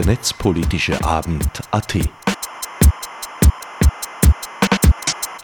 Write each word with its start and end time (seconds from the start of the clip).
der 0.00 0.06
netzpolitische 0.06 1.04
Abend 1.04 1.44
AT. 1.72 1.98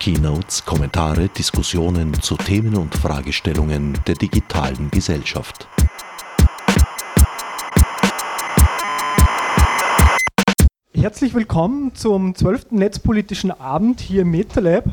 Keynotes, 0.00 0.64
Kommentare, 0.64 1.28
Diskussionen 1.28 2.14
zu 2.22 2.38
Themen 2.38 2.74
und 2.74 2.94
Fragestellungen 2.94 3.98
der 4.06 4.14
digitalen 4.14 4.90
Gesellschaft. 4.90 5.68
Herzlich 10.94 11.34
willkommen 11.34 11.94
zum 11.94 12.34
12. 12.34 12.70
Netzpolitischen 12.70 13.50
Abend 13.50 14.00
hier 14.00 14.22
im 14.22 14.30
MetaLab. 14.30 14.86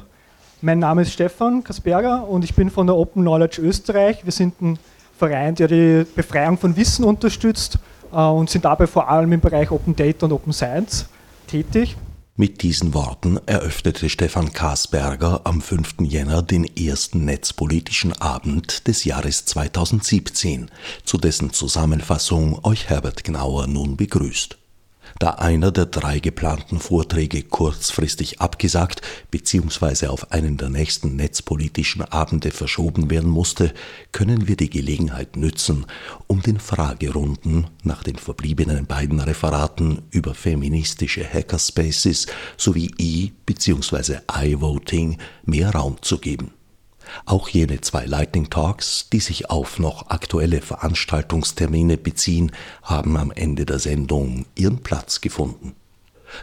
Mein 0.61 0.79
Name 0.79 1.03
ist 1.03 1.13
Stefan 1.13 1.63
Kasperger 1.63 2.27
und 2.27 2.43
ich 2.43 2.53
bin 2.53 2.69
von 2.69 2.85
der 2.85 2.97
Open 2.97 3.21
Knowledge 3.21 3.61
Österreich. 3.61 4.25
Wir 4.25 4.33
sind 4.33 4.61
ein 4.61 4.77
Verein, 5.17 5.55
der 5.55 5.69
die 5.69 6.05
Befreiung 6.15 6.57
von 6.57 6.75
Wissen 6.75 7.05
unterstützt 7.05 7.79
und 8.13 8.49
sind 8.49 8.65
dabei 8.65 8.87
vor 8.87 9.09
allem 9.09 9.31
im 9.33 9.39
Bereich 9.39 9.71
Open 9.71 9.95
Data 9.95 10.25
und 10.25 10.31
Open 10.31 10.53
Science 10.53 11.07
tätig. 11.47 11.95
Mit 12.35 12.63
diesen 12.63 12.95
Worten 12.95 13.39
eröffnete 13.45 14.09
Stefan 14.09 14.53
Kasperger 14.53 15.41
am 15.43 15.61
5. 15.61 15.97
Jänner 16.01 16.41
den 16.41 16.63
ersten 16.63 17.25
netzpolitischen 17.25 18.13
Abend 18.13 18.87
des 18.87 19.03
Jahres 19.03 19.45
2017, 19.45 20.71
zu 21.03 21.19
dessen 21.19 21.53
Zusammenfassung 21.53 22.59
euch 22.65 22.89
Herbert 22.89 23.23
Gnauer 23.23 23.67
nun 23.67 23.97
begrüßt. 23.97 24.57
Da 25.23 25.35
einer 25.35 25.71
der 25.71 25.85
drei 25.85 26.19
geplanten 26.19 26.79
Vorträge 26.79 27.43
kurzfristig 27.43 28.41
abgesagt 28.41 29.01
bzw. 29.31 30.07
auf 30.07 30.33
einen 30.33 30.57
der 30.57 30.67
nächsten 30.67 31.15
netzpolitischen 31.15 32.01
Abende 32.01 32.51
verschoben 32.51 33.09
werden 33.09 33.29
musste, 33.29 33.73
können 34.11 34.49
wir 34.49 34.57
die 34.57 34.69
Gelegenheit 34.69 35.37
nützen, 35.37 35.85
um 36.27 36.41
den 36.41 36.59
Fragerunden 36.59 37.67
nach 37.83 38.03
den 38.03 38.17
verbliebenen 38.17 38.85
beiden 38.85 39.21
Referaten 39.21 40.01
über 40.11 40.35
feministische 40.35 41.23
Hackerspaces 41.23 42.27
sowie 42.57 42.91
E- 42.97 43.31
bzw. 43.45 44.17
I-Voting 44.29 45.19
mehr 45.45 45.69
Raum 45.69 46.01
zu 46.01 46.17
geben. 46.17 46.51
Auch 47.25 47.49
jene 47.49 47.81
zwei 47.81 48.05
Lightning 48.05 48.49
Talks, 48.49 49.09
die 49.11 49.19
sich 49.19 49.49
auf 49.49 49.79
noch 49.79 50.09
aktuelle 50.09 50.61
Veranstaltungstermine 50.61 51.97
beziehen, 51.97 52.51
haben 52.81 53.17
am 53.17 53.31
Ende 53.31 53.65
der 53.65 53.79
Sendung 53.79 54.45
ihren 54.55 54.83
Platz 54.83 55.21
gefunden. 55.21 55.75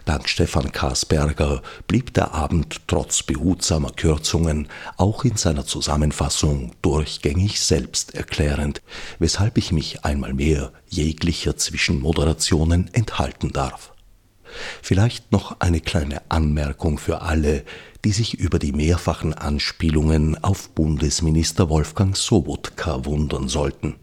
Dank 0.05 0.29
Stefan 0.29 0.73
Karsberger 0.73 1.63
blieb 1.89 2.15
der 2.15 2.33
Abend 2.33 2.83
trotz 2.87 3.23
behutsamer 3.23 3.91
Kürzungen 3.91 4.69
auch 4.97 5.25
in 5.25 5.37
seiner 5.37 5.67
Zusammenfassung 5.67 6.73
durchgängig 6.83 7.61
selbsterklärend, 7.61 8.83
weshalb 9.19 9.59
ich 9.59 9.73
mich 9.73 10.05
einmal 10.05 10.35
mehr 10.35 10.73
jeglicher 10.89 11.57
Zwischenmoderationen 11.57 12.93
enthalten 12.95 13.53
darf. 13.53 13.93
Vielleicht 14.83 15.33
noch 15.33 15.61
eine 15.61 15.81
kleine 15.81 16.23
Anmerkung 16.29 16.99
für 16.99 17.23
alle, 17.23 17.65
die 18.05 18.13
sich 18.13 18.35
über 18.35 18.59
die 18.59 18.73
mehrfachen 18.73 19.35
Anspielungen 19.35 20.43
auf 20.43 20.71
Bundesminister 20.71 21.69
Wolfgang 21.69 22.17
Sobotka 22.17 23.05
wundern 23.05 23.49
sollten. 23.49 23.97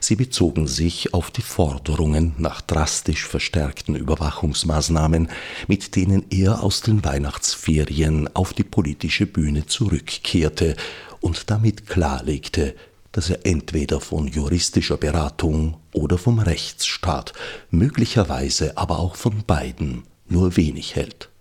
Sie 0.00 0.16
bezogen 0.16 0.66
sich 0.66 1.14
auf 1.14 1.30
die 1.30 1.42
Forderungen 1.42 2.34
nach 2.38 2.60
drastisch 2.60 3.26
verstärkten 3.26 3.96
Überwachungsmaßnahmen, 3.96 5.28
mit 5.66 5.96
denen 5.96 6.24
er 6.30 6.62
aus 6.62 6.82
den 6.82 7.04
Weihnachtsferien 7.04 8.28
auf 8.34 8.52
die 8.52 8.64
politische 8.64 9.26
Bühne 9.26 9.66
zurückkehrte 9.66 10.76
und 11.20 11.50
damit 11.50 11.86
klarlegte, 11.86 12.74
dass 13.12 13.30
er 13.30 13.46
entweder 13.46 14.00
von 14.00 14.26
juristischer 14.26 14.96
Beratung 14.96 15.76
oder 15.92 16.18
vom 16.18 16.38
Rechtsstaat, 16.38 17.32
möglicherweise 17.70 18.76
aber 18.76 18.98
auch 18.98 19.16
von 19.16 19.44
beiden, 19.46 20.04
nur 20.28 20.56
wenig 20.56 20.96
hält. 20.96 21.31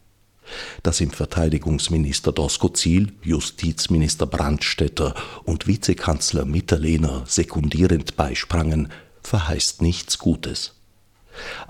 Dass 0.83 1.01
ihm 1.01 1.11
Verteidigungsminister 1.11 2.31
Doskozil, 2.31 3.13
Justizminister 3.21 4.25
Brandstätter 4.25 5.15
und 5.43 5.67
Vizekanzler 5.67 6.45
Mitterlehner 6.45 7.23
sekundierend 7.27 8.15
beisprangen, 8.17 8.89
verheißt 9.23 9.81
nichts 9.81 10.17
Gutes. 10.17 10.75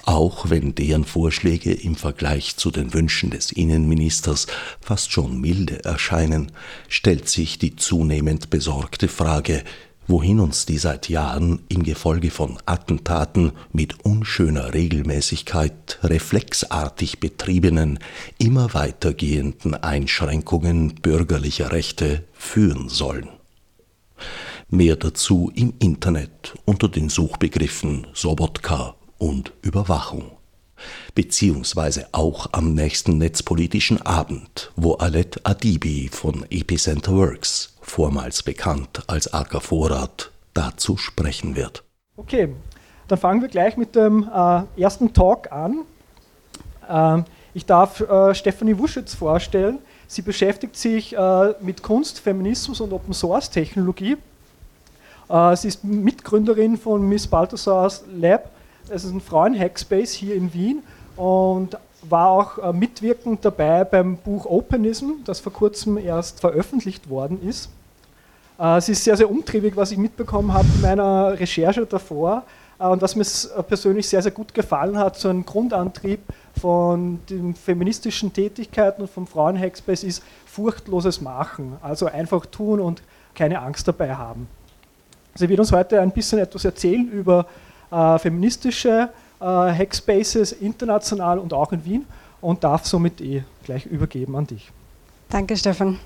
Auch 0.05 0.49
wenn 0.49 0.73
deren 0.73 1.05
Vorschläge 1.05 1.71
im 1.71 1.95
Vergleich 1.95 2.57
zu 2.57 2.71
den 2.71 2.93
Wünschen 2.93 3.29
des 3.29 3.51
Innenministers 3.51 4.47
fast 4.79 5.11
schon 5.11 5.39
milde 5.39 5.83
erscheinen, 5.85 6.51
stellt 6.89 7.29
sich 7.29 7.59
die 7.59 7.75
zunehmend 7.75 8.49
besorgte 8.49 9.07
Frage, 9.07 9.63
wohin 10.11 10.41
uns 10.41 10.65
die 10.65 10.77
seit 10.77 11.07
Jahren 11.07 11.61
im 11.69 11.83
Gefolge 11.83 12.31
von 12.31 12.59
Attentaten 12.65 13.53
mit 13.71 14.03
unschöner 14.03 14.73
Regelmäßigkeit 14.73 15.99
reflexartig 16.03 17.21
betriebenen, 17.21 17.97
immer 18.37 18.73
weitergehenden 18.73 19.73
Einschränkungen 19.73 20.95
bürgerlicher 20.95 21.71
Rechte 21.71 22.25
führen 22.33 22.89
sollen. 22.89 23.29
Mehr 24.69 24.97
dazu 24.97 25.49
im 25.55 25.73
Internet 25.79 26.55
unter 26.65 26.89
den 26.89 27.07
Suchbegriffen 27.07 28.07
Sobotka 28.13 28.95
und 29.17 29.53
Überwachung 29.61 30.31
beziehungsweise 31.13 32.07
auch 32.11 32.49
am 32.53 32.73
nächsten 32.73 33.17
netzpolitischen 33.19 34.01
Abend, 34.01 34.71
wo 34.75 34.93
Alet 34.93 35.39
Adibi 35.43 36.09
von 36.11 36.43
Epicenter 36.49 37.11
Works, 37.13 37.70
vormals 37.81 38.43
bekannt 38.43 39.03
als 39.07 39.33
Acker 39.33 39.61
Vorrat, 39.61 40.31
dazu 40.53 40.97
sprechen 40.97 41.55
wird. 41.55 41.83
Okay, 42.17 42.49
dann 43.07 43.17
fangen 43.17 43.41
wir 43.41 43.49
gleich 43.49 43.77
mit 43.77 43.95
dem 43.95 44.29
äh, 44.33 44.81
ersten 44.81 45.13
Talk 45.13 45.51
an. 45.51 45.81
Ähm, 46.89 47.25
ich 47.53 47.65
darf 47.65 47.99
äh, 48.01 48.33
Stefanie 48.33 48.77
Wuschitz 48.77 49.13
vorstellen. 49.13 49.79
Sie 50.07 50.21
beschäftigt 50.21 50.77
sich 50.77 51.17
äh, 51.17 51.53
mit 51.61 51.83
Kunst, 51.83 52.19
Feminismus 52.19 52.81
und 52.81 52.93
Open 52.93 53.13
Source 53.13 53.49
Technologie. 53.49 54.17
Äh, 55.29 55.55
sie 55.55 55.69
ist 55.69 55.83
Mitgründerin 55.83 56.77
von 56.77 57.07
Miss 57.07 57.27
Balthasars 57.27 58.03
Lab 58.13 58.51
es 58.89 59.05
ist 59.05 59.11
ein 59.11 59.21
Frauen-Hackspace 59.21 60.11
hier 60.11 60.35
in 60.35 60.53
Wien 60.53 60.83
und 61.15 61.77
war 62.03 62.29
auch 62.29 62.57
äh, 62.57 62.73
mitwirkend 62.73 63.45
dabei 63.45 63.83
beim 63.83 64.17
Buch 64.17 64.45
Openism, 64.45 65.23
das 65.25 65.39
vor 65.39 65.53
kurzem 65.53 65.97
erst 65.97 66.39
veröffentlicht 66.39 67.09
worden 67.09 67.47
ist. 67.47 67.69
Äh, 68.57 68.81
sie 68.81 68.93
ist 68.93 69.03
sehr, 69.03 69.17
sehr 69.17 69.29
umtriebig, 69.29 69.75
was 69.75 69.91
ich 69.91 69.97
mitbekommen 69.97 70.53
habe 70.53 70.67
in 70.75 70.81
meiner 70.81 71.39
Recherche 71.39 71.85
davor 71.85 72.43
äh, 72.79 72.87
und 72.87 73.01
was 73.01 73.15
mir 73.15 73.25
persönlich 73.63 74.07
sehr, 74.07 74.21
sehr 74.21 74.31
gut 74.31 74.53
gefallen 74.53 74.97
hat, 74.97 75.17
so 75.17 75.29
ein 75.29 75.45
Grundantrieb 75.45 76.21
von 76.59 77.19
den 77.29 77.55
feministischen 77.55 78.33
Tätigkeiten 78.33 79.01
und 79.03 79.09
vom 79.09 79.27
Frauen-Hackspace 79.27 80.03
ist 80.03 80.23
furchtloses 80.45 81.21
Machen, 81.21 81.77
also 81.81 82.07
einfach 82.07 82.45
tun 82.45 82.79
und 82.79 83.01
keine 83.35 83.61
Angst 83.61 83.87
dabei 83.87 84.15
haben. 84.15 84.47
Sie 85.35 85.47
wird 85.47 85.59
uns 85.59 85.71
heute 85.71 86.01
ein 86.01 86.11
bisschen 86.11 86.39
etwas 86.39 86.65
erzählen 86.65 87.09
über 87.09 87.45
äh, 87.89 88.19
feministische 88.19 88.89
äh, 88.89 89.07
Hackspaces 89.45 90.51
international 90.51 91.39
und 91.39 91.53
auch 91.53 91.71
in 91.71 91.83
Wien 91.85 92.05
und 92.41 92.63
darf 92.63 92.85
somit 92.85 93.21
eh 93.21 93.43
gleich 93.63 93.85
übergeben 93.85 94.35
an 94.35 94.47
dich. 94.47 94.71
Danke, 95.29 95.55
Stefan. 95.55 95.99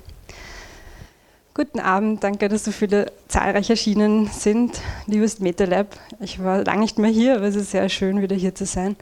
Guten 1.53 1.79
Abend, 1.79 2.21
danke, 2.21 2.49
dass 2.49 2.65
so 2.65 2.71
viele 2.71 3.13
zahlreich 3.29 3.69
erschienen 3.69 4.27
sind. 4.27 4.81
Liebes 5.07 5.39
MetaLab, 5.39 5.87
ich 6.19 6.43
war 6.43 6.65
lange 6.65 6.81
nicht 6.81 6.97
mehr 6.99 7.09
hier, 7.09 7.37
aber 7.37 7.45
es 7.45 7.55
ist 7.55 7.71
sehr 7.71 7.87
schön, 7.87 8.21
wieder 8.21 8.35
hier 8.35 8.53
zu 8.53 8.65
sein. 8.65 8.97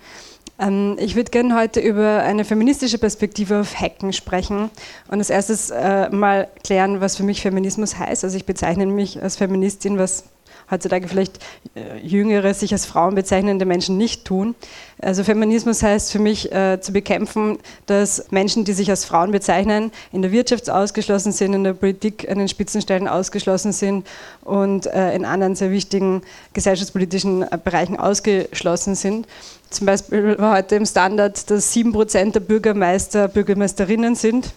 Ähm, 0.59 0.95
ich 0.99 1.15
würde 1.15 1.31
gerne 1.31 1.55
heute 1.55 1.79
über 1.79 2.21
eine 2.21 2.45
feministische 2.45 2.99
Perspektive 2.99 3.61
auf 3.61 3.79
Hacken 3.79 4.13
sprechen 4.13 4.69
und 5.07 5.17
als 5.17 5.31
erstes 5.31 5.71
äh, 5.71 6.09
mal 6.09 6.47
klären, 6.63 7.01
was 7.01 7.17
für 7.17 7.23
mich 7.23 7.41
Feminismus 7.41 7.97
heißt. 7.97 8.23
Also 8.23 8.37
ich 8.37 8.45
bezeichne 8.45 8.85
mich 8.85 9.21
als 9.21 9.37
Feministin, 9.37 9.97
was 9.97 10.25
heutzutage 10.73 11.07
vielleicht 11.07 11.39
äh, 11.75 11.97
jüngere, 11.99 12.53
sich 12.53 12.73
als 12.73 12.85
Frauen 12.85 13.15
bezeichnende 13.15 13.65
Menschen 13.65 13.97
nicht 13.97 14.25
tun. 14.25 14.55
Also 15.01 15.23
Feminismus 15.23 15.83
heißt 15.83 16.11
für 16.11 16.19
mich 16.19 16.51
äh, 16.51 16.79
zu 16.81 16.93
bekämpfen, 16.93 17.59
dass 17.85 18.31
Menschen, 18.31 18.65
die 18.65 18.73
sich 18.73 18.89
als 18.89 19.05
Frauen 19.05 19.31
bezeichnen, 19.31 19.91
in 20.11 20.21
der 20.21 20.31
Wirtschaft 20.31 20.69
ausgeschlossen 20.69 21.31
sind, 21.31 21.53
in 21.53 21.63
der 21.63 21.73
Politik 21.73 22.29
an 22.29 22.39
den 22.39 22.47
Spitzenstellen 22.47 23.07
ausgeschlossen 23.07 23.71
sind 23.71 24.07
und 24.43 24.87
äh, 24.87 25.15
in 25.15 25.25
anderen 25.25 25.55
sehr 25.55 25.71
wichtigen 25.71 26.21
gesellschaftspolitischen 26.53 27.43
äh, 27.43 27.57
Bereichen 27.61 27.97
ausgeschlossen 27.97 28.95
sind. 28.95 29.27
Zum 29.69 29.87
Beispiel 29.87 30.37
war 30.37 30.57
heute 30.57 30.75
im 30.75 30.85
Standard, 30.85 31.49
dass 31.49 31.73
7% 31.73 32.31
der 32.31 32.39
Bürgermeister 32.39 33.27
Bürgermeisterinnen 33.27 34.15
sind, 34.15 34.53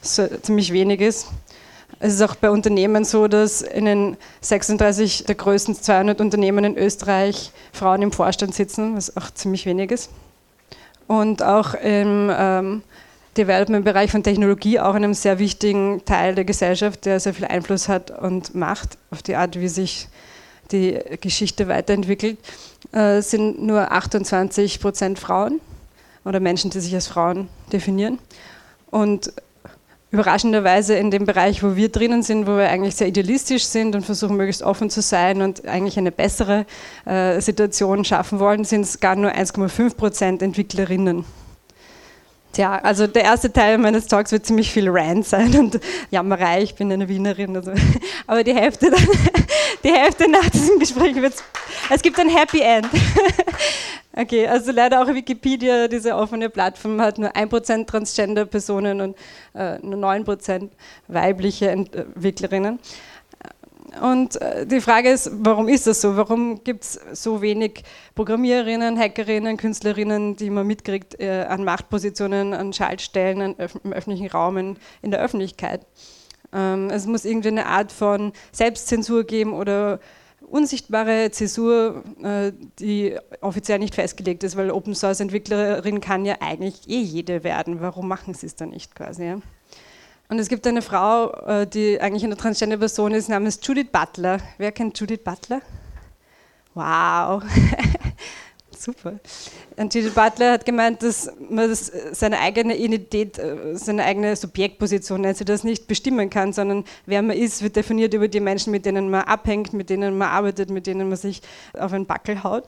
was 0.00 0.20
ziemlich 0.42 0.72
wenig 0.72 1.00
ist. 1.00 1.26
Es 2.00 2.14
ist 2.14 2.22
auch 2.22 2.34
bei 2.34 2.50
Unternehmen 2.50 3.04
so, 3.04 3.28
dass 3.28 3.62
in 3.62 3.84
den 3.84 4.16
36 4.40 5.24
der 5.24 5.34
größten 5.34 5.74
200 5.74 6.20
Unternehmen 6.20 6.64
in 6.64 6.76
Österreich 6.76 7.52
Frauen 7.72 8.02
im 8.02 8.12
Vorstand 8.12 8.54
sitzen, 8.54 8.96
was 8.96 9.16
auch 9.16 9.30
ziemlich 9.30 9.66
wenig 9.66 9.90
ist. 9.92 10.10
Und 11.06 11.42
auch 11.42 11.74
im 11.74 12.30
ähm, 12.36 12.82
Development-Bereich 13.36 14.10
von 14.10 14.22
Technologie, 14.22 14.78
auch 14.80 14.94
einem 14.94 15.14
sehr 15.14 15.38
wichtigen 15.38 16.04
Teil 16.04 16.34
der 16.34 16.44
Gesellschaft, 16.44 17.04
der 17.06 17.20
sehr 17.20 17.34
viel 17.34 17.46
Einfluss 17.46 17.88
hat 17.88 18.10
und 18.10 18.54
Macht 18.54 18.98
auf 19.10 19.22
die 19.22 19.36
Art, 19.36 19.58
wie 19.58 19.68
sich 19.68 20.08
die 20.70 20.98
Geschichte 21.20 21.68
weiterentwickelt, 21.68 22.38
äh, 22.92 23.20
sind 23.20 23.62
nur 23.62 23.92
28 23.92 24.80
Prozent 24.80 25.18
Frauen 25.18 25.60
oder 26.24 26.40
Menschen, 26.40 26.70
die 26.70 26.80
sich 26.80 26.94
als 26.94 27.08
Frauen 27.08 27.48
definieren. 27.72 28.18
Und 28.90 29.32
überraschenderweise 30.12 30.94
in 30.94 31.10
dem 31.10 31.24
Bereich, 31.24 31.62
wo 31.62 31.74
wir 31.74 31.88
drinnen 31.88 32.22
sind, 32.22 32.46
wo 32.46 32.56
wir 32.56 32.68
eigentlich 32.68 32.94
sehr 32.94 33.08
idealistisch 33.08 33.64
sind 33.64 33.96
und 33.96 34.04
versuchen, 34.04 34.36
möglichst 34.36 34.62
offen 34.62 34.90
zu 34.90 35.00
sein 35.00 35.40
und 35.40 35.66
eigentlich 35.66 35.98
eine 35.98 36.12
bessere 36.12 36.66
äh, 37.06 37.40
Situation 37.40 38.04
schaffen 38.04 38.38
wollen, 38.38 38.64
sind 38.64 38.82
es 38.82 39.00
gar 39.00 39.16
nur 39.16 39.32
1,5 39.32 39.96
Prozent 39.96 40.42
Entwicklerinnen. 40.42 41.24
Tja, 42.52 42.78
also 42.82 43.06
der 43.06 43.24
erste 43.24 43.50
Teil 43.50 43.78
meines 43.78 44.06
Talks 44.06 44.30
wird 44.30 44.44
ziemlich 44.44 44.70
viel 44.70 44.90
Rant 44.90 45.26
sein 45.26 45.58
und 45.58 45.80
Jammerei, 46.10 46.62
ich 46.62 46.74
bin 46.74 46.92
eine 46.92 47.08
Wienerin. 47.08 47.56
Also, 47.56 47.72
aber 48.26 48.44
die 48.44 48.54
Hälfte, 48.54 48.92
die 49.84 49.92
Hälfte 49.92 50.30
nach 50.30 50.50
diesem 50.50 50.78
Gespräch 50.78 51.16
wird 51.16 51.32
es 51.90 52.02
gibt 52.02 52.18
ein 52.18 52.28
Happy 52.28 52.60
End. 52.60 52.88
okay, 54.16 54.46
also 54.46 54.72
leider 54.72 55.02
auch 55.02 55.08
Wikipedia, 55.08 55.88
diese 55.88 56.14
offene 56.16 56.48
Plattform, 56.48 57.00
hat 57.00 57.18
nur 57.18 57.30
1% 57.30 57.86
Transgender-Personen 57.86 59.00
und 59.00 59.16
äh, 59.54 59.78
nur 59.78 59.98
9% 59.98 60.68
weibliche 61.08 61.70
Entwicklerinnen. 61.70 62.78
Und 64.00 64.40
äh, 64.40 64.66
die 64.66 64.80
Frage 64.80 65.10
ist, 65.10 65.30
warum 65.32 65.68
ist 65.68 65.86
das 65.86 66.00
so? 66.00 66.16
Warum 66.16 66.64
gibt 66.64 66.84
es 66.84 67.00
so 67.12 67.42
wenig 67.42 67.84
Programmiererinnen, 68.14 68.98
Hackerinnen, 68.98 69.56
Künstlerinnen, 69.56 70.36
die 70.36 70.50
man 70.50 70.66
mitkriegt 70.66 71.20
äh, 71.20 71.44
an 71.48 71.64
Machtpositionen, 71.64 72.54
an 72.54 72.72
Schaltstellen, 72.72 73.42
an 73.42 73.54
öf 73.58 73.78
im 73.84 73.92
öffentlichen 73.92 74.28
Raum, 74.28 74.56
in, 74.56 74.76
in 75.02 75.10
der 75.10 75.20
Öffentlichkeit? 75.20 75.84
Ähm, 76.54 76.88
es 76.90 77.06
muss 77.06 77.24
irgendwie 77.24 77.48
eine 77.48 77.66
Art 77.66 77.92
von 77.92 78.32
Selbstzensur 78.50 79.24
geben 79.24 79.52
oder 79.52 80.00
unsichtbare 80.52 81.30
Zäsur, 81.30 82.04
äh, 82.22 82.52
die 82.78 83.16
offiziell 83.40 83.78
nicht 83.78 83.94
festgelegt 83.94 84.44
ist, 84.44 84.54
weil 84.56 84.70
Open 84.70 84.94
Source 84.94 85.20
Entwicklerin 85.20 86.00
kann 86.00 86.24
ja 86.24 86.36
eigentlich 86.40 86.88
eh 86.88 87.00
jede 87.00 87.42
werden. 87.42 87.80
Warum 87.80 88.06
machen 88.06 88.34
sie 88.34 88.46
es 88.46 88.54
dann 88.54 88.68
nicht 88.68 88.94
quasi? 88.94 89.36
Und 90.28 90.38
es 90.38 90.48
gibt 90.48 90.66
eine 90.66 90.82
Frau, 90.82 91.32
äh, 91.46 91.66
die 91.66 92.00
eigentlich 92.00 92.24
eine 92.24 92.36
transgender 92.36 92.76
Person 92.76 93.12
ist, 93.12 93.28
namens 93.28 93.60
Judith 93.62 93.88
Butler. 93.90 94.38
Wer 94.58 94.72
kennt 94.72 94.98
Judith 94.98 95.24
Butler? 95.24 95.62
Wow. 96.74 97.42
Super. 98.82 99.20
Und 99.76 99.94
Judith 99.94 100.12
Butler 100.12 100.54
hat 100.54 100.66
gemeint, 100.66 101.04
dass 101.04 101.30
man 101.48 101.70
das, 101.70 101.92
seine 102.10 102.40
eigene 102.40 102.76
Identität, 102.76 103.38
äh, 103.38 103.76
seine 103.76 104.02
eigene 104.02 104.34
Subjektposition, 104.34 105.20
nennt 105.20 105.36
sie 105.36 105.44
das, 105.44 105.62
nicht 105.62 105.86
bestimmen 105.86 106.30
kann, 106.30 106.52
sondern 106.52 106.82
wer 107.06 107.22
man 107.22 107.36
ist, 107.36 107.62
wird 107.62 107.76
definiert 107.76 108.12
über 108.12 108.26
die 108.26 108.40
Menschen, 108.40 108.72
mit 108.72 108.84
denen 108.84 109.08
man 109.08 109.22
abhängt, 109.22 109.72
mit 109.72 109.88
denen 109.88 110.18
man 110.18 110.28
arbeitet, 110.28 110.70
mit 110.70 110.88
denen 110.88 111.08
man 111.08 111.16
sich 111.16 111.42
auf 111.78 111.92
einen 111.92 112.06
Backel 112.06 112.42
haut. 112.42 112.64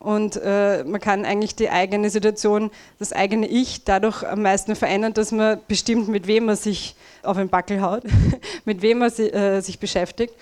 Und 0.00 0.34
äh, 0.42 0.82
man 0.82 1.00
kann 1.00 1.24
eigentlich 1.24 1.54
die 1.54 1.70
eigene 1.70 2.10
Situation, 2.10 2.72
das 2.98 3.12
eigene 3.12 3.46
Ich 3.46 3.84
dadurch 3.84 4.24
am 4.26 4.42
meisten 4.42 4.74
verändern, 4.74 5.14
dass 5.14 5.30
man 5.30 5.60
bestimmt, 5.68 6.08
mit 6.08 6.26
wem 6.26 6.46
man 6.46 6.56
sich 6.56 6.96
auf 7.22 7.36
den 7.36 7.48
Backel 7.48 7.82
haut, 7.82 8.02
mit 8.64 8.82
wem 8.82 8.98
man 8.98 9.10
si 9.10 9.28
äh, 9.28 9.60
sich 9.60 9.78
beschäftigt. 9.78 10.34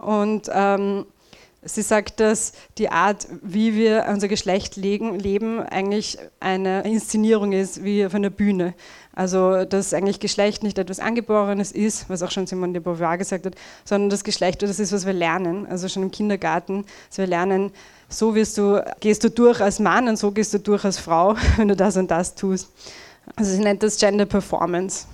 Und 0.00 0.50
ähm, 0.50 1.04
sie 1.62 1.82
sagt, 1.82 2.20
dass 2.20 2.52
die 2.78 2.90
Art, 2.90 3.26
wie 3.42 3.74
wir 3.74 4.06
unser 4.08 4.28
Geschlecht 4.28 4.76
legen, 4.76 5.18
leben, 5.18 5.60
eigentlich 5.60 6.18
eine 6.40 6.82
Inszenierung 6.82 7.52
ist, 7.52 7.84
wie 7.84 8.04
auf 8.04 8.14
einer 8.14 8.30
Bühne. 8.30 8.74
Also, 9.14 9.64
dass 9.64 9.92
eigentlich 9.92 10.20
Geschlecht 10.20 10.62
nicht 10.62 10.78
etwas 10.78 10.98
Angeborenes 10.98 11.70
ist, 11.70 12.08
was 12.08 12.22
auch 12.22 12.30
schon 12.30 12.46
Simone 12.46 12.72
de 12.72 12.82
Beauvoir 12.82 13.18
gesagt 13.18 13.44
hat, 13.46 13.54
sondern 13.84 14.10
das 14.10 14.24
Geschlecht, 14.24 14.62
das 14.62 14.80
ist, 14.80 14.92
was 14.92 15.06
wir 15.06 15.12
lernen. 15.12 15.66
Also 15.66 15.88
schon 15.88 16.02
im 16.02 16.10
Kindergarten, 16.10 16.84
dass 17.08 17.18
wir 17.18 17.26
lernen, 17.26 17.72
so 18.08 18.32
du, 18.32 18.84
gehst 19.00 19.24
du 19.24 19.30
durch 19.30 19.60
als 19.60 19.78
Mann 19.78 20.08
und 20.08 20.16
so 20.16 20.30
gehst 20.32 20.54
du 20.54 20.58
durch 20.58 20.84
als 20.84 20.98
Frau, 20.98 21.36
wenn 21.56 21.68
du 21.68 21.76
das 21.76 21.96
und 21.96 22.10
das 22.10 22.34
tust. 22.34 22.70
Also 23.36 23.52
sie 23.52 23.60
nennt 23.60 23.82
das 23.82 23.98
Gender 23.98 24.26
Performance. 24.26 25.06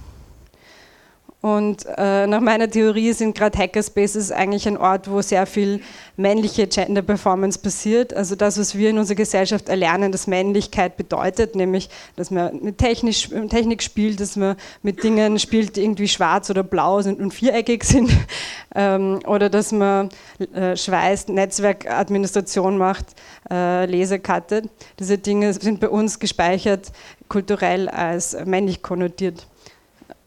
Und 1.40 1.86
äh, 1.96 2.26
nach 2.26 2.40
meiner 2.40 2.68
Theorie 2.68 3.12
sind 3.12 3.38
gerade 3.38 3.56
Hackerspaces 3.56 4.32
eigentlich 4.32 4.66
ein 4.66 4.76
Ort, 4.76 5.08
wo 5.08 5.22
sehr 5.22 5.46
viel 5.46 5.80
männliche 6.16 6.66
Gender 6.66 7.00
Performance 7.00 7.60
passiert. 7.60 8.12
Also 8.12 8.34
das, 8.34 8.58
was 8.58 8.76
wir 8.76 8.90
in 8.90 8.98
unserer 8.98 9.14
Gesellschaft 9.14 9.68
erlernen, 9.68 10.10
dass 10.10 10.26
Männlichkeit 10.26 10.96
bedeutet, 10.96 11.54
nämlich, 11.54 11.90
dass 12.16 12.32
man 12.32 12.60
mit 12.60 12.78
Technik, 12.78 13.30
Technik 13.50 13.84
spielt, 13.84 14.18
dass 14.18 14.34
man 14.34 14.56
mit 14.82 15.04
Dingen 15.04 15.38
spielt, 15.38 15.76
die 15.76 15.82
irgendwie 15.82 16.08
schwarz 16.08 16.50
oder 16.50 16.64
blau 16.64 17.02
sind 17.02 17.20
und 17.20 17.32
viereckig 17.32 17.84
sind. 17.84 18.10
ähm, 18.74 19.20
oder 19.24 19.48
dass 19.48 19.70
man 19.70 20.08
äh, 20.52 20.76
schweißt, 20.76 21.28
Netzwerkadministration 21.28 22.76
macht, 22.76 23.06
äh, 23.48 23.86
Laser 23.86 24.18
cuttet. 24.18 24.68
Diese 24.98 25.18
Dinge 25.18 25.52
sind 25.52 25.78
bei 25.78 25.88
uns 25.88 26.18
gespeichert 26.18 26.90
kulturell 27.28 27.88
als 27.88 28.36
männlich 28.44 28.82
konnotiert. 28.82 29.46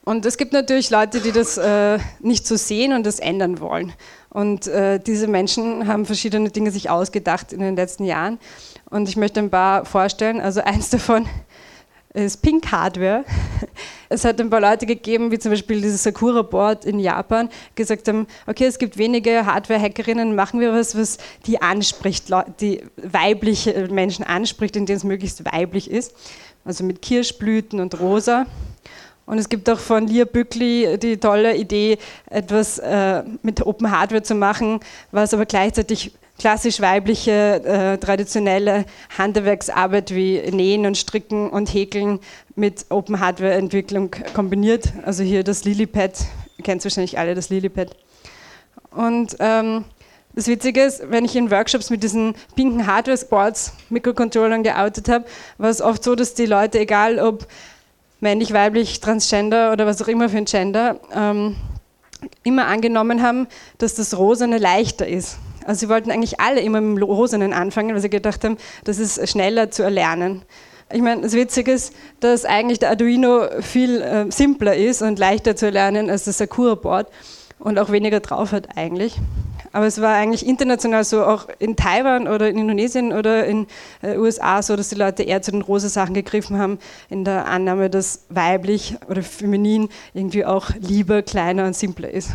Und 0.04 0.26
es 0.26 0.38
gibt 0.38 0.52
natürlich 0.52 0.90
Leute, 0.90 1.20
die 1.20 1.32
das 1.32 1.58
äh, 1.58 2.00
nicht 2.22 2.48
so 2.48 2.56
sehen 2.56 2.94
und 2.94 3.06
das 3.06 3.20
ändern 3.20 3.60
wollen. 3.60 3.94
Und 4.30 4.66
äh, 4.68 5.00
diese 5.00 5.28
Menschen 5.28 5.88
haben 5.88 6.06
verschiedene 6.06 6.50
Dinge 6.50 6.72
sich 6.72 6.90
ausgedacht 6.90 7.54
in 7.54 7.60
den 7.60 7.76
letzten 7.76 8.06
Jahren. 8.06 8.40
Und 8.90 9.08
ich 9.10 9.16
möchte 9.16 9.40
ein 9.40 9.52
paar 9.52 9.86
vorstellen. 9.86 10.42
Also 10.42 10.62
eins 10.62 10.90
davon 10.90 11.28
ist 12.14 12.42
Pink 12.42 12.72
Hardware. 12.72 13.26
Es 14.14 14.26
hat 14.26 14.42
ein 14.42 14.50
paar 14.50 14.60
Leute 14.60 14.86
gegeben, 14.86 15.32
wie 15.32 15.40
zum 15.40 15.52
Beispiel 15.52 15.80
dieses 15.80 16.04
Sakura 16.04 16.42
Board 16.42 16.84
in 16.84 17.00
Japan, 17.00 17.48
gesagt 17.76 18.10
haben, 18.10 18.28
okay, 18.46 18.66
es 18.66 18.78
gibt 18.78 18.98
wenige 18.98 19.46
Hardware-Hackerinnen, 19.46 20.36
machen 20.36 20.60
wir 20.60 20.74
was, 20.74 20.98
was 20.98 21.18
die 21.46 21.62
anspricht, 21.62 22.26
die 22.60 22.84
weibliche 22.98 23.88
Menschen 23.90 24.26
anspricht, 24.26 24.76
in 24.76 24.86
denen 24.86 24.98
es 24.98 25.06
möglichst 25.06 25.46
weiblich 25.46 25.90
ist. 25.90 26.14
Also 26.66 26.84
mit 26.84 27.02
Kirschblüten 27.02 27.80
und 27.80 27.98
Rosa. 28.02 28.48
Und 29.26 29.38
es 29.38 29.50
gibt 29.50 29.70
auch 29.70 29.80
von 29.80 30.08
Lear 30.08 30.26
Bückli 30.26 30.98
die 30.98 31.18
tolle 31.18 31.56
Idee, 31.56 31.98
etwas 32.30 32.80
äh, 32.80 33.24
mit 33.44 33.66
Open 33.66 33.92
Hardware 33.92 34.24
zu 34.24 34.36
machen, 34.36 34.80
was 35.12 35.34
aber 35.34 35.46
gleichzeitig 35.46 36.12
klassisch 36.38 36.82
weibliche, 36.82 37.64
äh, 37.64 37.98
traditionelle 38.00 38.86
Handwerksarbeit 39.16 40.14
wie 40.16 40.42
Nähen 40.52 40.88
und 40.88 40.98
Stricken 40.98 41.50
und 41.50 41.72
Häkeln 41.72 42.20
mit 42.56 42.88
Open 42.90 43.20
Hardware 43.20 43.54
Entwicklung 43.54 44.10
kombiniert. 44.34 44.92
Also 45.06 45.24
hier 45.24 45.44
das 45.44 45.66
Lilipad, 45.66 46.14
ihr 46.58 46.64
kennt 46.64 46.84
wahrscheinlich 46.84 47.20
alle 47.20 47.36
das 47.36 47.50
Lilipad. 47.50 47.96
Und 48.90 49.36
ähm, 49.40 49.86
das 50.34 50.48
Witzige 50.48 50.82
ist, 50.82 51.12
wenn 51.12 51.26
ich 51.26 51.36
in 51.36 51.52
Workshops 51.52 51.90
mit 51.90 52.04
diesen 52.04 52.36
pinken 52.56 52.88
Hardware-Sports, 52.88 53.74
Mikrocontrollern 53.90 54.64
geoutet 54.64 55.10
habe, 55.10 55.26
war 55.58 55.70
es 55.70 55.82
oft 55.82 56.04
so, 56.04 56.16
dass 56.16 56.34
die 56.34 56.46
Leute, 56.46 56.80
egal 56.80 57.20
ob 57.20 57.48
männlich, 58.22 58.54
weiblich, 58.54 59.02
transgender 59.02 59.74
oder 59.74 59.86
was 59.86 60.02
auch 60.02 60.08
immer 60.08 60.30
für 60.30 60.38
ein 60.38 60.46
Gender, 60.46 61.00
ähm, 61.14 61.58
immer 62.44 62.68
angenommen 62.68 63.22
haben, 63.22 63.48
dass 63.80 63.96
das 63.96 64.18
Rosane 64.18 64.58
leichter 64.58 65.08
ist. 65.08 65.38
Also 65.66 65.82
sie 65.82 65.90
wollten 65.90 66.12
eigentlich 66.12 66.40
alle 66.40 66.62
immer 66.62 66.82
mit 66.82 67.02
dem 67.02 67.04
Rosanen 67.04 67.54
anfangen, 67.54 67.94
weil 67.94 68.02
sie 68.02 68.10
gedacht 68.10 68.44
haben, 68.44 68.58
das 68.84 69.00
ist 69.00 69.28
schneller 69.30 69.72
zu 69.72 69.84
erlernen. 69.84 70.44
Ich 70.94 71.02
meine, 71.02 71.22
das 71.22 71.34
Witzige 71.34 71.72
ist, 71.72 71.94
dass 72.20 72.46
eigentlich 72.46 72.80
der 72.80 72.90
Arduino 72.90 73.48
viel 73.62 74.02
äh, 74.02 74.32
simpler 74.32 74.76
ist 74.76 75.02
und 75.02 75.20
leichter 75.20 75.56
zu 75.56 75.68
erlernen 75.68 76.10
als 76.10 76.26
das 76.26 76.38
Sakura-Board 76.38 77.08
und 77.60 77.80
auch 77.80 77.92
weniger 77.92 78.20
drauf 78.20 78.52
hat 78.52 78.78
eigentlich. 78.78 79.18
Aber 79.72 79.86
es 79.86 80.02
war 80.02 80.14
eigentlich 80.16 80.46
international 80.46 81.04
so, 81.04 81.24
auch 81.24 81.48
in 81.60 81.76
Taiwan 81.76 82.28
oder 82.28 82.50
in 82.50 82.58
Indonesien 82.58 83.14
oder 83.14 83.46
in 83.46 83.68
den 84.02 84.12
äh, 84.12 84.18
USA 84.18 84.62
so, 84.62 84.76
dass 84.76 84.90
die 84.90 84.96
Leute 84.96 85.24
eher 85.24 85.42
zu 85.42 85.52
den 85.52 85.62
rosa 85.62 85.90
Sachen 85.90 86.14
gegriffen 86.14 86.58
haben, 86.58 86.78
in 87.10 87.24
der 87.24 87.48
Annahme, 87.48 87.90
dass 87.90 88.26
weiblich 88.30 88.96
oder 89.08 89.24
feminin 89.24 89.90
irgendwie 90.14 90.46
auch 90.46 90.70
lieber, 90.80 91.22
kleiner 91.22 91.66
und 91.66 91.76
simpler 91.76 92.10
ist. 92.10 92.32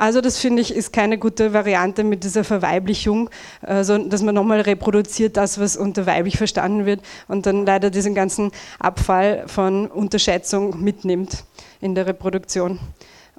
Also 0.00 0.22
das 0.22 0.38
finde 0.38 0.62
ich 0.62 0.74
ist 0.74 0.94
keine 0.94 1.18
gute 1.18 1.52
Variante 1.52 2.04
mit 2.04 2.24
dieser 2.24 2.42
Verweiblichung, 2.42 3.28
also 3.60 3.98
dass 3.98 4.22
man 4.22 4.34
nochmal 4.34 4.62
reproduziert 4.62 5.36
das, 5.36 5.60
was 5.60 5.76
unter 5.76 6.06
weiblich 6.06 6.38
verstanden 6.38 6.86
wird 6.86 7.02
und 7.28 7.44
dann 7.44 7.66
leider 7.66 7.90
diesen 7.90 8.14
ganzen 8.14 8.50
Abfall 8.78 9.44
von 9.46 9.88
Unterschätzung 9.88 10.82
mitnimmt 10.82 11.44
in 11.82 11.94
der 11.94 12.06
Reproduktion. 12.06 12.80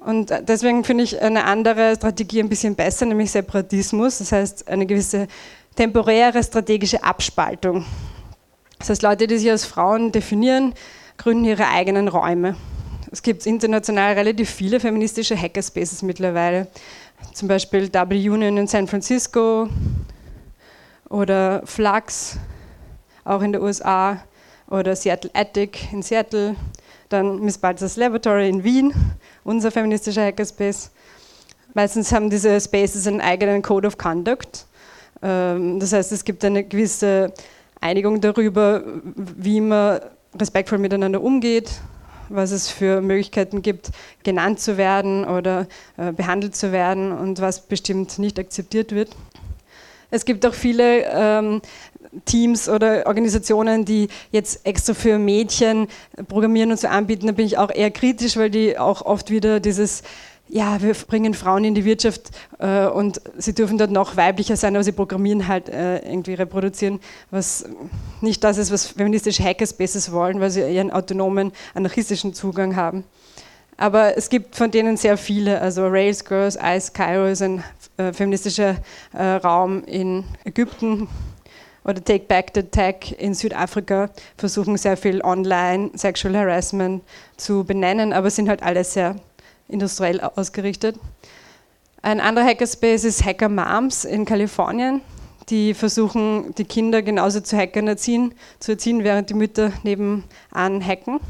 Und 0.04 0.32
deswegen 0.48 0.84
finde 0.84 1.04
ich 1.04 1.20
eine 1.20 1.44
andere 1.44 1.94
Strategie 1.94 2.40
ein 2.40 2.48
bisschen 2.48 2.74
besser, 2.74 3.06
nämlich 3.06 3.30
Separatismus, 3.30 4.18
das 4.18 4.32
heißt 4.32 4.68
eine 4.68 4.86
gewisse 4.86 5.28
temporäre 5.76 6.42
strategische 6.42 7.02
Abspaltung. 7.02 7.84
Das 8.78 8.90
heißt, 8.90 9.02
Leute, 9.02 9.26
die 9.26 9.38
sich 9.38 9.50
als 9.50 9.64
Frauen 9.64 10.10
definieren, 10.10 10.74
gründen 11.16 11.44
ihre 11.44 11.68
eigenen 11.68 12.08
Räume. 12.08 12.56
Es 13.12 13.22
gibt 13.22 13.46
international 13.46 14.14
relativ 14.14 14.50
viele 14.50 14.80
feministische 14.80 15.36
Hackerspaces 15.36 16.02
mittlerweile, 16.02 16.66
zum 17.32 17.46
Beispiel 17.46 17.88
Double 17.88 18.16
Union 18.16 18.56
in 18.56 18.66
San 18.66 18.88
Francisco 18.88 19.68
oder 21.08 21.62
Flux, 21.64 22.38
auch 23.24 23.42
in 23.42 23.52
den 23.52 23.62
USA, 23.62 24.24
oder 24.68 24.96
Seattle 24.96 25.30
Attic 25.34 25.92
in 25.92 26.02
Seattle, 26.02 26.56
dann 27.12 27.40
Miss 27.40 27.58
Balzers 27.58 27.96
Laboratory 27.96 28.48
in 28.48 28.64
Wien 28.64 28.94
unser 29.44 29.70
feministischer 29.70 30.24
Hackerspace. 30.24 30.90
Meistens 31.74 32.12
haben 32.12 32.30
diese 32.30 32.60
Spaces 32.60 33.06
einen 33.06 33.20
eigenen 33.20 33.62
Code 33.62 33.86
of 33.88 33.98
Conduct. 33.98 34.66
Ähm, 35.22 35.80
das 35.80 35.92
heißt, 35.92 36.12
es 36.12 36.24
gibt 36.24 36.44
eine 36.44 36.64
gewisse 36.64 37.32
Einigung 37.80 38.20
darüber, 38.20 38.82
wie 39.14 39.60
man 39.60 40.00
respektvoll 40.38 40.78
miteinander 40.78 41.22
umgeht, 41.22 41.70
was 42.28 42.50
es 42.50 42.68
für 42.68 43.00
Möglichkeiten 43.00 43.62
gibt, 43.62 43.90
genannt 44.22 44.60
zu 44.60 44.76
werden 44.76 45.24
oder 45.24 45.66
äh, 45.96 46.12
behandelt 46.12 46.56
zu 46.56 46.72
werden 46.72 47.12
und 47.12 47.40
was 47.40 47.60
bestimmt 47.60 48.18
nicht 48.18 48.38
akzeptiert 48.38 48.92
wird. 48.92 49.10
Es 50.10 50.26
gibt 50.26 50.44
auch 50.44 50.52
viele 50.52 51.04
ähm, 51.06 51.62
Teams 52.24 52.68
oder 52.68 53.06
Organisationen, 53.06 53.84
die 53.84 54.08
jetzt 54.30 54.66
extra 54.66 54.94
für 54.94 55.18
Mädchen 55.18 55.88
programmieren 56.28 56.70
und 56.70 56.78
so 56.78 56.88
anbieten. 56.88 57.26
Da 57.26 57.32
bin 57.32 57.46
ich 57.46 57.58
auch 57.58 57.70
eher 57.70 57.90
kritisch, 57.90 58.36
weil 58.36 58.50
die 58.50 58.78
auch 58.78 59.02
oft 59.02 59.30
wieder 59.30 59.60
dieses 59.60 60.02
ja, 60.48 60.82
wir 60.82 60.92
bringen 60.92 61.32
Frauen 61.32 61.64
in 61.64 61.74
die 61.74 61.86
Wirtschaft 61.86 62.30
äh, 62.58 62.84
und 62.86 63.22
sie 63.38 63.54
dürfen 63.54 63.78
dort 63.78 63.90
noch 63.90 64.18
weiblicher 64.18 64.54
sein, 64.56 64.76
aber 64.76 64.84
sie 64.84 64.92
programmieren 64.92 65.48
halt 65.48 65.70
äh, 65.70 66.00
irgendwie 66.00 66.34
reproduzieren, 66.34 67.00
was 67.30 67.64
nicht 68.20 68.44
das 68.44 68.58
ist, 68.58 68.70
was 68.70 68.86
feministische 68.86 69.42
Hackerspaces 69.42 70.12
wollen, 70.12 70.40
weil 70.40 70.50
sie 70.50 70.60
ihren 70.60 70.90
autonomen, 70.90 71.52
anarchistischen 71.72 72.34
Zugang 72.34 72.76
haben. 72.76 73.04
Aber 73.78 74.18
es 74.18 74.28
gibt 74.28 74.54
von 74.54 74.70
denen 74.70 74.98
sehr 74.98 75.16
viele, 75.16 75.58
also 75.58 75.86
Rails 75.86 76.24
Girls, 76.24 76.58
Ice 76.62 76.92
Cairo 76.92 77.26
ist 77.26 77.40
ein 77.40 77.64
äh, 77.96 78.12
feministischer 78.12 78.76
äh, 79.14 79.22
Raum 79.22 79.82
in 79.84 80.24
Ägypten 80.44 81.08
oder 81.84 82.02
Take 82.02 82.24
Back 82.26 82.52
the 82.54 82.62
Tech 82.62 83.16
in 83.18 83.34
Südafrika 83.34 84.10
versuchen 84.36 84.76
sehr 84.76 84.96
viel 84.96 85.20
online 85.22 85.90
Sexual 85.94 86.36
Harassment 86.36 87.02
zu 87.36 87.64
benennen, 87.64 88.12
aber 88.12 88.30
sind 88.30 88.48
halt 88.48 88.62
alle 88.62 88.84
sehr 88.84 89.16
industriell 89.68 90.20
ausgerichtet. 90.20 90.96
Ein 92.02 92.20
anderer 92.20 92.46
Hackerspace 92.46 93.04
ist 93.04 93.24
Hacker 93.24 93.48
Moms 93.48 94.04
in 94.04 94.24
Kalifornien. 94.24 95.00
Die 95.48 95.74
versuchen, 95.74 96.54
die 96.56 96.64
Kinder 96.64 97.02
genauso 97.02 97.40
zu 97.40 97.56
Hackern 97.56 97.88
erziehen, 97.88 98.34
zu 98.60 98.72
erziehen, 98.72 99.02
während 99.04 99.30
die 99.30 99.34
Mütter 99.34 99.72
nebenan 99.82 100.86
hacken. 100.86 101.20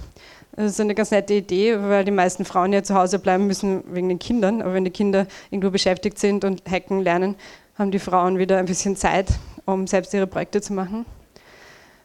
Das 0.55 0.73
ist 0.73 0.81
eine 0.81 0.95
ganz 0.95 1.11
nette 1.11 1.33
Idee, 1.33 1.79
weil 1.81 2.05
die 2.05 2.11
meisten 2.11 2.45
Frauen 2.45 2.75
ja 2.75 2.83
zu 2.83 2.95
Hause 2.95 3.19
bleiben 3.19 3.47
müssen 3.47 3.83
wegen 3.91 4.11
den 4.11 4.19
Kindern. 4.19 4.61
Aber 4.61 4.75
wenn 4.75 4.85
die 4.85 4.91
Kinder 4.91 5.27
irgendwo 5.51 5.71
beschäftigt 5.71 6.19
sind 6.19 6.45
und 6.45 6.63
hacken 6.71 7.01
lernen, 7.01 7.37
haben 7.79 7.91
die 7.91 7.99
Frauen 7.99 8.39
wieder 8.39 8.59
ein 8.59 8.67
bisschen 8.67 8.97
Zeit, 8.97 9.29
um 9.65 9.87
selbst 9.87 10.13
ihre 10.15 10.27
Projekte 10.27 10.61
zu 10.61 10.73
machen. 10.73 11.05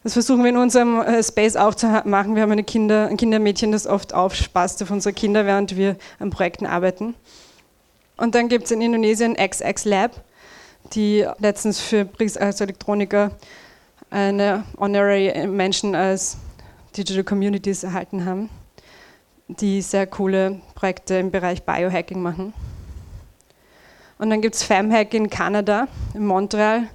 Das 0.04 0.12
versuchen 0.12 0.42
wir 0.42 0.50
in 0.50 0.56
unserem 0.56 1.00
äh, 1.00 1.22
Space 1.22 1.56
auch 1.56 1.74
zu 1.74 1.86
machen. 2.04 2.34
Wir 2.34 2.42
haben 2.42 2.52
eine 2.52 2.64
Kinder, 2.64 3.08
ein 3.08 3.16
Kindermädchen, 3.16 3.72
das 3.72 3.86
oft 3.86 4.14
aufspasst 4.14 4.82
auf 4.82 4.90
unsere 4.90 5.12
Kinder, 5.12 5.44
während 5.44 5.76
wir 5.76 5.96
an 6.18 6.30
Projekten 6.30 6.66
arbeiten. 6.66 7.14
Und 8.16 8.34
dann 8.34 8.48
gibt 8.48 8.64
es 8.64 8.70
in 8.70 8.80
Indonesien 8.80 9.34
XX 9.34 9.84
Lab, 9.84 10.12
die 10.92 11.26
letztens 11.38 11.80
für 11.80 12.04
BRICS 12.04 12.36
als 12.36 12.60
Elektroniker 12.60 13.32
eine 14.10 14.64
Honorary 14.78 15.46
Menschen 15.46 15.94
als 15.94 16.38
Digital 16.96 17.24
Communities 17.24 17.84
erhalten 17.84 18.24
haben, 18.24 18.48
die 19.48 19.82
sehr 19.82 20.06
coole 20.06 20.60
Projekte 20.74 21.16
im 21.16 21.30
Bereich 21.30 21.62
Biohacking 21.64 22.22
machen. 22.22 22.54
Und 24.18 24.30
dann 24.30 24.40
gibt 24.40 24.56
es 24.56 24.62
FemHack 24.62 25.14
in 25.14 25.30
Kanada, 25.30 25.86
in 26.14 26.26
Montreal, 26.26 26.88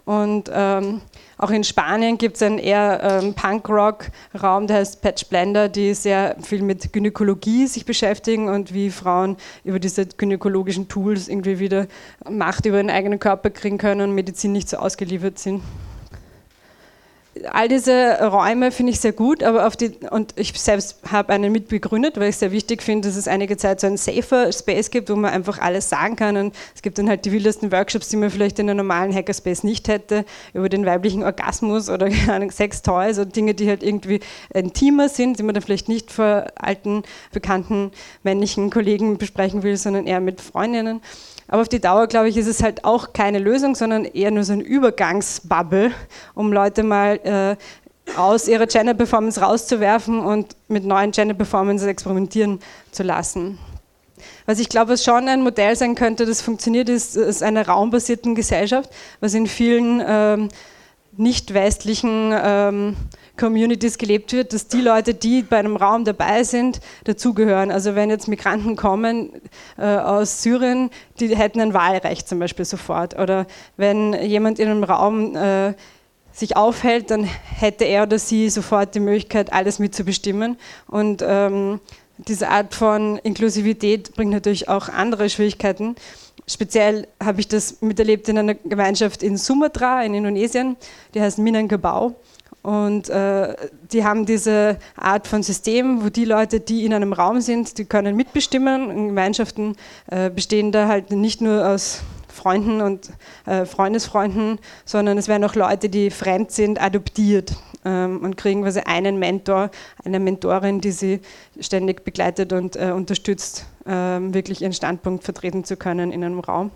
Und 0.05 0.51
ähm, 0.53 1.01
auch 1.37 1.49
in 1.49 1.63
Spanien 1.63 2.17
gibt 2.19 2.35
es 2.35 2.43
einen 2.43 2.59
eher 2.59 3.21
ähm, 3.23 3.33
Punk-Rock-Raum, 3.33 4.67
der 4.67 4.77
heißt 4.77 5.01
Patch 5.01 5.25
Blender, 5.25 5.67
die 5.67 5.95
sehr 5.95 6.35
viel 6.41 6.61
mit 6.61 6.93
Gynäkologie 6.93 7.65
sich 7.65 7.85
beschäftigen 7.85 8.47
und 8.47 8.73
wie 8.73 8.91
Frauen 8.91 9.35
über 9.63 9.79
diese 9.79 10.05
gynäkologischen 10.05 10.87
Tools 10.87 11.27
irgendwie 11.27 11.59
wieder 11.59 11.87
Macht 12.29 12.67
über 12.67 12.77
ihren 12.77 12.91
eigenen 12.91 13.19
Körper 13.19 13.49
kriegen 13.49 13.79
können 13.79 14.01
und 14.01 14.15
Medizin 14.15 14.51
nicht 14.51 14.69
so 14.69 14.77
ausgeliefert 14.77 15.39
sind 15.39 15.63
all 17.51 17.67
diese 17.67 18.17
Räume 18.29 18.71
finde 18.71 18.93
ich 18.93 18.99
sehr 18.99 19.11
gut, 19.11 19.43
aber 19.43 19.67
auf 19.67 19.75
die, 19.75 19.91
und 20.09 20.33
ich 20.37 20.53
selbst 20.59 20.99
habe 21.11 21.33
einen 21.33 21.51
mitbegründet, 21.51 22.17
weil 22.17 22.29
ich 22.29 22.37
sehr 22.37 22.51
wichtig 22.51 22.81
finde, 22.81 23.09
dass 23.09 23.17
es 23.17 23.27
einige 23.27 23.57
Zeit 23.57 23.81
so 23.81 23.87
ein 23.87 23.97
safer 23.97 24.51
Space 24.53 24.89
gibt, 24.89 25.09
wo 25.09 25.15
man 25.15 25.31
einfach 25.31 25.59
alles 25.59 25.89
sagen 25.89 26.15
kann. 26.15 26.37
Und 26.37 26.55
es 26.73 26.81
gibt 26.81 26.97
dann 26.97 27.09
halt 27.09 27.25
die 27.25 27.31
wildesten 27.31 27.71
Workshops, 27.71 28.07
die 28.07 28.15
man 28.15 28.29
vielleicht 28.29 28.59
in 28.59 28.69
einem 28.69 28.77
normalen 28.77 29.13
Hackerspace 29.13 29.63
nicht 29.63 29.87
hätte, 29.89 30.23
über 30.53 30.69
den 30.69 30.85
weiblichen 30.85 31.23
Orgasmus 31.23 31.89
oder 31.89 32.09
Sex 32.51 32.81
Toys 32.81 33.19
oder 33.19 33.29
Dinge, 33.29 33.53
die 33.53 33.67
halt 33.67 33.83
irgendwie 33.83 34.21
intimer 34.53 35.09
sind, 35.09 35.37
die 35.37 35.43
man 35.43 35.53
dann 35.53 35.63
vielleicht 35.63 35.89
nicht 35.89 36.11
vor 36.11 36.47
alten, 36.55 37.03
bekannten 37.33 37.91
männlichen 38.23 38.69
Kollegen 38.69 39.17
besprechen 39.17 39.63
will, 39.63 39.75
sondern 39.75 40.07
eher 40.07 40.21
mit 40.21 40.39
Freundinnen. 40.39 41.01
Aber 41.47 41.61
auf 41.61 41.69
die 41.69 41.79
Dauer, 41.79 42.07
glaube 42.07 42.29
ich, 42.29 42.37
ist 42.37 42.47
es 42.47 42.63
halt 42.63 42.85
auch 42.85 43.13
keine 43.13 43.39
Lösung, 43.39 43.75
sondern 43.75 44.05
eher 44.05 44.31
nur 44.31 44.43
so 44.43 44.53
ein 44.53 44.61
Übergangsbubble, 44.61 45.91
um 46.33 46.51
Leute 46.51 46.83
mal 46.83 47.19
äh, 47.23 47.55
aus 48.17 48.47
ihrer 48.47 48.67
Channel 48.67 48.95
Performance 48.95 49.39
rauszuwerfen 49.41 50.19
und 50.19 50.55
mit 50.67 50.85
neuen 50.85 51.11
Channel 51.11 51.35
Performances 51.35 51.87
experimentieren 51.87 52.59
zu 52.91 53.03
lassen. 53.03 53.59
Was 54.45 54.59
ich 54.59 54.69
glaube, 54.69 54.93
was 54.93 55.03
schon 55.03 55.27
ein 55.27 55.41
Modell 55.41 55.75
sein 55.75 55.95
könnte, 55.95 56.25
das 56.25 56.41
funktioniert, 56.41 56.89
ist, 56.89 57.15
ist 57.15 57.43
eine 57.43 57.67
raumbasierten 57.67 58.35
Gesellschaft, 58.35 58.89
was 59.19 59.33
in 59.33 59.47
vielen 59.47 60.03
ähm, 60.05 60.49
nicht 61.17 61.53
westlichen 61.53 62.33
ähm, 62.33 62.95
Communities 63.37 63.97
gelebt 63.97 64.31
wird, 64.33 64.53
dass 64.53 64.67
die 64.67 64.81
Leute, 64.81 65.13
die 65.13 65.43
bei 65.43 65.57
einem 65.57 65.75
Raum 65.75 66.05
dabei 66.05 66.43
sind, 66.43 66.79
dazugehören. 67.03 67.71
Also 67.71 67.95
wenn 67.95 68.09
jetzt 68.09 68.27
Migranten 68.27 68.75
kommen 68.75 69.31
äh, 69.77 69.83
aus 69.85 70.41
Syrien, 70.41 70.89
die 71.19 71.35
hätten 71.35 71.59
ein 71.59 71.73
Wahlrecht 71.73 72.27
zum 72.27 72.39
Beispiel 72.39 72.65
sofort. 72.65 73.17
Oder 73.19 73.45
wenn 73.77 74.13
jemand 74.13 74.59
in 74.59 74.69
einem 74.69 74.83
Raum 74.83 75.35
äh, 75.35 75.73
sich 76.31 76.57
aufhält, 76.57 77.11
dann 77.11 77.23
hätte 77.23 77.85
er 77.85 78.03
oder 78.03 78.19
sie 78.19 78.49
sofort 78.49 78.95
die 78.95 78.99
Möglichkeit, 78.99 79.53
alles 79.53 79.79
mitzubestimmen. 79.79 80.57
Und 80.87 81.23
ähm, 81.25 81.79
diese 82.17 82.49
Art 82.49 82.73
von 82.73 83.17
Inklusivität 83.17 84.13
bringt 84.15 84.31
natürlich 84.31 84.69
auch 84.69 84.89
andere 84.89 85.29
Schwierigkeiten. 85.29 85.95
Speziell 86.47 87.07
habe 87.23 87.39
ich 87.39 87.47
das 87.47 87.81
miterlebt 87.81 88.29
in 88.29 88.37
einer 88.37 88.53
Gemeinschaft 88.53 89.23
in 89.23 89.37
Sumatra 89.37 90.03
in 90.03 90.13
Indonesien, 90.13 90.77
die 91.13 91.21
heißt 91.21 91.39
Minangkabau. 91.39 92.15
Und 92.61 93.09
äh, 93.09 93.55
die 93.91 94.03
haben 94.03 94.25
diese 94.25 94.79
Art 94.95 95.27
von 95.27 95.43
System, 95.43 96.03
wo 96.03 96.09
die 96.09 96.25
Leute, 96.25 96.59
die 96.59 96.83
in 96.83 96.93
einem 96.93 97.13
Raum 97.13 97.41
sind, 97.41 97.77
die 97.77 97.85
können 97.85 98.15
mitbestimmen. 98.15 98.89
Und 98.89 99.07
Gemeinschaften 99.07 99.75
äh, 100.07 100.31
bestehen 100.31 100.71
da 100.71 100.87
halt 100.87 101.11
nicht 101.11 101.41
nur 101.41 101.67
aus 101.67 102.01
Freunden 102.27 102.81
und 102.81 103.11
äh, 103.45 103.65
Freundesfreunden, 103.65 104.59
sondern 104.83 105.17
es 105.17 105.27
werden 105.27 105.43
auch 105.43 105.55
Leute, 105.55 105.89
die 105.89 106.09
fremd 106.09 106.51
sind, 106.51 106.81
adoptiert 106.81 107.55
und 107.89 108.35
kriegen 108.35 108.63
quasi 108.63 108.81
einen 108.81 109.19
Mentor, 109.19 109.69
eine 110.03 110.19
Mentorin, 110.19 110.81
die 110.81 110.91
sie 110.91 111.21
ständig 111.59 112.03
begleitet 112.03 112.51
und 112.53 112.75
äh, 112.75 112.91
unterstützt, 112.91 113.65
ähm, 113.85 114.33
wirklich 114.33 114.61
ihren 114.61 114.73
Standpunkt 114.73 115.23
vertreten 115.23 115.63
zu 115.63 115.77
können 115.77 116.11
in 116.11 116.23
einem 116.23 116.39
Raum. 116.39 116.71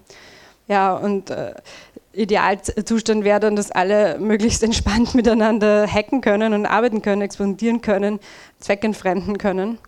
Ja, 0.67 0.95
und 0.95 1.31
äh, 1.31 1.53
Idealzustand 2.13 3.23
wäre 3.23 3.39
dann, 3.39 3.55
dass 3.55 3.71
alle 3.71 4.19
möglichst 4.19 4.61
entspannt 4.63 5.15
miteinander 5.15 5.87
hacken 5.87 6.21
können 6.21 6.53
und 6.53 6.65
arbeiten 6.65 7.01
können, 7.01 7.23
expandieren 7.23 7.81
können, 7.81 8.19
zweckentfremden 8.59 9.37
können. 9.37 9.79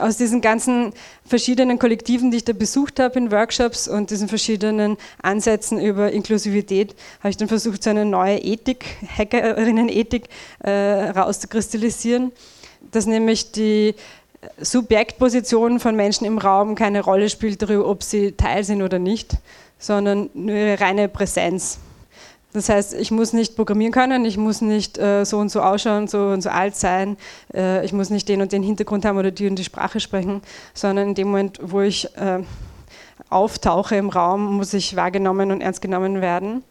Aus 0.00 0.16
diesen 0.16 0.40
ganzen 0.40 0.92
verschiedenen 1.24 1.78
Kollektiven, 1.78 2.32
die 2.32 2.38
ich 2.38 2.44
da 2.44 2.52
besucht 2.52 2.98
habe 2.98 3.16
in 3.16 3.30
Workshops 3.30 3.86
und 3.86 4.10
diesen 4.10 4.28
verschiedenen 4.28 4.96
Ansätzen 5.22 5.80
über 5.80 6.10
Inklusivität, 6.10 6.96
habe 7.20 7.30
ich 7.30 7.36
dann 7.36 7.46
versucht, 7.46 7.84
so 7.84 7.90
eine 7.90 8.04
neue 8.04 8.38
Ethik, 8.38 8.84
Hackerinnen-Ethik 9.16 10.24
äh, 10.64 11.10
rauszukristallisieren, 11.10 12.32
dass 12.90 13.06
nämlich 13.06 13.52
die 13.52 13.94
Subjektposition 14.58 15.80
von 15.80 15.94
Menschen 15.96 16.26
im 16.26 16.38
Raum 16.38 16.74
keine 16.74 17.00
Rolle 17.00 17.30
spielt 17.30 17.62
darüber, 17.62 17.86
ob 17.86 18.02
sie 18.02 18.32
Teil 18.32 18.64
sind 18.64 18.82
oder 18.82 18.98
nicht, 18.98 19.36
sondern 19.78 20.28
nur 20.34 20.56
ihre 20.56 20.80
reine 20.80 21.08
Präsenz. 21.08 21.78
Das 22.54 22.68
heißt, 22.68 22.94
ich 22.94 23.10
muss 23.10 23.32
nicht 23.32 23.56
programmieren 23.56 23.92
können, 23.92 24.24
ich 24.24 24.36
muss 24.36 24.60
nicht 24.60 24.96
äh, 24.96 25.24
so 25.24 25.38
und 25.38 25.50
so 25.50 25.60
ausschauen, 25.60 26.06
so 26.06 26.28
und 26.28 26.40
so 26.40 26.50
alt 26.50 26.76
sein, 26.76 27.16
äh, 27.52 27.84
ich 27.84 27.92
muss 27.92 28.10
nicht 28.10 28.28
den 28.28 28.42
und 28.42 28.52
den 28.52 28.62
Hintergrund 28.62 29.04
haben 29.04 29.18
oder 29.18 29.32
die 29.32 29.48
und 29.48 29.56
die 29.56 29.64
Sprache 29.64 29.98
sprechen, 29.98 30.40
sondern 30.72 31.08
in 31.08 31.14
dem 31.16 31.28
Moment, 31.28 31.58
wo 31.60 31.80
ich 31.80 32.16
äh, 32.16 32.44
auftauche 33.28 33.96
im 33.96 34.08
Raum, 34.08 34.56
muss 34.56 34.72
ich 34.72 34.94
wahrgenommen 34.94 35.50
und 35.50 35.62
ernst 35.62 35.82
genommen 35.82 36.20
werden. 36.20 36.62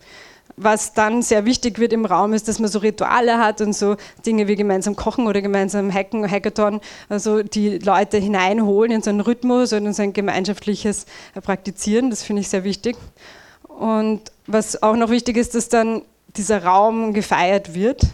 was 0.56 0.94
dann 0.94 1.22
sehr 1.22 1.46
wichtig 1.46 1.80
wird 1.80 1.92
im 1.92 2.06
Raum, 2.06 2.32
ist, 2.32 2.48
dass 2.48 2.60
man 2.60 2.70
so 2.70 2.80
Rituale 2.80 3.40
hat 3.40 3.60
und 3.60 3.74
so 3.74 3.98
Dinge 4.26 4.48
wie 4.48 4.56
gemeinsam 4.56 4.96
kochen 4.96 5.28
oder 5.28 5.42
gemeinsam 5.42 5.92
hacken, 5.92 6.30
Hackathon, 6.30 6.80
also 7.10 7.44
die 7.44 7.80
Leute 7.80 8.18
hineinholen 8.20 8.92
in 8.92 9.02
so 9.02 9.10
einen 9.10 9.22
Rhythmus 9.22 9.74
und 9.74 9.86
in 9.86 9.94
so 9.94 10.04
ein 10.04 10.14
gemeinschaftliches 10.14 11.08
Praktizieren. 11.42 12.10
Das 12.10 12.24
finde 12.24 12.42
ich 12.42 12.50
sehr 12.50 12.64
wichtig. 12.64 12.96
Und 13.78 14.22
was 14.48 14.82
auch 14.82 14.96
noch 14.96 15.10
wichtig 15.10 15.38
ist, 15.38 15.56
dass 15.56 15.70
dann 15.70 16.04
dieser 16.36 16.64
Raum 16.64 17.14
gefeiert 17.14 17.74
wird 17.74 18.08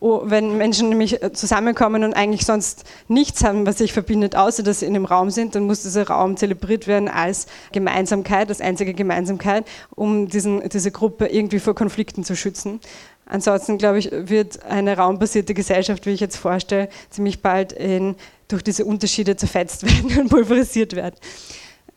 Oh, 0.00 0.22
wenn 0.24 0.56
Menschen 0.56 0.90
nämlich 0.90 1.20
äh, 1.24 1.32
zusammenkommen 1.32 2.04
und 2.04 2.14
eigentlich 2.14 2.46
sonst 2.46 2.84
nichts 3.08 3.42
haben, 3.42 3.66
was 3.66 3.78
sich 3.78 3.92
verbindet, 3.92 4.36
außer 4.36 4.62
dass 4.62 4.80
sie 4.80 4.86
in 4.86 4.94
einem 4.94 5.04
Raum 5.04 5.30
sind, 5.30 5.56
dann 5.56 5.64
muss 5.64 5.82
dieser 5.82 6.06
Raum 6.06 6.36
zelebriert 6.36 6.86
werden 6.86 7.08
als 7.08 7.46
Gemeinsamkeit, 7.72 8.48
als 8.48 8.60
einzige 8.60 8.94
Gemeinsamkeit, 8.94 9.66
um 9.96 10.28
diesen, 10.28 10.68
diese 10.68 10.92
Gruppe 10.92 11.26
irgendwie 11.26 11.58
vor 11.58 11.74
Konflikten 11.74 12.22
zu 12.22 12.36
schützen. 12.36 12.78
Ansonsten, 13.26 13.76
glaube 13.76 13.98
ich, 13.98 14.10
wird 14.12 14.62
eine 14.62 14.96
raumbasierte 14.96 15.52
Gesellschaft, 15.52 16.06
wie 16.06 16.12
ich 16.12 16.20
jetzt 16.20 16.36
vorstelle, 16.36 16.88
ziemlich 17.10 17.42
bald 17.42 17.72
in, 17.72 18.14
durch 18.46 18.62
diese 18.62 18.84
Unterschiede 18.84 19.34
zerfetzt 19.34 19.82
werden 20.06 20.20
und 20.20 20.28
pulverisiert 20.28 20.94
werden 20.94 21.16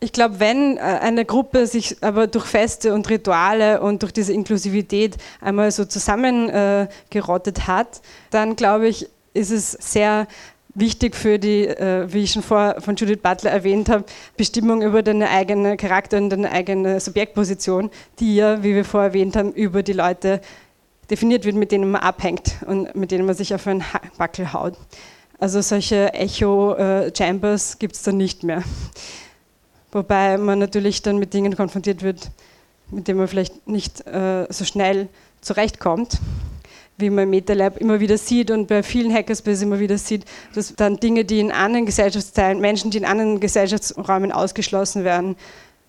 ich 0.03 0.11
glaube, 0.11 0.39
wenn 0.39 0.77
äh, 0.77 0.79
eine 0.79 1.25
Gruppe 1.25 1.67
sich 1.67 2.03
aber 2.03 2.27
durch 2.27 2.45
Feste 2.45 2.93
und 2.93 3.07
Rituale 3.09 3.81
und 3.81 4.01
durch 4.01 4.11
diese 4.11 4.33
Inklusivität 4.33 5.15
einmal 5.39 5.71
so 5.71 5.85
zusammengerottet 5.85 7.59
äh, 7.59 7.61
hat, 7.61 8.01
dann 8.31 8.55
glaube 8.55 8.87
ich, 8.87 9.07
ist 9.33 9.51
es 9.51 9.71
sehr 9.73 10.27
wichtig 10.73 11.15
für 11.15 11.37
die, 11.37 11.67
äh, 11.67 12.11
wie 12.11 12.23
ich 12.23 12.31
schon 12.31 12.41
vorher 12.41 12.81
von 12.81 12.95
Judith 12.95 13.19
Butler 13.21 13.51
erwähnt 13.51 13.89
habe, 13.89 14.05
Bestimmung 14.37 14.81
über 14.81 15.03
deine 15.03 15.29
eigene 15.29 15.77
Charakter 15.77 16.17
und 16.17 16.31
deine 16.31 16.51
eigene 16.51 16.99
Subjektposition, 16.99 17.91
die 18.19 18.37
ja, 18.37 18.63
wie 18.63 18.73
wir 18.73 18.85
vorher 18.85 19.09
erwähnt 19.09 19.35
haben, 19.35 19.53
über 19.53 19.83
die 19.83 19.93
Leute 19.93 20.41
definiert 21.11 21.45
wird, 21.45 21.57
mit 21.57 21.71
denen 21.71 21.91
man 21.91 22.01
abhängt 22.01 22.55
und 22.65 22.95
mit 22.95 23.11
denen 23.11 23.27
man 23.27 23.35
sich 23.35 23.53
auf 23.53 23.67
einen 23.67 23.83
Backel 24.17 24.51
haut. 24.51 24.77
Also 25.37 25.61
solche 25.61 26.13
Echo-Chambers 26.13 27.77
gibt 27.77 27.95
es 27.95 28.03
dann 28.03 28.17
nicht 28.17 28.43
mehr. 28.43 28.63
Wobei 29.91 30.37
man 30.37 30.59
natürlich 30.59 31.01
dann 31.01 31.17
mit 31.17 31.33
Dingen 31.33 31.55
konfrontiert 31.55 32.01
wird, 32.01 32.31
mit 32.91 33.07
denen 33.07 33.19
man 33.19 33.27
vielleicht 33.27 33.67
nicht 33.67 34.05
äh, 34.07 34.45
so 34.49 34.63
schnell 34.63 35.09
zurechtkommt, 35.41 36.19
wie 36.97 37.09
man 37.09 37.25
im 37.25 37.31
MetaLab 37.31 37.77
immer 37.77 37.99
wieder 37.99 38.17
sieht 38.17 38.51
und 38.51 38.67
bei 38.67 38.83
vielen 38.83 39.13
Hackerspaces 39.13 39.63
immer 39.63 39.79
wieder 39.79 39.97
sieht, 39.97 40.25
dass 40.53 40.75
dann 40.75 40.97
Dinge, 40.97 41.25
die 41.25 41.39
in 41.39 41.51
anderen 41.51 41.85
Gesellschaftsteilen, 41.85 42.61
Menschen, 42.61 42.91
die 42.91 42.99
in 42.99 43.05
anderen 43.05 43.39
Gesellschaftsräumen 43.39 44.31
ausgeschlossen 44.31 45.03
werden, 45.03 45.35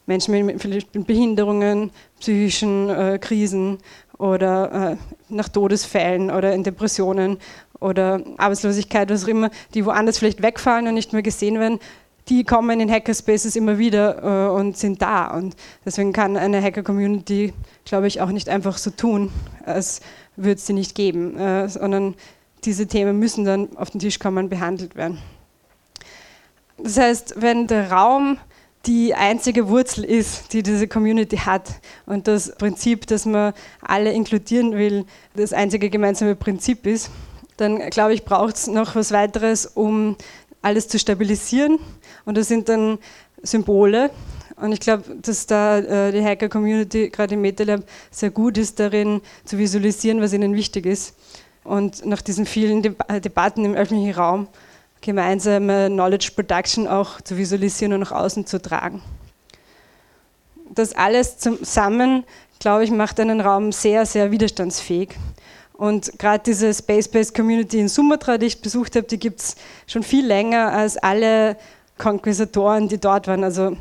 Menschen 0.06 0.47
mit, 0.47 0.61
vielleicht 0.61 0.94
mit 0.94 1.06
Behinderungen, 1.06 1.90
psychischen 2.18 2.88
äh, 2.88 3.18
Krisen 3.21 3.78
oder 4.18 4.92
äh, 4.92 4.97
nach 5.28 5.49
Todesfällen 5.49 6.30
oder 6.30 6.54
in 6.54 6.64
Depressionen 6.64 7.38
oder 7.78 8.21
Arbeitslosigkeit, 8.37 9.11
was 9.11 9.25
auch 9.25 9.28
immer, 9.28 9.50
die 9.75 9.85
woanders 9.85 10.18
vielleicht 10.18 10.42
wegfallen 10.42 10.88
und 10.88 10.94
nicht 10.94 11.12
mehr 11.12 11.23
gesehen 11.23 11.59
werden, 11.59 11.78
die 12.29 12.45
kommen 12.45 12.81
in 12.81 12.91
Hackerspaces 12.91 13.57
immer 13.57 13.79
wieder 13.79 14.49
äh, 14.49 14.50
und 14.50 14.76
sind 14.76 15.02
da. 15.02 15.26
Und 15.35 15.57
deswegen 15.85 16.12
kann 16.12 16.37
eine 16.37 16.62
Hacker-Community, 16.62 17.52
glaube 17.85 18.07
ich, 18.07 18.21
auch 18.21 18.31
nicht 18.31 18.49
einfach 18.49 18.79
so 18.79 18.91
tun, 18.91 19.33
als 19.64 20.00
würde 20.37 20.55
es 20.55 20.67
sie 20.67 20.73
nicht 20.73 20.95
geben, 20.95 21.37
äh, 21.37 21.69
sondern 21.69 22.14
diese 22.64 22.87
Themen 22.87 23.19
müssen 23.19 23.45
dann 23.45 23.76
auf 23.76 23.91
den 23.91 24.00
Tisch 24.00 24.19
kommen 24.19 24.45
und 24.45 24.50
behandelt 24.50 24.95
werden. 24.95 25.19
Das 26.79 26.97
heißt, 26.97 27.35
wenn 27.38 27.67
der 27.67 27.91
Raum 27.91 28.38
die 28.87 29.14
einzige 29.14 29.69
Wurzel 29.69 30.05
ist, 30.05 30.52
die 30.52 30.62
diese 30.62 30.88
Community 30.88 31.37
hat 31.37 31.81
und 32.07 32.26
das 32.26 32.55
Prinzip, 32.57 33.07
dass 33.07 33.26
man 33.26 33.52
alle 33.81 34.12
inkludieren 34.12 34.73
will, 34.73 35.05
das 35.35 35.52
einzige 35.52 35.91
gemeinsame 35.91 36.35
Prinzip 36.35 36.87
ist, 36.87 37.11
dann 37.57 37.91
glaube 37.91 38.14
ich, 38.14 38.25
braucht 38.25 38.57
es 38.57 38.67
noch 38.67 38.97
was 38.97 39.12
weiteres, 39.12 39.67
um 39.67 40.17
alles 40.62 40.88
zu 40.88 40.99
stabilisieren. 40.99 41.78
Und 42.25 42.37
das 42.38 42.49
sind 42.49 42.69
dann 42.69 42.99
Symbole. 43.42 44.11
Und 44.57 44.72
ich 44.72 44.81
glaube, 44.81 45.05
dass 45.20 45.46
da 45.46 45.79
äh, 45.79 46.12
die 46.12 46.25
Hacker-Community 46.25 47.11
gerade 47.11 47.35
im 47.35 47.40
MetaLab 47.40 47.83
sehr 48.11 48.31
gut 48.31 48.57
ist 48.59 48.79
darin 48.79 49.20
zu 49.44 49.59
visualisieren, 49.59 50.20
was 50.20 50.33
ihnen 50.33 50.55
wichtig 50.55 50.87
ist. 50.87 51.16
Und 51.64 52.07
nach 52.07 52.22
diesen 52.22 52.46
vielen 52.46 52.83
Deb 52.83 53.03
äh, 53.09 53.20
Debatten 53.20 53.64
im 53.64 53.75
öffentlichen 53.75 54.14
Raum 54.14 54.48
gemeinsame 55.01 55.88
Knowledge 55.88 56.31
Production 56.35 56.87
auch 56.87 57.20
zu 57.20 57.37
visualisieren 57.37 57.92
und 57.92 58.01
nach 58.01 58.12
außen 58.12 58.46
zu 58.46 58.62
tragen. 58.62 59.03
Das 60.70 60.94
alles 60.94 61.38
zusammen, 61.38 62.25
glaube 62.61 62.85
ich, 62.85 62.90
macht 62.90 63.18
einen 63.20 63.40
Raum 63.40 63.72
sehr, 63.72 64.07
sehr 64.07 64.31
widerstandsfähig. 64.31 65.11
Und 65.83 66.16
gerade 66.16 66.45
diese 66.47 66.73
Space-Based 66.73 67.35
Community 67.35 67.81
in 67.81 67.88
Sumatra, 67.88 68.38
die 68.38 68.47
ich 68.47 68.62
besucht 68.62 68.95
habe, 68.95 69.05
die 69.09 69.18
gibt 69.18 69.40
es 69.40 69.57
schon 69.88 70.05
viel 70.05 70.25
länger 70.25 70.71
als 70.71 70.97
alle 70.97 71.57
Konquistatoren, 71.99 72.87
die 72.87 72.99
dort 72.99 73.27
waren. 73.27 73.42
Also 73.42 73.77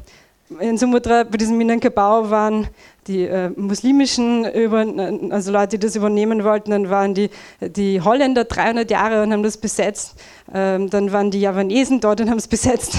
in 0.59 0.79
Sumatra 0.79 1.25
bei 1.25 1.37
diesem 1.37 1.59
Minangkabau 1.59 2.31
waren 2.31 2.67
die 3.05 3.25
äh, 3.25 3.51
muslimischen, 3.55 4.45
über, 4.51 4.83
also 5.29 5.51
Leute, 5.51 5.77
die 5.77 5.85
das 5.85 5.95
übernehmen 5.95 6.43
wollten, 6.43 6.71
dann 6.71 6.89
waren 6.89 7.13
die, 7.13 7.29
die 7.59 8.01
Holländer 8.01 8.45
300 8.45 8.89
Jahre 8.89 9.21
und 9.21 9.31
haben 9.31 9.43
das 9.43 9.57
besetzt. 9.57 10.15
Ähm, 10.51 10.89
dann 10.89 11.11
waren 11.11 11.29
die 11.29 11.41
Javanesen 11.41 11.99
dort 11.99 12.19
und 12.19 12.31
haben 12.31 12.39
es 12.39 12.47
besetzt. 12.57 12.97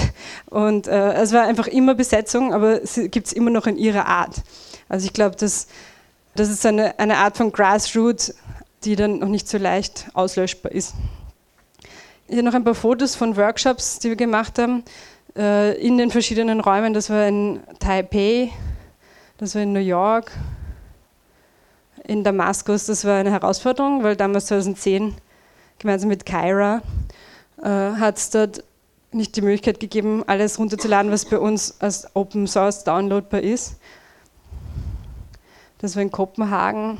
Und 0.49 0.87
äh, 0.87 1.11
es 1.15 1.33
war 1.33 1.43
einfach 1.43 1.67
immer 1.67 1.93
Besetzung, 1.93 2.53
aber 2.53 2.81
es 2.81 2.95
gibt 3.11 3.27
es 3.27 3.33
immer 3.33 3.49
noch 3.49 3.67
in 3.67 3.75
ihrer 3.75 4.05
Art. 4.05 4.35
Also 4.87 5.05
ich 5.07 5.11
glaube, 5.11 5.35
das, 5.37 5.67
das 6.35 6.49
ist 6.49 6.65
eine, 6.65 6.97
eine 6.99 7.17
Art 7.17 7.35
von 7.35 7.51
Grassroots 7.51 8.33
die 8.85 8.95
dann 8.95 9.19
noch 9.19 9.27
nicht 9.27 9.47
so 9.47 9.57
leicht 9.57 10.07
auslöschbar 10.13 10.71
ist. 10.71 10.93
Hier 12.27 12.43
noch 12.43 12.53
ein 12.53 12.63
paar 12.63 12.75
Fotos 12.75 13.15
von 13.15 13.35
Workshops, 13.37 13.99
die 13.99 14.09
wir 14.09 14.15
gemacht 14.15 14.57
haben 14.59 14.83
äh, 15.37 15.77
in 15.79 15.97
den 15.97 16.11
verschiedenen 16.11 16.59
Räumen. 16.59 16.93
Das 16.93 17.09
war 17.09 17.27
in 17.27 17.61
Taipei, 17.79 18.51
das 19.37 19.55
war 19.55 19.61
in 19.61 19.73
New 19.73 19.79
York, 19.79 20.31
in 22.05 22.23
Damaskus. 22.23 22.85
Das 22.85 23.05
war 23.05 23.17
eine 23.17 23.31
Herausforderung, 23.31 24.03
weil 24.03 24.15
damals 24.15 24.47
2010 24.47 25.15
gemeinsam 25.79 26.09
mit 26.09 26.25
Kyra 26.25 26.81
äh, 27.61 27.67
hat 27.67 28.17
es 28.17 28.29
dort 28.29 28.63
nicht 29.11 29.35
die 29.35 29.41
Möglichkeit 29.41 29.79
gegeben, 29.79 30.23
alles 30.25 30.57
runterzuladen, 30.57 31.11
was 31.11 31.25
bei 31.25 31.37
uns 31.37 31.79
als 31.79 32.07
Open 32.15 32.47
Source 32.47 32.83
downloadbar 32.83 33.41
ist. 33.41 33.75
Das 35.77 35.95
war 35.95 36.01
in 36.01 36.11
Kopenhagen, 36.11 36.97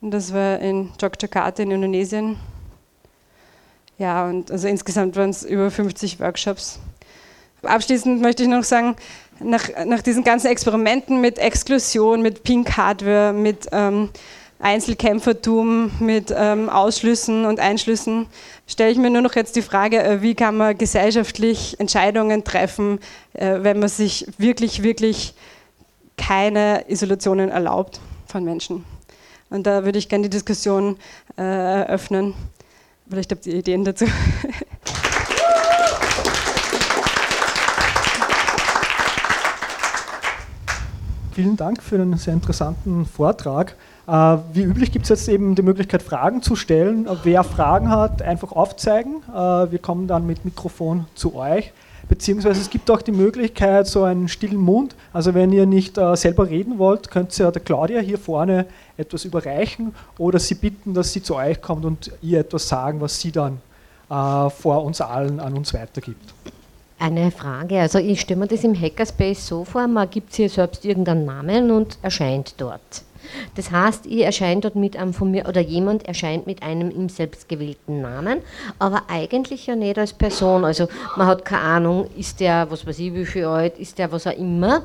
und 0.00 0.10
das 0.12 0.32
war 0.32 0.58
in 0.60 0.90
Yogyakarta 1.00 1.62
in 1.62 1.70
Indonesien. 1.70 2.36
Ja, 3.98 4.26
und 4.26 4.50
also 4.50 4.68
insgesamt 4.68 5.16
waren 5.16 5.30
es 5.30 5.42
über 5.42 5.70
50 5.70 6.20
Workshops. 6.20 6.78
Abschließend 7.62 8.20
möchte 8.20 8.44
ich 8.44 8.48
noch 8.48 8.62
sagen, 8.62 8.94
nach, 9.40 9.68
nach 9.86 10.02
diesen 10.02 10.22
ganzen 10.22 10.46
Experimenten 10.48 11.20
mit 11.20 11.38
Exklusion, 11.38 12.22
mit 12.22 12.44
Pink 12.44 12.76
Hardware, 12.76 13.32
mit 13.32 13.66
ähm, 13.72 14.10
Einzelkämpfertum, 14.60 15.90
mit 16.00 16.32
ähm, 16.36 16.68
Ausschlüssen 16.68 17.44
und 17.44 17.58
Einschlüssen, 17.58 18.26
stelle 18.66 18.90
ich 18.90 18.98
mir 18.98 19.10
nur 19.10 19.22
noch 19.22 19.34
jetzt 19.34 19.56
die 19.56 19.62
Frage, 19.62 20.02
äh, 20.02 20.22
wie 20.22 20.34
kann 20.34 20.56
man 20.56 20.78
gesellschaftlich 20.78 21.78
Entscheidungen 21.78 22.44
treffen, 22.44 23.00
äh, 23.34 23.58
wenn 23.62 23.80
man 23.80 23.88
sich 23.88 24.26
wirklich, 24.38 24.82
wirklich 24.82 25.34
keine 26.16 26.84
Isolationen 26.88 27.48
erlaubt 27.50 28.00
von 28.26 28.44
Menschen. 28.44 28.84
Und 29.50 29.66
da 29.66 29.84
würde 29.84 29.98
ich 29.98 30.08
gerne 30.08 30.24
die 30.24 30.30
Diskussion 30.30 30.96
äh, 31.36 31.42
eröffnen. 31.42 32.34
Vielleicht 33.08 33.32
habt 33.32 33.46
ihr 33.46 33.54
Ideen 33.54 33.84
dazu. 33.84 34.04
Vielen 41.32 41.56
Dank 41.56 41.82
für 41.82 41.94
einen 41.94 42.16
sehr 42.18 42.34
interessanten 42.34 43.06
Vortrag. 43.06 43.76
Äh, 44.08 44.38
wie 44.52 44.62
üblich 44.62 44.90
gibt 44.90 45.04
es 45.04 45.10
jetzt 45.10 45.28
eben 45.28 45.54
die 45.54 45.62
Möglichkeit, 45.62 46.02
Fragen 46.02 46.42
zu 46.42 46.56
stellen. 46.56 47.08
Wer 47.22 47.44
Fragen 47.44 47.90
hat, 47.90 48.22
einfach 48.22 48.50
aufzeigen. 48.52 49.22
Äh, 49.28 49.70
wir 49.70 49.78
kommen 49.78 50.08
dann 50.08 50.26
mit 50.26 50.44
Mikrofon 50.44 51.06
zu 51.14 51.36
euch. 51.36 51.72
Beziehungsweise 52.08 52.60
es 52.60 52.70
gibt 52.70 52.90
auch 52.90 53.02
die 53.02 53.12
Möglichkeit, 53.12 53.86
so 53.86 54.02
einen 54.02 54.28
stillen 54.28 54.56
Mund. 54.56 54.94
Also 55.12 55.34
wenn 55.34 55.52
ihr 55.52 55.66
nicht 55.66 55.98
äh, 55.98 56.16
selber 56.16 56.48
reden 56.48 56.78
wollt, 56.78 57.10
könnt 57.10 57.38
ihr 57.38 57.50
der 57.50 57.62
Claudia 57.62 58.00
hier 58.00 58.18
vorne 58.18 58.66
etwas 58.96 59.24
überreichen 59.24 59.94
oder 60.16 60.38
sie 60.38 60.54
bitten, 60.54 60.94
dass 60.94 61.12
sie 61.12 61.22
zu 61.22 61.36
euch 61.36 61.60
kommt 61.60 61.84
und 61.84 62.10
ihr 62.22 62.40
etwas 62.40 62.68
sagen, 62.68 63.00
was 63.00 63.20
sie 63.20 63.30
dann 63.30 63.60
äh, 64.10 64.50
vor 64.50 64.84
uns 64.84 65.00
allen 65.00 65.38
an 65.38 65.54
uns 65.54 65.74
weitergibt. 65.74 66.34
Eine 67.00 67.30
Frage, 67.30 67.78
also 67.80 67.98
ich 67.98 68.20
stelle 68.22 68.40
mir 68.40 68.48
das 68.48 68.64
im 68.64 68.74
Hackerspace 68.74 69.46
so 69.46 69.64
vor, 69.64 69.86
man 69.86 70.10
gibt 70.10 70.32
sich 70.32 70.52
selbst 70.52 70.84
irgendeinen 70.84 71.26
Namen 71.26 71.70
und 71.70 71.96
erscheint 72.02 72.54
dort. 72.56 73.04
Das 73.54 73.70
heißt, 73.70 74.06
ich 74.06 74.22
erscheine 74.22 74.60
dort 74.60 74.76
mit 74.76 74.96
einem 74.96 75.12
von 75.12 75.30
mir 75.30 75.46
oder 75.48 75.60
jemand 75.60 76.06
erscheint 76.06 76.46
mit 76.46 76.62
einem 76.62 76.90
ihm 76.90 77.08
selbst 77.08 77.48
gewählten 77.48 78.00
Namen, 78.00 78.40
aber 78.78 79.02
eigentlich 79.08 79.66
ja 79.66 79.76
nicht 79.76 79.98
als 79.98 80.12
Person. 80.12 80.64
Also 80.64 80.88
man 81.16 81.26
hat 81.26 81.44
keine 81.44 81.62
Ahnung, 81.62 82.06
ist 82.16 82.40
der, 82.40 82.70
was 82.70 82.86
weiß 82.86 82.98
ich, 82.98 83.14
wie 83.14 83.26
viel 83.26 83.44
alt, 83.44 83.78
ist 83.78 83.98
der 83.98 84.10
was 84.12 84.26
auch 84.26 84.36
immer. 84.36 84.82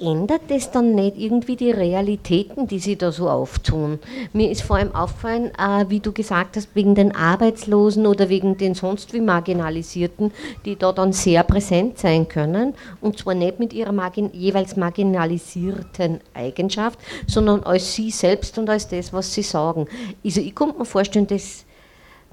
ändert 0.00 0.42
das 0.48 0.70
dann 0.70 0.94
nicht 0.94 1.18
irgendwie 1.18 1.56
die 1.56 1.70
Realitäten, 1.70 2.66
die 2.66 2.78
sie 2.78 2.96
da 2.96 3.12
so 3.12 3.28
auftun? 3.28 3.98
Mir 4.32 4.50
ist 4.50 4.62
vor 4.62 4.76
allem 4.76 4.94
aufgefallen, 4.94 5.50
äh, 5.58 5.84
wie 5.88 6.00
du 6.00 6.12
gesagt 6.12 6.56
hast, 6.56 6.74
wegen 6.74 6.94
den 6.94 7.14
Arbeitslosen 7.14 8.06
oder 8.06 8.28
wegen 8.28 8.56
den 8.56 8.74
sonst 8.74 9.12
wie 9.12 9.20
Marginalisierten, 9.20 10.32
die 10.64 10.76
da 10.76 10.92
dann 10.92 11.12
sehr 11.12 11.42
präsent 11.44 11.98
sein 11.98 12.28
können 12.28 12.74
und 13.00 13.18
zwar 13.18 13.34
nicht 13.34 13.58
mit 13.58 13.72
ihrer 13.72 13.92
margin 13.92 14.30
jeweils 14.32 14.76
marginalisierten 14.76 16.20
Eigenschaft, 16.34 16.98
sondern 17.26 17.59
als 17.64 17.94
sie 17.94 18.10
selbst 18.10 18.58
und 18.58 18.68
als 18.68 18.88
das, 18.88 19.12
was 19.12 19.32
sie 19.32 19.42
sagen. 19.42 19.86
Also 20.24 20.40
ich 20.40 20.54
konnte 20.54 20.78
mir 20.78 20.84
vorstellen, 20.84 21.26
das 21.26 21.64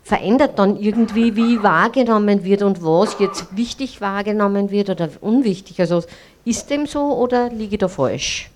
verändert 0.03 0.57
dann 0.57 0.79
irgendwie, 0.79 1.35
wie 1.35 1.61
wahrgenommen 1.61 2.43
wird 2.45 2.61
und 2.61 2.81
was 2.81 3.19
jetzt 3.19 3.57
wichtig 3.57 3.99
wahrgenommen 3.99 4.71
wird 4.71 4.89
oder 4.89 5.09
unwichtig. 5.19 5.79
Also 5.81 6.03
ist 6.45 6.69
dem 6.69 6.85
so 6.85 7.17
oder 7.17 7.49
liege 7.49 7.75
ich 7.75 7.79
da 7.79 7.89
falsch? 7.89 8.49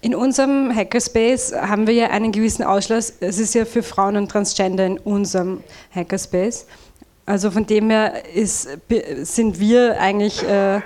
In 0.00 0.14
unserem 0.14 0.74
Hackerspace 0.74 1.52
haben 1.54 1.86
wir 1.86 1.94
ja 1.94 2.06
einen 2.08 2.32
gewissen 2.32 2.62
Ausschluss. 2.62 3.12
Es 3.20 3.38
ist 3.38 3.54
ja 3.54 3.66
für 3.66 3.82
Frauen 3.82 4.16
und 4.16 4.30
Transgender 4.30 4.86
in 4.86 4.98
unserem 4.98 5.62
Hackerspace. 5.94 6.66
Also 7.26 7.50
von 7.50 7.66
dem 7.66 7.88
her 7.88 8.22
ist, 8.34 8.68
sind 9.22 9.58
wir 9.58 9.98
eigentlich 9.98 10.42
äh, 10.42 10.80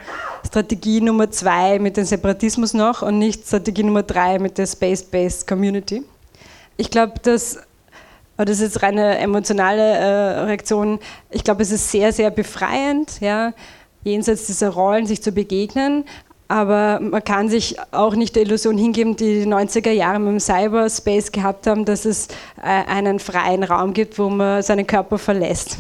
Strategie 0.47 1.01
Nummer 1.01 1.31
zwei 1.31 1.81
mit 1.81 1.97
dem 1.97 2.05
Separatismus 2.05 2.75
noch 2.75 3.03
und 3.03 3.19
nicht 3.19 3.47
Strategie 3.47 3.83
Nummer 3.83 4.05
drei 4.05 4.39
mit 4.39 4.57
der 4.57 4.67
Space-Based 4.67 5.49
Community. 5.49 6.05
Ich 6.77 6.91
glaube, 6.91 7.15
dass 7.23 7.59
das 8.37 8.51
ist 8.51 8.61
jetzt 8.61 8.83
reine 8.85 9.19
emotionale 9.19 9.83
äh, 9.83 10.41
Reaktion. 10.43 11.01
Ich 11.31 11.43
glaube, 11.43 11.63
es 11.63 11.73
ist 11.73 11.91
sehr, 11.91 12.13
sehr 12.13 12.31
befreiend, 12.31 13.21
ja, 13.21 13.53
jenseits 14.05 14.47
dieser 14.47 14.69
Rollen 14.69 15.07
sich 15.07 15.21
zu 15.21 15.33
begegnen. 15.33 16.05
Aber 16.47 17.01
man 17.01 17.23
kann 17.25 17.49
sich 17.49 17.77
auch 17.91 18.15
nicht 18.15 18.37
der 18.37 18.45
Illusion 18.45 18.79
hingeben, 18.79 19.17
die 19.17 19.41
die 19.41 19.47
90er 19.47 19.91
Jahre 19.91 20.21
mit 20.21 20.29
dem 20.29 20.41
Cyberspace 20.41 21.33
gehabt 21.33 21.67
haben, 21.67 21.85
dass 21.85 22.05
es 22.05 22.29
äh, 22.63 22.69
einen 22.89 23.19
freien 23.19 23.65
Raum 23.65 23.93
gibt, 23.93 24.21
wo 24.21 24.31
man 24.31 24.63
seinen 24.63 24.87
Körper 24.87 25.19
verlässt 25.19 25.77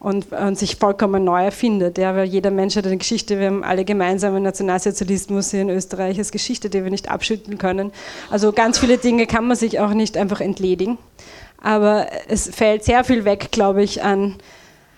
und, 0.00 0.32
und 0.32 0.58
sich 0.58 0.76
vollkommen 0.76 1.24
neu 1.24 1.44
erfindet. 1.44 1.98
Ja, 1.98 2.16
weil 2.16 2.26
jeder 2.26 2.50
Mensch 2.50 2.74
hat 2.74 2.86
eine 2.86 2.96
Geschichte. 2.96 3.38
Wir 3.38 3.48
haben 3.48 3.62
alle 3.62 3.84
gemeinsam 3.84 4.34
einen 4.34 4.44
Nationalsozialismus 4.44 5.50
hier 5.50 5.60
in 5.60 5.70
Österreich 5.70 6.18
als 6.18 6.32
Geschichte, 6.32 6.70
die 6.70 6.82
wir 6.82 6.90
nicht 6.90 7.10
abschütteln 7.10 7.58
können. 7.58 7.92
Also 8.30 8.50
ganz 8.52 8.78
viele 8.78 8.96
Dinge 8.96 9.26
kann 9.26 9.46
man 9.46 9.56
sich 9.56 9.78
auch 9.78 9.92
nicht 9.92 10.16
einfach 10.16 10.40
entledigen. 10.40 10.98
Aber 11.62 12.06
es 12.28 12.48
fällt 12.48 12.82
sehr 12.84 13.04
viel 13.04 13.26
weg, 13.26 13.48
glaube 13.52 13.82
ich, 13.82 14.02
an 14.02 14.36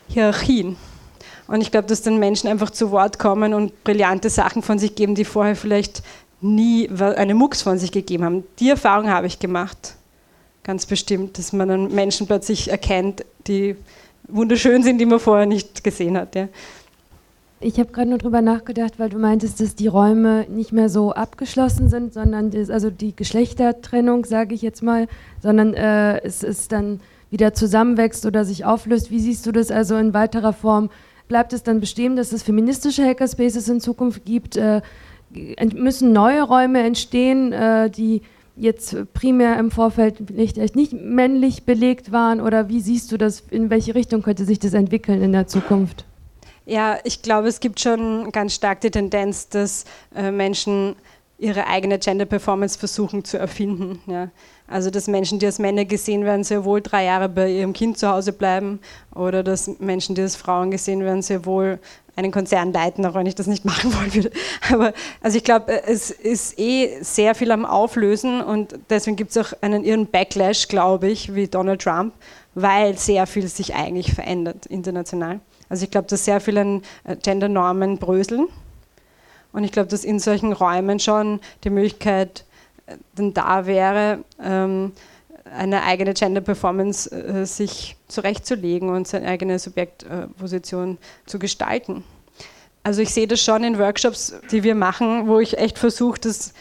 Hierarchien. 0.07 0.77
Und 1.49 1.61
ich 1.61 1.73
glaube, 1.73 1.89
dass 1.89 2.03
dann 2.03 2.19
Menschen 2.19 2.49
einfach 2.49 2.71
zu 2.71 2.93
Wort 2.93 3.19
kommen 3.19 3.55
und 3.55 3.83
brillante 3.83 4.31
Sachen 4.31 4.63
von 4.63 4.79
sich 4.79 4.95
geben, 4.95 5.17
die 5.17 5.25
vorher 5.25 5.57
vielleicht 5.57 6.05
nie 6.41 6.89
eine 6.89 7.35
Mucks 7.35 7.61
von 7.63 7.77
sich 7.77 7.91
gegeben 7.91 8.25
haben. 8.25 8.45
Die 8.61 8.71
Erfahrung 8.71 9.11
habe 9.11 9.27
ich 9.27 9.41
gemacht. 9.41 9.97
Ganz 10.63 10.87
bestimmt, 10.87 11.39
dass 11.39 11.53
man 11.53 11.69
dann 11.69 11.93
Menschen 11.93 12.29
plötzlich 12.29 12.71
erkennt, 12.71 13.25
die 13.49 13.75
wunderschön 14.29 14.83
sind, 14.83 14.99
die 14.99 15.07
man 15.07 15.21
vorher 15.21 15.47
nicht 15.47 15.85
gesehen 15.85 16.17
hat. 16.17 16.35
Ja. 16.35 16.49
Ich 17.61 17.79
habe 17.79 17.93
gerade 17.93 18.09
nur 18.09 18.19
darüber 18.19 18.43
nachgedacht, 18.43 18.99
weil 18.99 19.09
du 19.09 19.19
meintest, 19.19 19.61
dass 19.61 19.77
die 19.77 19.87
Räume 19.87 20.47
nicht 20.49 20.73
mehr 20.73 20.89
so 20.89 21.13
abgeschlossen 21.13 21.89
sind, 21.89 22.13
sondern 22.13 22.51
das, 22.51 22.71
also 22.71 22.91
die 22.91 23.15
Geschlechtertrennung, 23.15 24.25
sage 24.25 24.55
ich 24.55 24.63
jetzt 24.63 24.83
mal, 24.83 25.07
sondern 25.41 25.75
äh, 25.75 26.21
es 26.25 26.43
ist 26.43 26.73
dann 26.73 27.01
wieder 27.31 27.55
zusammenwächst 27.55 28.27
oder 28.27 28.45
sich 28.45 28.65
auflöst. 28.65 29.13
Wie 29.13 29.21
siehst 29.21 29.47
du 29.47 29.53
das 29.53 29.71
also 29.71 29.97
in 29.97 30.13
weiterer 30.13 30.53
Form? 30.53 30.91
Bleibt 31.29 31.53
es 31.53 31.63
dann 31.63 31.79
bestehen, 31.79 32.17
dass 32.17 32.33
es 32.33 32.43
feministische 32.43 33.05
Hackerspaces 33.07 33.69
in 33.69 33.81
Zukunft 33.81 34.25
gibt? 34.25 34.57
Äh, 34.57 34.83
müssen 35.75 36.13
neue 36.13 36.43
Räume 36.43 36.81
entstehen, 36.81 37.53
äh, 37.53 37.89
die 37.91 38.23
jetzt 38.57 38.97
primär 39.15 39.59
im 39.59 39.71
Vorfeld 39.71 40.17
vielleicht 40.27 40.77
nicht 40.77 40.93
männlich 40.93 41.65
belegt 41.65 42.13
waren? 42.13 42.41
Oder 42.41 42.69
wie 42.69 42.81
siehst 42.81 43.13
du 43.13 43.17
das? 43.17 43.45
In 43.51 43.71
welche 43.71 43.95
Richtung 43.95 44.23
könnte 44.23 44.45
sich 44.45 44.59
das 44.59 44.75
entwickeln 44.75 45.23
in 45.23 45.33
der 45.33 45.47
Zukunft? 45.47 46.05
Ja, 46.65 46.99
ich 47.05 47.23
glaube, 47.23 47.49
es 47.49 47.61
gibt 47.61 47.81
schon 47.81 48.31
ganz 48.31 48.55
stark 48.55 48.81
die 48.83 48.91
Tendenz, 48.91 49.49
dass 49.49 49.85
äh, 50.15 50.31
Menschen 50.31 50.95
ihre 51.39 51.67
eigene 51.67 51.99
Gender 51.99 52.25
Performance 52.25 52.79
versuchen 52.79 53.25
zu 53.25 53.37
erfinden. 53.37 54.01
Ja. 54.07 54.31
Also 54.69 54.91
dass 54.91 55.09
Menschen, 55.09 55.41
die 55.41 55.47
als 55.47 55.59
Männer 55.59 55.85
gesehen 55.85 56.25
werden, 56.25 56.45
sehr 56.45 56.65
wohl 56.65 56.81
drei 56.81 57.05
Jahre 57.05 57.29
bei 57.29 57.51
ihrem 57.51 57.73
Kind 57.73 57.99
zu 57.99 58.09
Hause 58.09 58.33
bleiben 58.33 58.79
oder 59.13 59.43
dass 59.43 59.79
Menschen, 59.81 60.15
die 60.15 60.23
als 60.23 60.37
Frauen 60.37 60.71
gesehen 60.71 61.01
werden, 61.01 61.21
sehr 61.21 61.45
wohl 61.45 61.81
einen 62.17 62.31
Konzern 62.31 62.73
leiten, 62.73 63.07
auch 63.07 63.15
wenn 63.15 63.27
ich 63.27 63.35
das 63.35 63.47
nicht 63.47 63.65
machen 63.65 63.95
wollen 63.95 64.15
würde. 64.15 64.31
Aber 64.71 64.93
also 65.21 65.37
ich 65.37 65.45
glaube, 65.45 65.83
es 65.85 66.11
ist 66.11 66.59
eh 66.59 67.03
sehr 67.03 67.35
viel 67.35 67.51
am 67.51 67.65
Auflösen 67.65 68.41
und 68.43 68.79
deswegen 68.91 69.17
gibt 69.17 69.31
es 69.31 69.39
auch 69.39 69.53
einen 69.63 69.85
irren 69.85 70.07
Backlash, 70.07 70.69
glaube 70.69 71.09
ich, 71.09 71.35
wie 71.35 71.49
Donald 71.49 71.83
Trump, 71.83 72.15
weil 72.55 72.99
sehr 72.99 73.27
viel 73.27 73.49
sich 73.49 73.75
eigentlich 73.75 74.13
verändert 74.13 74.67
international. 74.67 75.41
Also 75.69 75.85
ich 75.85 75.91
glaube, 75.91 76.07
dass 76.09 76.25
sehr 76.25 76.41
viele 76.41 76.83
äh, 77.05 77.17
Gendernormen 77.17 77.97
bröseln. 77.99 78.49
Und 79.53 79.65
ich 79.65 79.73
glaube, 79.73 79.89
dass 79.89 80.05
in 80.05 80.19
solchen 80.19 80.53
Räumen 80.53 80.99
schon 80.99 81.41
die 81.65 81.71
Möglichkeit 81.71 82.45
äh, 82.87 82.97
dann 83.15 83.33
da 83.33 83.67
wäre, 83.67 84.25
ähm, 84.43 84.93
eine 85.45 85.83
eigene 85.83 86.15
Gender-Performance 86.15 87.11
äh, 87.11 87.47
sich 87.47 87.97
zurechtzulegen 88.09 88.89
und 88.89 89.09
seine 89.09 89.29
eigene 89.29 89.59
Subjektposition 89.59 90.99
zu 91.27 91.39
gestalten. 91.39 92.05
Also 92.83 93.03
ich 93.03 93.15
sehe 93.15 93.29
das 93.29 93.43
schon 93.43 93.63
in 93.63 93.79
Workshops, 93.79 94.35
die 94.51 94.63
wir 94.63 94.75
machen, 94.75 95.29
wo 95.29 95.39
ich 95.39 95.59
echt 95.59 95.79
versuche, 95.79 96.21
das 96.21 96.53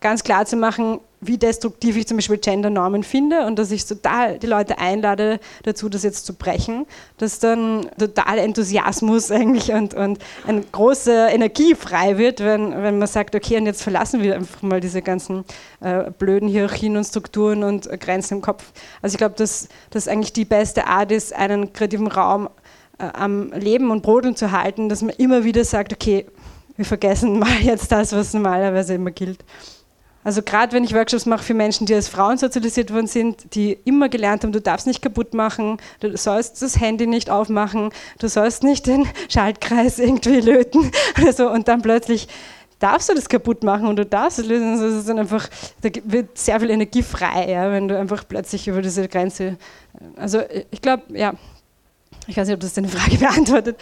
ganz 0.00 0.24
klar 0.24 0.46
zu 0.46 0.56
machen, 0.56 1.00
wie 1.20 1.36
destruktiv 1.36 1.96
ich 1.96 2.06
zum 2.06 2.16
Beispiel 2.16 2.38
Gendernormen 2.38 3.02
finde 3.02 3.46
und 3.46 3.58
dass 3.58 3.70
ich 3.70 3.84
total 3.84 4.38
die 4.38 4.46
Leute 4.46 4.78
einlade 4.78 5.40
dazu, 5.64 5.88
das 5.88 6.02
jetzt 6.04 6.26
zu 6.26 6.34
brechen, 6.34 6.86
dass 7.16 7.40
dann 7.40 7.88
total 7.98 8.38
Enthusiasmus 8.38 9.30
eigentlich 9.32 9.72
und, 9.72 9.94
und 9.94 10.18
eine 10.46 10.62
große 10.62 11.28
Energie 11.30 11.74
frei 11.74 12.18
wird, 12.18 12.40
wenn, 12.40 12.70
wenn 12.82 12.98
man 12.98 13.08
sagt, 13.08 13.34
okay, 13.34 13.56
und 13.56 13.66
jetzt 13.66 13.82
verlassen 13.82 14.22
wir 14.22 14.36
einfach 14.36 14.62
mal 14.62 14.80
diese 14.80 15.02
ganzen 15.02 15.44
äh, 15.80 16.10
blöden 16.10 16.48
Hierarchien 16.48 16.96
und 16.96 17.04
Strukturen 17.04 17.64
und 17.64 17.88
Grenzen 18.00 18.34
im 18.34 18.42
Kopf. 18.42 18.64
Also 19.02 19.14
ich 19.14 19.18
glaube, 19.18 19.34
dass 19.36 19.68
das 19.90 20.06
eigentlich 20.06 20.32
die 20.32 20.44
beste 20.44 20.86
Art 20.86 21.10
ist, 21.10 21.32
einen 21.32 21.72
kreativen 21.72 22.06
Raum 22.06 22.48
äh, 22.98 23.04
am 23.12 23.52
Leben 23.52 23.90
und 23.90 24.02
Brodeln 24.02 24.36
zu 24.36 24.52
halten, 24.52 24.88
dass 24.88 25.02
man 25.02 25.14
immer 25.16 25.44
wieder 25.44 25.64
sagt, 25.64 25.92
okay, 25.92 26.26
wir 26.76 26.84
vergessen 26.84 27.38
mal 27.38 27.60
jetzt 27.60 27.90
das, 27.92 28.12
was 28.12 28.32
normalerweise 28.34 28.94
immer 28.94 29.10
gilt. 29.10 29.44
Also 30.24 30.42
gerade 30.42 30.72
wenn 30.72 30.84
ich 30.84 30.94
Workshops 30.94 31.26
mache 31.26 31.44
für 31.44 31.54
Menschen, 31.54 31.86
die 31.86 31.94
als 31.94 32.08
Frauen 32.08 32.38
sozialisiert 32.38 32.92
worden 32.92 33.06
sind, 33.06 33.54
die 33.54 33.78
immer 33.84 34.08
gelernt 34.08 34.42
haben, 34.42 34.52
du 34.52 34.60
darfst 34.60 34.86
nicht 34.86 35.00
kaputt 35.00 35.32
machen, 35.32 35.78
du 36.00 36.16
sollst 36.16 36.60
das 36.60 36.80
Handy 36.80 37.06
nicht 37.06 37.30
aufmachen, 37.30 37.90
du 38.18 38.28
sollst 38.28 38.62
nicht 38.62 38.86
den 38.86 39.08
Schaltkreis 39.28 39.98
irgendwie 39.98 40.40
löten 40.40 40.90
oder 41.20 41.32
so 41.32 41.48
und 41.48 41.68
dann 41.68 41.82
plötzlich 41.82 42.28
darfst 42.78 43.08
du 43.08 43.14
das 43.14 43.28
kaputt 43.28 43.64
machen 43.64 43.86
und 43.86 43.96
du 43.96 44.06
darfst 44.06 44.38
es 44.38 44.46
lösen. 44.46 44.72
Also 44.72 44.88
das 44.88 44.94
ist 44.98 45.08
dann 45.08 45.18
einfach, 45.18 45.48
da 45.82 45.90
wird 46.04 46.36
sehr 46.38 46.60
viel 46.60 46.70
Energie 46.70 47.02
frei, 47.02 47.50
ja, 47.50 47.70
wenn 47.72 47.88
du 47.88 47.98
einfach 47.98 48.24
plötzlich 48.28 48.68
über 48.68 48.82
diese 48.82 49.08
Grenze. 49.08 49.56
Also 50.16 50.42
ich 50.70 50.80
glaube, 50.80 51.02
ja, 51.10 51.34
ich 52.26 52.36
weiß 52.36 52.46
nicht, 52.46 52.54
ob 52.54 52.60
das 52.60 52.74
deine 52.74 52.88
Frage 52.88 53.16
beantwortet. 53.18 53.76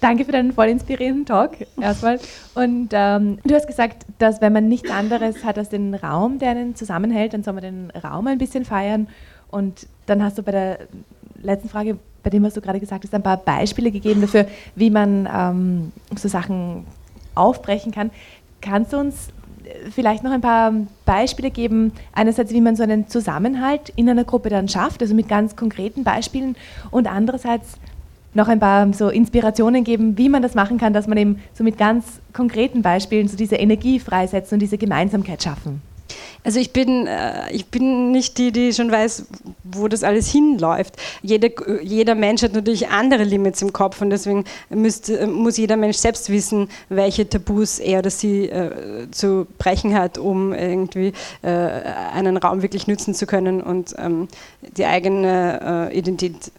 Danke 0.00 0.24
für 0.24 0.32
deinen 0.32 0.52
voll 0.52 0.68
inspirierenden 0.68 1.26
Talk 1.26 1.52
erstmal. 1.80 2.20
Und 2.54 2.90
ähm, 2.92 3.38
du 3.44 3.54
hast 3.54 3.66
gesagt, 3.66 4.06
dass 4.18 4.40
wenn 4.40 4.52
man 4.52 4.68
nichts 4.68 4.90
anderes 4.90 5.44
hat 5.44 5.58
als 5.58 5.70
den 5.70 5.94
Raum, 5.94 6.38
der 6.38 6.50
einen 6.50 6.76
zusammenhält, 6.76 7.34
dann 7.34 7.42
soll 7.42 7.54
man 7.54 7.62
den 7.62 7.90
Raum 7.90 8.26
ein 8.28 8.38
bisschen 8.38 8.64
feiern. 8.64 9.08
Und 9.50 9.86
dann 10.06 10.22
hast 10.22 10.38
du 10.38 10.42
bei 10.42 10.52
der 10.52 10.78
letzten 11.42 11.68
Frage, 11.68 11.98
bei 12.22 12.30
dem, 12.30 12.44
was 12.44 12.54
du 12.54 12.60
gerade 12.60 12.80
gesagt 12.80 13.04
hast, 13.04 13.14
ein 13.14 13.22
paar 13.22 13.38
Beispiele 13.38 13.90
gegeben 13.90 14.20
dafür, 14.20 14.46
wie 14.76 14.90
man 14.90 15.28
ähm, 15.32 15.92
so 16.16 16.28
Sachen 16.28 16.84
aufbrechen 17.34 17.90
kann. 17.92 18.10
Kannst 18.60 18.92
du 18.92 18.98
uns 18.98 19.30
vielleicht 19.90 20.22
noch 20.22 20.30
ein 20.30 20.40
paar 20.40 20.72
Beispiele 21.04 21.50
geben, 21.50 21.92
einerseits, 22.12 22.52
wie 22.52 22.60
man 22.60 22.76
so 22.76 22.82
einen 22.82 23.08
Zusammenhalt 23.08 23.92
in 23.96 24.08
einer 24.08 24.24
Gruppe 24.24 24.48
dann 24.48 24.68
schafft, 24.68 25.02
also 25.02 25.14
mit 25.14 25.28
ganz 25.28 25.56
konkreten 25.56 26.04
Beispielen, 26.04 26.56
und 26.90 27.06
andererseits, 27.06 27.74
noch 28.38 28.48
ein 28.48 28.60
paar 28.60 28.90
so 28.94 29.10
Inspirationen 29.10 29.84
geben, 29.84 30.16
wie 30.16 30.30
man 30.30 30.40
das 30.40 30.54
machen 30.54 30.78
kann, 30.78 30.94
dass 30.94 31.06
man 31.06 31.18
eben 31.18 31.40
so 31.52 31.62
mit 31.62 31.76
ganz 31.76 32.06
konkreten 32.32 32.80
Beispielen 32.80 33.28
so 33.28 33.36
diese 33.36 33.56
Energie 33.56 34.00
freisetzen 34.00 34.54
und 34.56 34.60
diese 34.60 34.78
Gemeinsamkeit 34.78 35.42
schaffen. 35.42 35.82
Also 36.44 36.60
ich 36.60 36.72
bin, 36.72 37.06
äh, 37.06 37.50
ich 37.50 37.66
bin 37.66 38.12
nicht 38.12 38.38
die, 38.38 38.52
die 38.52 38.72
schon 38.72 38.90
weiß, 38.90 39.26
wo 39.64 39.88
das 39.88 40.02
alles 40.02 40.30
hinläuft. 40.30 40.94
Jeder, 41.20 41.50
jeder 41.82 42.14
Mensch 42.14 42.42
hat 42.42 42.54
natürlich 42.54 42.88
andere 42.88 43.24
Limits 43.24 43.60
im 43.60 43.72
Kopf 43.72 44.00
und 44.00 44.10
deswegen 44.10 44.44
müsste, 44.70 45.26
muss 45.26 45.56
jeder 45.56 45.76
Mensch 45.76 45.96
selbst 45.96 46.30
wissen, 46.30 46.68
welche 46.88 47.28
Tabus 47.28 47.78
er 47.78 47.98
oder 47.98 48.10
sie 48.10 48.48
äh, 48.48 49.10
zu 49.10 49.46
brechen 49.58 49.94
hat, 49.94 50.16
um 50.16 50.52
irgendwie 50.52 51.12
äh, 51.42 51.48
einen 52.14 52.36
Raum 52.36 52.62
wirklich 52.62 52.86
nützen 52.86 53.14
zu 53.14 53.26
können 53.26 53.60
und 53.60 53.94
ähm, 53.98 54.28
die 54.76 54.86
eigene 54.86 55.90
äh, 55.90 55.98
Identität 55.98 56.34
äh, 56.46 56.50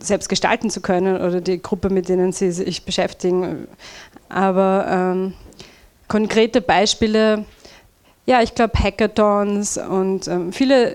selbst 0.00 0.28
gestalten 0.28 0.70
zu 0.70 0.80
können 0.80 1.20
oder 1.20 1.40
die 1.40 1.60
Gruppe, 1.60 1.90
mit 1.90 2.08
denen 2.08 2.32
sie 2.32 2.52
sich 2.52 2.84
beschäftigen. 2.84 3.66
Aber 4.28 4.86
ähm, 4.88 5.34
konkrete 6.08 6.60
Beispiele, 6.60 7.44
ja, 8.26 8.42
ich 8.42 8.54
glaube 8.54 8.78
Hackathons 8.78 9.76
und 9.78 10.28
ähm, 10.28 10.52
viele 10.52 10.94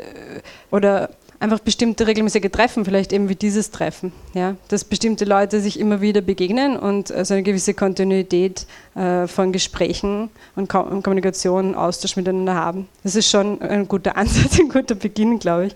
oder 0.71 1.09
einfach 1.39 1.59
bestimmte 1.59 2.07
regelmäßige 2.07 2.49
Treffen, 2.51 2.85
vielleicht 2.85 3.11
eben 3.11 3.29
wie 3.29 3.35
dieses 3.35 3.71
Treffen, 3.71 4.13
ja, 4.33 4.55
dass 4.69 4.83
bestimmte 4.83 5.25
Leute 5.25 5.59
sich 5.59 5.79
immer 5.79 6.01
wieder 6.01 6.21
begegnen 6.21 6.77
und 6.77 7.11
also 7.11 7.33
eine 7.33 7.43
gewisse 7.43 7.73
Kontinuität 7.73 8.65
äh, 8.95 9.27
von 9.27 9.51
Gesprächen 9.51 10.29
und, 10.55 10.69
Ko 10.69 10.79
und 10.79 11.03
Kommunikation, 11.03 11.75
Austausch 11.75 12.15
miteinander 12.15 12.55
haben. 12.55 12.87
Das 13.03 13.15
ist 13.15 13.29
schon 13.29 13.61
ein 13.61 13.87
guter 13.87 14.15
Ansatz, 14.17 14.59
ein 14.59 14.69
guter 14.69 14.95
Beginn, 14.95 15.39
glaube 15.39 15.67
ich. 15.67 15.75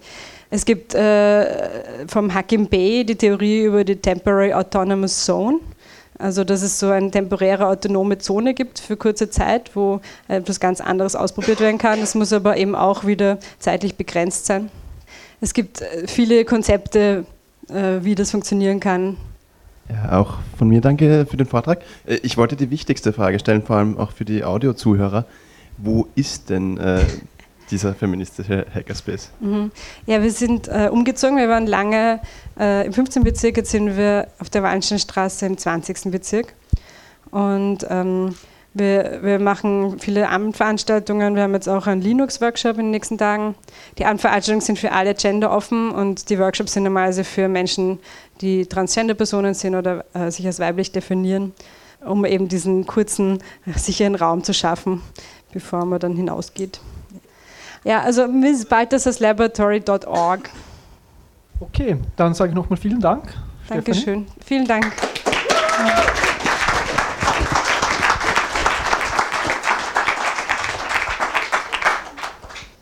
Es 0.49 0.65
gibt 0.65 0.95
äh, 0.95 1.45
vom 2.07 2.33
Hakim 2.33 2.67
Bey 2.67 3.05
die 3.05 3.15
Theorie 3.15 3.63
über 3.63 3.83
die 3.83 3.95
Temporary 3.95 4.53
Autonomous 4.53 5.25
Zone. 5.25 5.59
Also, 6.17 6.43
dass 6.43 6.63
es 6.63 6.77
so 6.79 6.89
eine 6.89 7.11
temporäre 7.11 7.67
autonome 7.67 8.17
Zone 8.17 8.53
gibt 8.53 8.79
für 8.79 8.97
kurze 8.97 9.29
Zeit, 9.29 9.73
wo 9.75 10.01
etwas 10.27 10.59
ganz 10.59 10.81
anderes 10.81 11.15
ausprobiert 11.15 11.61
werden 11.61 11.77
kann. 11.77 12.01
Das 12.01 12.13
muss 12.13 12.33
aber 12.33 12.57
eben 12.57 12.75
auch 12.75 13.05
wieder 13.05 13.37
zeitlich 13.59 13.95
begrenzt 13.95 14.45
sein 14.45 14.69
es 15.41 15.53
gibt 15.53 15.81
äh, 15.81 16.07
viele 16.07 16.45
Konzepte, 16.45 17.25
äh, 17.69 17.99
wie 18.01 18.15
das 18.15 18.31
funktionieren 18.31 18.79
kann. 18.79 19.17
Ja, 19.89 20.19
auch 20.19 20.37
von 20.57 20.67
mir 20.67 20.81
danke 20.81 21.25
für 21.25 21.37
den 21.37 21.47
Vortrag. 21.47 21.81
Äh, 22.05 22.15
ich 22.23 22.37
wollte 22.37 22.55
die 22.55 22.69
wichtigste 22.69 23.13
Frage 23.13 23.39
stellen, 23.39 23.63
vor 23.63 23.77
allem 23.77 23.97
auch 23.97 24.11
für 24.11 24.25
die 24.25 24.43
Audio-Zuhörer. 24.43 25.25
Wo 25.77 26.07
ist 26.15 26.49
denn 26.49 26.77
äh, 26.77 27.05
dieser 27.71 27.93
feministische 27.93 28.65
Hackerspace? 28.73 29.31
Mhm. 29.39 29.71
Ja, 30.05 30.21
wir 30.21 30.31
sind 30.31 30.67
äh, 30.67 30.89
umgezogen. 30.91 31.37
Wir 31.37 31.49
waren 31.49 31.67
lange 31.67 32.19
äh, 32.59 32.85
im 32.85 32.93
15. 32.93 33.23
Bezirk, 33.23 33.57
jetzt 33.57 33.71
sind 33.71 33.97
wir 33.97 34.27
auf 34.39 34.49
der 34.49 34.63
Wallensteinstraße 34.63 35.45
im 35.45 35.57
20. 35.57 36.11
Bezirk. 36.11 36.53
Und 37.31 37.85
ähm, 37.89 38.35
wir, 38.73 39.19
wir, 39.23 39.39
machen 39.39 39.99
viele 39.99 40.29
Abendveranstaltungen. 40.29 41.35
Wir 41.35 41.43
haben 41.43 41.53
jetzt 41.53 41.67
auch 41.67 41.87
einen 41.87 42.01
Linux-Workshop 42.01 42.77
in 42.77 42.85
den 42.85 42.91
nächsten 42.91 43.17
Tagen. 43.17 43.55
Die 43.97 44.05
Abendveranstaltungen 44.05 44.61
sind 44.61 44.77
für 44.77 44.91
alle 44.91 45.15
Gender 45.15 45.51
offen 45.51 45.91
und 45.91 46.29
die 46.29 46.37
Workshops 46.37 46.73
sind 46.73 46.83
normalerweise 46.83 47.23
für 47.23 47.47
Menschen, 47.47 47.99
die 48.41 48.65
Transgender-Personen 48.65 49.53
sind 49.53 49.75
oder 49.75 50.05
äh, 50.13 50.29
sich 50.29 50.45
als 50.45 50.59
weiblich 50.59 50.91
definieren, 50.91 51.53
um 52.05 52.25
eben 52.25 52.47
diesen 52.47 52.85
kurzen, 52.85 53.39
sicheren 53.75 54.15
Raum 54.15 54.43
zu 54.43 54.53
schaffen, 54.53 55.01
bevor 55.51 55.85
man 55.85 55.99
dann 55.99 56.15
hinausgeht. 56.15 56.79
Ja, 57.83 58.01
also 58.01 58.27
Miss 58.27 58.65
Balthasarslaboratory.org. 58.65 60.49
Okay, 61.59 61.97
dann 62.15 62.33
sage 62.33 62.49
ich 62.49 62.55
nochmal 62.55 62.77
vielen 62.77 62.99
Dank. 62.99 63.33
Dankeschön. 63.67 64.25
Stephanie. 64.25 64.45
Vielen 64.45 64.67
Dank. 64.67 64.93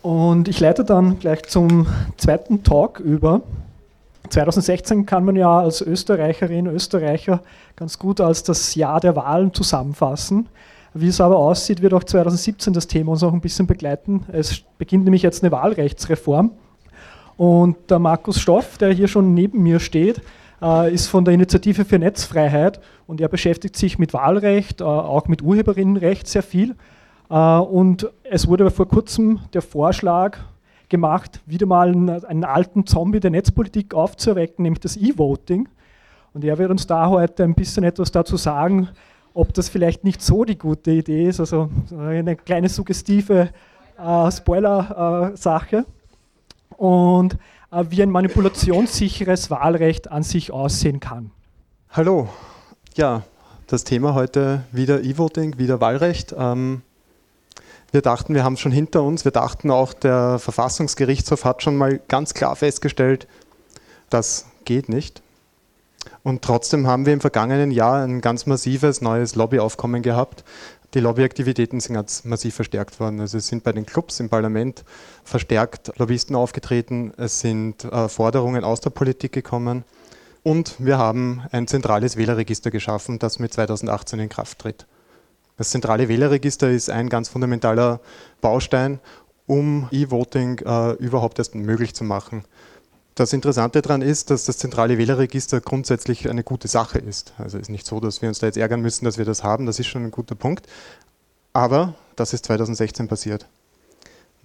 Und 0.02 0.48
ich 0.48 0.58
leite 0.60 0.84
dann 0.84 1.18
gleich 1.18 1.42
zum 1.44 1.86
zweiten 2.16 2.62
Talk 2.62 2.98
über. 2.98 3.42
2016 4.30 5.06
kann 5.06 5.24
man 5.24 5.36
ja 5.36 5.60
als 5.60 5.80
Österreicherin, 5.80 6.66
Österreicher 6.66 7.40
ganz 7.76 7.98
gut 7.98 8.20
als 8.20 8.42
das 8.42 8.74
Jahr 8.74 9.00
der 9.00 9.16
Wahlen 9.16 9.52
zusammenfassen. 9.52 10.48
Wie 10.94 11.08
es 11.08 11.20
aber 11.20 11.36
aussieht, 11.36 11.82
wird 11.82 11.94
auch 11.94 12.04
2017 12.04 12.72
das 12.72 12.86
Thema 12.86 13.12
uns 13.12 13.22
auch 13.22 13.32
ein 13.32 13.40
bisschen 13.40 13.66
begleiten. 13.66 14.24
Es 14.32 14.62
beginnt 14.78 15.04
nämlich 15.04 15.22
jetzt 15.22 15.42
eine 15.42 15.52
Wahlrechtsreform. 15.52 16.52
Und 17.36 17.76
der 17.88 17.98
Markus 17.98 18.40
Stoff, 18.40 18.78
der 18.78 18.92
hier 18.92 19.06
schon 19.06 19.34
neben 19.34 19.62
mir 19.62 19.78
steht, 19.80 20.20
äh, 20.60 20.92
ist 20.92 21.06
von 21.06 21.24
der 21.24 21.34
Initiative 21.34 21.84
für 21.84 21.98
Netzfreiheit 21.98 22.80
und 23.06 23.20
er 23.20 23.28
beschäftigt 23.28 23.76
sich 23.76 23.98
mit 23.98 24.12
Wahlrecht, 24.12 24.80
äh, 24.80 24.84
auch 24.84 25.28
mit 25.28 25.42
Urheberinnenrecht 25.42 26.26
sehr 26.26 26.42
viel. 26.42 26.74
Äh, 27.30 27.34
und 27.34 28.10
es 28.24 28.48
wurde 28.48 28.70
vor 28.70 28.88
kurzem 28.88 29.40
der 29.52 29.62
Vorschlag 29.62 30.38
gemacht, 30.88 31.40
wieder 31.46 31.66
mal 31.66 31.88
einen, 31.90 32.44
alten 32.44 32.86
Zombie 32.86 33.20
der 33.20 33.30
Netzpolitik 33.30 33.94
aufzuerwecken, 33.94 34.62
nämlich 34.62 34.80
das 34.80 34.96
E-Voting. 34.96 35.68
Und 36.32 36.44
er 36.44 36.58
wird 36.58 36.70
uns 36.70 36.86
da 36.86 37.08
heute 37.08 37.44
ein 37.44 37.54
bisschen 37.54 37.84
etwas 37.84 38.10
dazu 38.10 38.36
sagen, 38.36 38.88
ob 39.38 39.54
das 39.54 39.68
vielleicht 39.68 40.02
nicht 40.02 40.20
so 40.20 40.44
die 40.44 40.58
gute 40.58 40.90
Idee 40.90 41.28
ist. 41.28 41.38
Also 41.38 41.70
eine 41.96 42.34
kleine 42.34 42.68
suggestive 42.68 43.50
äh, 43.96 44.30
Spoiler-Sache. 44.32 45.76
Äh, 45.76 46.74
und 46.76 47.38
äh, 47.70 47.84
wie 47.88 48.02
ein 48.02 48.10
manipulationssicheres 48.10 49.48
Wahlrecht 49.48 50.10
an 50.10 50.24
sich 50.24 50.50
aussehen 50.50 50.98
kann. 50.98 51.30
Hallo. 51.90 52.28
Ja, 52.96 53.22
das 53.68 53.84
Thema 53.84 54.14
heute 54.14 54.64
wieder 54.72 55.04
E-Voting, 55.04 55.56
wieder 55.56 55.80
Wahlrecht. 55.80 56.34
Ähm, 56.36 56.82
wir 57.92 58.02
dachten, 58.02 58.34
wir 58.34 58.42
haben 58.42 58.54
es 58.54 58.60
schon 58.60 58.72
hinter 58.72 59.04
uns. 59.04 59.24
Wir 59.24 59.32
dachten 59.32 59.70
auch, 59.70 59.92
der 59.92 60.40
Verfassungsgerichtshof 60.40 61.44
hat 61.44 61.62
schon 61.62 61.76
mal 61.76 62.00
ganz 62.08 62.34
klar 62.34 62.56
festgestellt, 62.56 63.28
das 64.10 64.46
geht 64.64 64.88
nicht. 64.88 65.22
Und 66.22 66.42
trotzdem 66.42 66.86
haben 66.86 67.06
wir 67.06 67.12
im 67.12 67.20
vergangenen 67.20 67.70
Jahr 67.70 68.04
ein 68.04 68.20
ganz 68.20 68.46
massives 68.46 69.00
neues 69.00 69.34
Lobbyaufkommen 69.34 70.02
gehabt. 70.02 70.44
Die 70.94 71.00
Lobbyaktivitäten 71.00 71.80
sind 71.80 71.94
ganz 71.94 72.24
massiv 72.24 72.54
verstärkt 72.54 72.98
worden. 72.98 73.20
Also 73.20 73.38
es 73.38 73.46
sind 73.46 73.62
bei 73.62 73.72
den 73.72 73.84
Clubs 73.84 74.20
im 74.20 74.30
Parlament 74.30 74.84
verstärkt 75.22 75.92
Lobbyisten 75.98 76.34
aufgetreten. 76.34 77.12
Es 77.16 77.40
sind 77.40 77.84
äh, 77.84 78.08
Forderungen 78.08 78.64
aus 78.64 78.80
der 78.80 78.90
Politik 78.90 79.32
gekommen. 79.32 79.84
Und 80.42 80.76
wir 80.78 80.96
haben 80.96 81.42
ein 81.52 81.66
zentrales 81.66 82.16
Wählerregister 82.16 82.70
geschaffen, 82.70 83.18
das 83.18 83.38
mit 83.38 83.52
2018 83.52 84.18
in 84.18 84.28
Kraft 84.30 84.60
tritt. 84.60 84.86
Das 85.58 85.70
zentrale 85.70 86.08
Wählerregister 86.08 86.70
ist 86.70 86.88
ein 86.88 87.08
ganz 87.08 87.28
fundamentaler 87.28 88.00
Baustein, 88.40 89.00
um 89.46 89.88
E-Voting 89.90 90.60
äh, 90.64 90.92
überhaupt 90.92 91.38
erst 91.38 91.54
möglich 91.54 91.94
zu 91.94 92.04
machen. 92.04 92.44
Das 93.18 93.32
Interessante 93.32 93.82
daran 93.82 94.00
ist, 94.00 94.30
dass 94.30 94.44
das 94.44 94.58
zentrale 94.58 94.96
Wählerregister 94.96 95.60
grundsätzlich 95.60 96.30
eine 96.30 96.44
gute 96.44 96.68
Sache 96.68 97.00
ist. 97.00 97.34
Also 97.36 97.58
ist 97.58 97.68
nicht 97.68 97.84
so, 97.84 97.98
dass 97.98 98.22
wir 98.22 98.28
uns 98.28 98.38
da 98.38 98.46
jetzt 98.46 98.56
ärgern 98.56 98.80
müssen, 98.80 99.04
dass 99.04 99.18
wir 99.18 99.24
das 99.24 99.42
haben, 99.42 99.66
das 99.66 99.80
ist 99.80 99.88
schon 99.88 100.04
ein 100.04 100.12
guter 100.12 100.36
Punkt. 100.36 100.68
Aber 101.52 101.94
das 102.14 102.32
ist 102.32 102.44
2016 102.44 103.08
passiert. 103.08 103.46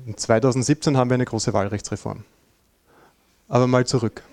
In 0.08 0.18
2017 0.18 0.98
haben 0.98 1.12
wir 1.12 1.14
eine 1.14 1.26
große 1.26 1.54
Wahlrechtsreform. 1.54 2.24
Aber 3.48 3.68
mal 3.68 3.86
zurück. 3.86 4.24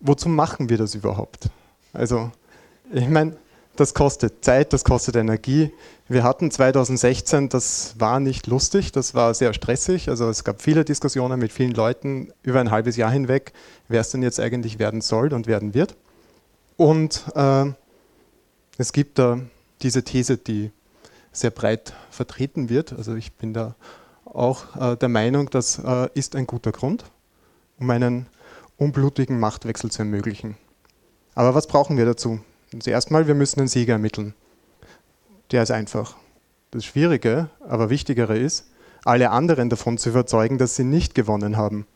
Wozu 0.00 0.28
machen 0.28 0.68
wir 0.68 0.76
das 0.76 0.94
überhaupt? 0.94 1.48
Also, 1.94 2.30
ich 2.92 3.08
meine, 3.08 3.34
das 3.80 3.94
kostet 3.94 4.44
Zeit, 4.44 4.74
das 4.74 4.84
kostet 4.84 5.16
Energie. 5.16 5.72
Wir 6.06 6.22
hatten 6.22 6.50
2016, 6.50 7.48
das 7.48 7.94
war 7.98 8.20
nicht 8.20 8.46
lustig, 8.46 8.92
das 8.92 9.14
war 9.14 9.32
sehr 9.32 9.54
stressig. 9.54 10.10
Also 10.10 10.28
es 10.28 10.44
gab 10.44 10.60
viele 10.60 10.84
Diskussionen 10.84 11.40
mit 11.40 11.50
vielen 11.50 11.72
Leuten 11.72 12.30
über 12.42 12.60
ein 12.60 12.70
halbes 12.70 12.96
Jahr 12.96 13.10
hinweg, 13.10 13.54
wer 13.88 14.02
es 14.02 14.10
denn 14.10 14.22
jetzt 14.22 14.38
eigentlich 14.38 14.78
werden 14.78 15.00
soll 15.00 15.32
und 15.32 15.46
werden 15.46 15.72
wird. 15.72 15.96
Und 16.76 17.24
äh, 17.34 17.72
es 18.76 18.92
gibt 18.92 19.18
da 19.18 19.40
diese 19.80 20.04
These, 20.04 20.36
die 20.36 20.72
sehr 21.32 21.50
breit 21.50 21.94
vertreten 22.10 22.68
wird. 22.68 22.92
Also 22.92 23.14
ich 23.14 23.32
bin 23.32 23.54
da 23.54 23.76
auch 24.26 24.76
äh, 24.76 24.96
der 24.96 25.08
Meinung, 25.08 25.48
das 25.48 25.78
äh, 25.78 26.10
ist 26.12 26.36
ein 26.36 26.46
guter 26.46 26.72
Grund, 26.72 27.04
um 27.78 27.88
einen 27.88 28.26
unblutigen 28.76 29.40
Machtwechsel 29.40 29.90
zu 29.90 30.02
ermöglichen. 30.02 30.58
Aber 31.34 31.54
was 31.54 31.66
brauchen 31.66 31.96
wir 31.96 32.04
dazu? 32.04 32.40
Zuerst 32.78 33.10
mal, 33.10 33.26
wir 33.26 33.34
müssen 33.34 33.58
einen 33.58 33.68
Sieger 33.68 33.94
ermitteln. 33.94 34.34
Der 35.50 35.64
ist 35.64 35.72
einfach. 35.72 36.14
Das 36.70 36.84
Schwierige, 36.84 37.50
aber 37.68 37.90
Wichtigere 37.90 38.38
ist, 38.38 38.70
alle 39.04 39.30
anderen 39.30 39.70
davon 39.70 39.98
zu 39.98 40.10
überzeugen, 40.10 40.56
dass 40.56 40.76
sie 40.76 40.84
nicht 40.84 41.16
gewonnen 41.16 41.56
haben. 41.56 41.86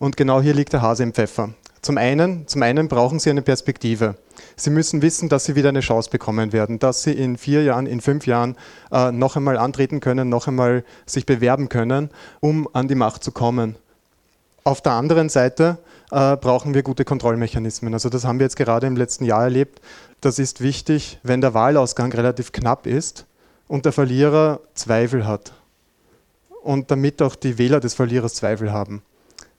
Und 0.00 0.16
genau 0.16 0.40
hier 0.40 0.54
liegt 0.54 0.72
der 0.72 0.82
Hase 0.82 1.04
im 1.04 1.12
Pfeffer. 1.12 1.50
Zum 1.82 1.98
einen, 1.98 2.48
zum 2.48 2.64
einen 2.64 2.88
brauchen 2.88 3.20
sie 3.20 3.30
eine 3.30 3.42
Perspektive. 3.42 4.16
Sie 4.56 4.70
müssen 4.70 5.02
wissen, 5.02 5.28
dass 5.28 5.44
sie 5.44 5.54
wieder 5.54 5.68
eine 5.68 5.80
Chance 5.80 6.10
bekommen 6.10 6.52
werden, 6.52 6.80
dass 6.80 7.04
sie 7.04 7.12
in 7.12 7.38
vier 7.38 7.62
Jahren, 7.62 7.86
in 7.86 8.00
fünf 8.00 8.26
Jahren 8.26 8.56
äh, 8.90 9.12
noch 9.12 9.36
einmal 9.36 9.56
antreten 9.56 10.00
können, 10.00 10.28
noch 10.28 10.48
einmal 10.48 10.84
sich 11.06 11.26
bewerben 11.26 11.68
können, 11.68 12.10
um 12.40 12.68
an 12.72 12.88
die 12.88 12.96
Macht 12.96 13.22
zu 13.22 13.30
kommen. 13.30 13.76
Auf 14.64 14.82
der 14.82 14.92
anderen 14.92 15.28
Seite 15.28 15.78
äh, 16.10 16.36
brauchen 16.36 16.74
wir 16.74 16.82
gute 16.82 17.04
Kontrollmechanismen. 17.04 17.92
Also 17.92 18.08
das 18.08 18.24
haben 18.24 18.38
wir 18.38 18.44
jetzt 18.44 18.56
gerade 18.56 18.86
im 18.86 18.96
letzten 18.96 19.24
Jahr 19.24 19.44
erlebt. 19.44 19.80
Das 20.20 20.38
ist 20.38 20.60
wichtig, 20.60 21.18
wenn 21.22 21.40
der 21.40 21.54
Wahlausgang 21.54 22.12
relativ 22.12 22.52
knapp 22.52 22.86
ist 22.86 23.26
und 23.68 23.84
der 23.84 23.92
Verlierer 23.92 24.60
Zweifel 24.74 25.26
hat. 25.26 25.52
Und 26.62 26.90
damit 26.90 27.22
auch 27.22 27.36
die 27.36 27.58
Wähler 27.58 27.80
des 27.80 27.94
Verlierers 27.94 28.34
Zweifel 28.34 28.72
haben. 28.72 29.02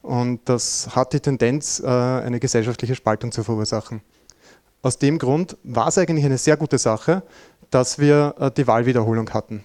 Und 0.02 0.42
das 0.46 0.96
hat 0.96 1.14
die 1.14 1.20
Tendenz, 1.20 1.80
äh, 1.80 1.88
eine 1.88 2.40
gesellschaftliche 2.40 2.96
Spaltung 2.96 3.32
zu 3.32 3.44
verursachen. 3.44 4.02
Aus 4.82 4.98
dem 4.98 5.18
Grund 5.18 5.58
war 5.64 5.88
es 5.88 5.98
eigentlich 5.98 6.26
eine 6.26 6.38
sehr 6.38 6.56
gute 6.56 6.78
Sache, 6.78 7.24
dass 7.72 8.00
wir 8.00 8.36
äh, 8.40 8.52
die 8.52 8.68
Wahlwiederholung 8.68 9.30
hatten 9.32 9.64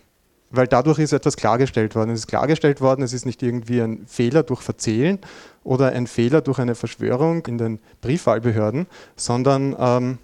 weil 0.53 0.69
dadurch 0.69 0.99
ist 0.99 1.13
etwas 1.13 1.37
klargestellt 1.37 1.95
worden. 1.95 2.11
Es 2.11 2.21
ist 2.21 2.27
klargestellt 2.29 2.81
worden, 2.81 3.03
es 3.03 3.13
ist 3.13 3.27
nicht 3.27 3.43
irgendwie 3.43 3.81
ein 3.81 4.07
Fehler 4.07 4.43
durch 4.43 4.61
Verzählen 4.61 5.19
oder 5.65 5.89
ein 5.93 6.07
Fehler 6.07 6.43
durch 6.43 6.59
eine 6.59 6.75
Verschwörung 6.75 7.45
in 7.47 7.59
den 7.59 7.81
Briefwahlbehörden, 8.03 8.87
sondern 9.17 9.75
ähm, 9.79 10.19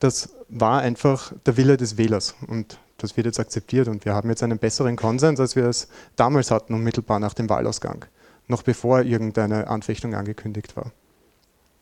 das 0.00 0.30
war 0.48 0.80
einfach 0.80 1.32
der 1.46 1.56
Wille 1.56 1.76
des 1.76 1.96
Wählers 1.96 2.34
und 2.46 2.78
das 2.98 3.16
wird 3.16 3.26
jetzt 3.26 3.38
akzeptiert 3.38 3.86
und 3.86 4.04
wir 4.04 4.14
haben 4.14 4.28
jetzt 4.28 4.42
einen 4.42 4.58
besseren 4.58 4.96
Konsens, 4.96 5.38
als 5.38 5.54
wir 5.54 5.66
es 5.66 5.88
damals 6.16 6.50
hatten, 6.50 6.74
unmittelbar 6.74 7.20
nach 7.20 7.34
dem 7.34 7.48
Wahlausgang, 7.48 8.04
noch 8.48 8.62
bevor 8.62 9.02
irgendeine 9.02 9.68
Anfechtung 9.68 10.14
angekündigt 10.14 10.76
war. 10.76 10.90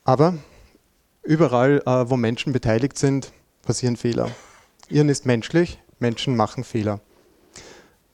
Aber 0.03 0.35
überall, 1.23 1.81
äh, 1.85 2.09
wo 2.09 2.15
Menschen 2.15 2.53
beteiligt 2.53 2.97
sind, 2.99 3.31
passieren 3.63 3.97
Fehler. 3.97 4.29
Irren 4.89 5.09
ist 5.09 5.25
menschlich, 5.25 5.79
Menschen 5.99 6.35
machen 6.35 6.63
Fehler. 6.63 6.99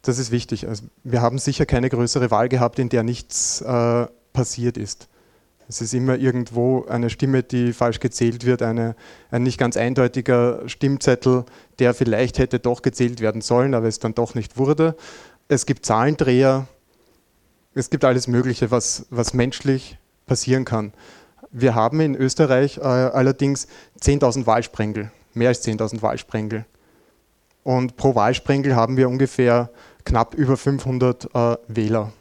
Das 0.03 0.19
ist 0.19 0.31
wichtig. 0.31 0.67
Also 0.67 0.83
wir 1.03 1.21
haben 1.21 1.39
sicher 1.39 1.65
keine 1.65 1.89
größere 1.89 2.29
Wahl 2.29 2.49
gehabt, 2.49 2.77
in 2.77 2.89
der 2.89 3.03
nichts 3.03 3.61
äh, 3.61 4.05
passiert 4.33 4.77
ist. 4.77 5.07
Es 5.69 5.81
ist 5.81 5.93
immer 5.93 6.17
irgendwo 6.17 6.85
eine 6.85 7.09
Stimme, 7.09 7.41
die 7.41 7.71
falsch 7.71 8.01
gezählt 8.01 8.45
wird, 8.45 8.61
eine, 8.61 8.95
ein 9.31 9.43
nicht 9.43 9.57
ganz 9.57 9.77
eindeutiger 9.77 10.67
Stimmzettel, 10.67 11.45
der 11.79 11.93
vielleicht 11.93 12.37
hätte 12.37 12.59
doch 12.59 12.81
gezählt 12.81 13.21
werden 13.21 13.41
sollen, 13.41 13.73
aber 13.73 13.87
es 13.87 13.99
dann 13.99 14.13
doch 14.13 14.35
nicht 14.35 14.57
wurde. 14.57 14.95
Es 15.47 15.65
gibt 15.65 15.85
Zahlendreher, 15.85 16.67
es 17.73 17.89
gibt 17.89 18.03
alles 18.03 18.27
Mögliche, 18.27 18.71
was, 18.71 19.05
was 19.09 19.33
menschlich 19.33 19.97
passieren 20.25 20.65
kann. 20.65 20.91
Wir 21.51 21.75
haben 21.75 22.01
in 22.01 22.15
Österreich 22.15 22.77
äh, 22.77 22.81
allerdings 22.81 23.67
10.000 24.01 24.45
Wahlsprengel, 24.45 25.11
mehr 25.33 25.47
als 25.47 25.65
10.000 25.65 26.01
Wahlsprengel. 26.01 26.65
Und 27.63 27.95
pro 27.95 28.15
Wahlsprengel 28.15 28.75
haben 28.75 28.97
wir 28.97 29.07
ungefähr 29.07 29.69
knapp 30.05 30.33
über 30.35 30.57
500 30.57 31.25
äh, 31.33 31.57
Wähler, 31.67 32.11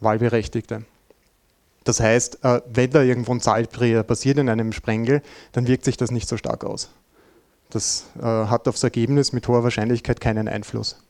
Wahlberechtigte. 0.00 0.84
Das 1.84 2.00
heißt, 2.00 2.44
äh, 2.44 2.60
wenn 2.66 2.90
da 2.90 3.02
irgendwo 3.02 3.32
ein 3.32 3.40
Zahlendreher 3.40 4.02
passiert 4.02 4.38
in 4.38 4.48
einem 4.48 4.72
Sprengel, 4.72 5.22
dann 5.52 5.66
wirkt 5.66 5.84
sich 5.84 5.96
das 5.96 6.10
nicht 6.10 6.28
so 6.28 6.36
stark 6.36 6.64
aus. 6.64 6.90
Das 7.70 8.06
äh, 8.18 8.22
hat 8.22 8.68
aufs 8.68 8.82
Ergebnis 8.82 9.32
mit 9.32 9.48
hoher 9.48 9.64
Wahrscheinlichkeit 9.64 10.20
keinen 10.20 10.48
Einfluss. 10.48 11.02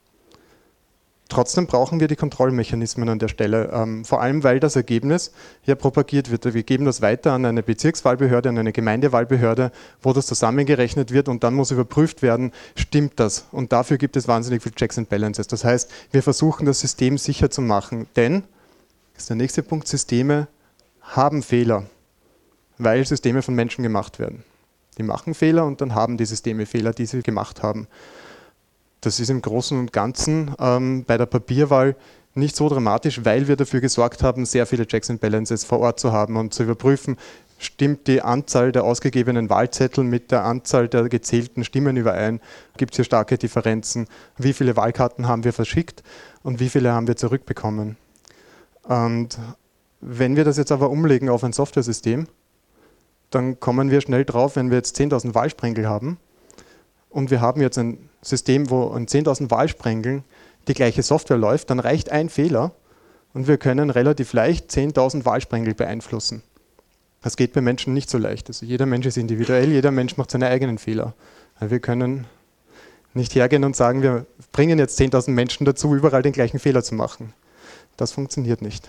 Trotzdem 1.28 1.66
brauchen 1.66 2.00
wir 2.00 2.08
die 2.08 2.16
Kontrollmechanismen 2.16 3.06
an 3.06 3.18
der 3.18 3.28
Stelle, 3.28 3.70
ähm, 3.72 4.06
vor 4.06 4.22
allem 4.22 4.44
weil 4.44 4.60
das 4.60 4.76
Ergebnis 4.76 5.30
hier 5.60 5.74
propagiert 5.74 6.30
wird. 6.30 6.54
Wir 6.54 6.62
geben 6.62 6.86
das 6.86 7.02
weiter 7.02 7.32
an 7.32 7.44
eine 7.44 7.62
Bezirkswahlbehörde, 7.62 8.48
an 8.48 8.56
eine 8.56 8.72
Gemeindewahlbehörde, 8.72 9.70
wo 10.00 10.14
das 10.14 10.26
zusammengerechnet 10.26 11.12
wird 11.12 11.28
und 11.28 11.44
dann 11.44 11.52
muss 11.52 11.70
überprüft 11.70 12.22
werden, 12.22 12.52
stimmt 12.76 13.20
das? 13.20 13.44
Und 13.52 13.72
dafür 13.72 13.98
gibt 13.98 14.16
es 14.16 14.26
wahnsinnig 14.26 14.62
viel 14.62 14.72
Checks 14.72 14.96
and 14.96 15.10
Balances. 15.10 15.46
Das 15.48 15.64
heißt, 15.64 15.90
wir 16.12 16.22
versuchen 16.22 16.64
das 16.64 16.80
System 16.80 17.18
sicher 17.18 17.50
zu 17.50 17.60
machen, 17.60 18.06
denn, 18.16 18.44
das 19.12 19.24
ist 19.24 19.28
der 19.28 19.36
nächste 19.36 19.62
Punkt, 19.62 19.86
Systeme 19.86 20.48
haben 21.02 21.42
Fehler, 21.42 21.84
weil 22.78 23.04
Systeme 23.04 23.42
von 23.42 23.54
Menschen 23.54 23.82
gemacht 23.82 24.18
werden. 24.18 24.44
Die 24.96 25.02
machen 25.02 25.34
Fehler 25.34 25.66
und 25.66 25.82
dann 25.82 25.94
haben 25.94 26.16
die 26.16 26.24
Systeme 26.24 26.64
Fehler, 26.64 26.92
die 26.92 27.04
sie 27.04 27.22
gemacht 27.22 27.62
haben. 27.62 27.86
Das 29.00 29.20
ist 29.20 29.30
im 29.30 29.42
Großen 29.42 29.78
und 29.78 29.92
Ganzen 29.92 30.54
ähm, 30.58 31.04
bei 31.04 31.16
der 31.16 31.26
Papierwahl 31.26 31.94
nicht 32.34 32.56
so 32.56 32.68
dramatisch, 32.68 33.24
weil 33.24 33.48
wir 33.48 33.56
dafür 33.56 33.80
gesorgt 33.80 34.22
haben, 34.22 34.44
sehr 34.44 34.66
viele 34.66 34.87
Checks 34.87 35.11
and 35.11 35.20
Balances 35.20 35.64
vor 35.64 35.80
Ort 35.80 36.00
zu 36.00 36.12
haben 36.12 36.37
und 36.37 36.54
zu 36.54 36.62
überprüfen, 36.62 37.16
stimmt 37.58 38.06
die 38.06 38.22
Anzahl 38.22 38.72
der 38.72 38.84
ausgegebenen 38.84 39.50
Wahlzettel 39.50 40.04
mit 40.04 40.30
der 40.30 40.44
Anzahl 40.44 40.88
der 40.88 41.08
gezählten 41.08 41.64
Stimmen 41.64 41.96
überein? 41.96 42.40
Gibt 42.76 42.92
es 42.92 42.96
hier 42.96 43.04
starke 43.04 43.38
Differenzen? 43.38 44.06
Wie 44.37 44.52
viele 44.52 44.76
Wahlkarten 44.76 45.26
haben 45.26 45.44
wir 45.44 45.52
verschickt 45.52 46.02
und 46.42 46.61
wie 46.61 46.68
viele 46.68 46.92
haben 46.92 47.08
wir 47.08 47.16
zurückbekommen? 47.16 47.96
Und 48.84 49.38
wenn 50.00 50.37
wir 50.37 50.44
das 50.44 50.56
jetzt 50.56 50.72
aber 50.72 50.90
umlegen 50.90 51.28
auf 51.28 51.42
ein 51.42 51.52
Software-System, 51.52 52.28
dann 53.30 53.61
kommen 53.61 53.90
wir 53.90 54.00
schnell 54.00 54.24
drauf, 54.24 54.56
wenn 54.56 54.70
wir 54.70 54.78
jetzt 54.78 54.98
10.000 54.98 55.34
Wahlsprengel 55.34 55.88
haben 55.88 56.18
und 57.10 57.30
wir 57.30 57.40
haben 57.40 57.60
jetzt 57.60 57.78
ein 57.78 58.08
System, 58.22 58.70
wo 58.70 58.88
an 58.88 59.06
10.000 59.06 59.50
Wahlsprengeln 59.50 60.24
die 60.66 60.74
gleiche 60.74 61.02
Software 61.02 61.38
läuft, 61.38 61.70
dann 61.70 61.80
reicht 61.80 62.10
ein 62.10 62.28
Fehler 62.28 62.72
und 63.32 63.46
wir 63.46 63.56
können 63.56 63.90
relativ 63.90 64.32
leicht 64.32 64.70
10.000 64.70 65.24
Wahlsprengel 65.24 65.74
beeinflussen. 65.74 66.42
Das 67.22 67.36
geht 67.36 67.52
bei 67.52 67.60
Menschen 67.60 67.94
nicht 67.94 68.10
so 68.10 68.18
leicht. 68.18 68.48
Also 68.48 68.64
jeder 68.64 68.86
Mensch 68.86 69.06
ist 69.06 69.16
individuell, 69.16 69.70
jeder 69.70 69.90
Mensch 69.90 70.16
macht 70.16 70.30
seine 70.30 70.48
eigenen 70.48 70.78
Fehler. 70.78 71.14
Wir 71.60 71.80
können 71.80 72.26
nicht 73.14 73.34
hergehen 73.34 73.64
und 73.64 73.74
sagen, 73.74 74.02
wir 74.02 74.26
bringen 74.52 74.78
jetzt 74.78 75.00
10.000 75.00 75.30
Menschen 75.30 75.64
dazu, 75.64 75.94
überall 75.94 76.22
den 76.22 76.32
gleichen 76.32 76.58
Fehler 76.58 76.82
zu 76.82 76.94
machen. 76.94 77.32
Das 77.96 78.12
funktioniert 78.12 78.62
nicht. 78.62 78.88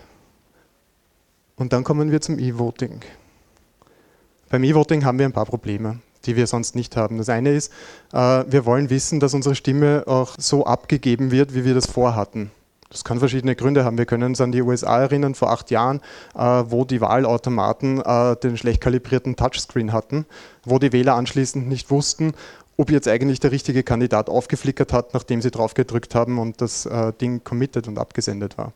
Und 1.55 1.73
dann 1.73 1.83
kommen 1.83 2.11
wir 2.11 2.21
zum 2.21 2.37
E-Voting. 2.37 3.01
Beim 4.49 4.63
E-Voting 4.63 5.03
haben 5.05 5.17
wir 5.17 5.25
ein 5.25 5.33
paar 5.33 5.45
Probleme 5.45 5.99
die 6.25 6.35
wir 6.35 6.47
sonst 6.47 6.75
nicht 6.75 6.97
haben. 6.97 7.17
Das 7.17 7.29
eine 7.29 7.51
ist, 7.51 7.71
äh, 8.13 8.17
wir 8.47 8.65
wollen 8.65 8.89
wissen, 8.89 9.19
dass 9.19 9.33
unsere 9.33 9.55
Stimme 9.55 10.03
auch 10.07 10.35
so 10.37 10.65
abgegeben 10.65 11.31
wird, 11.31 11.53
wie 11.55 11.65
wir 11.65 11.73
das 11.73 11.87
vorhatten. 11.87 12.51
Das 12.89 13.03
kann 13.03 13.19
verschiedene 13.19 13.55
Gründe 13.55 13.85
haben. 13.85 13.99
Wir 13.99 14.05
können 14.05 14.23
uns 14.23 14.41
an 14.41 14.51
die 14.51 14.63
USA 14.63 14.99
erinnern, 14.99 15.35
vor 15.35 15.51
acht 15.51 15.69
Jahren, 15.69 16.01
äh, 16.35 16.39
wo 16.39 16.85
die 16.85 17.01
Wahlautomaten 17.01 18.01
äh, 18.01 18.35
den 18.37 18.57
schlecht 18.57 18.81
kalibrierten 18.81 19.35
Touchscreen 19.35 19.93
hatten, 19.93 20.25
wo 20.65 20.79
die 20.79 20.91
Wähler 20.91 21.15
anschließend 21.15 21.67
nicht 21.67 21.91
wussten, 21.91 22.33
ob 22.77 22.89
jetzt 22.89 23.07
eigentlich 23.07 23.39
der 23.39 23.51
richtige 23.51 23.83
Kandidat 23.83 24.29
aufgeflickert 24.29 24.93
hat, 24.93 25.13
nachdem 25.13 25.41
sie 25.41 25.51
drauf 25.51 25.73
gedrückt 25.73 26.15
haben 26.15 26.39
und 26.39 26.61
das 26.61 26.87
Ding 27.19 27.43
committed 27.43 27.89
und 27.89 27.99
abgesendet 27.99 28.57
war. 28.57 28.71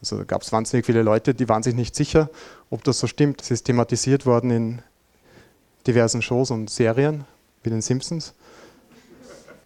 Also 0.00 0.24
gab 0.26 0.42
es 0.42 0.52
wahnsinnig 0.52 0.84
viele 0.84 1.02
Leute, 1.02 1.34
die 1.34 1.48
waren 1.48 1.62
sich 1.62 1.74
nicht 1.74 1.94
sicher, 1.94 2.28
ob 2.68 2.84
das 2.84 2.98
so 2.98 3.06
stimmt. 3.06 3.40
Es 3.40 3.50
ist 3.50 3.64
thematisiert 3.64 4.26
worden 4.26 4.50
in 4.50 4.82
diversen 5.86 6.22
Shows 6.22 6.50
und 6.50 6.70
Serien, 6.70 7.24
wie 7.62 7.70
den 7.70 7.82
Simpsons. 7.82 8.34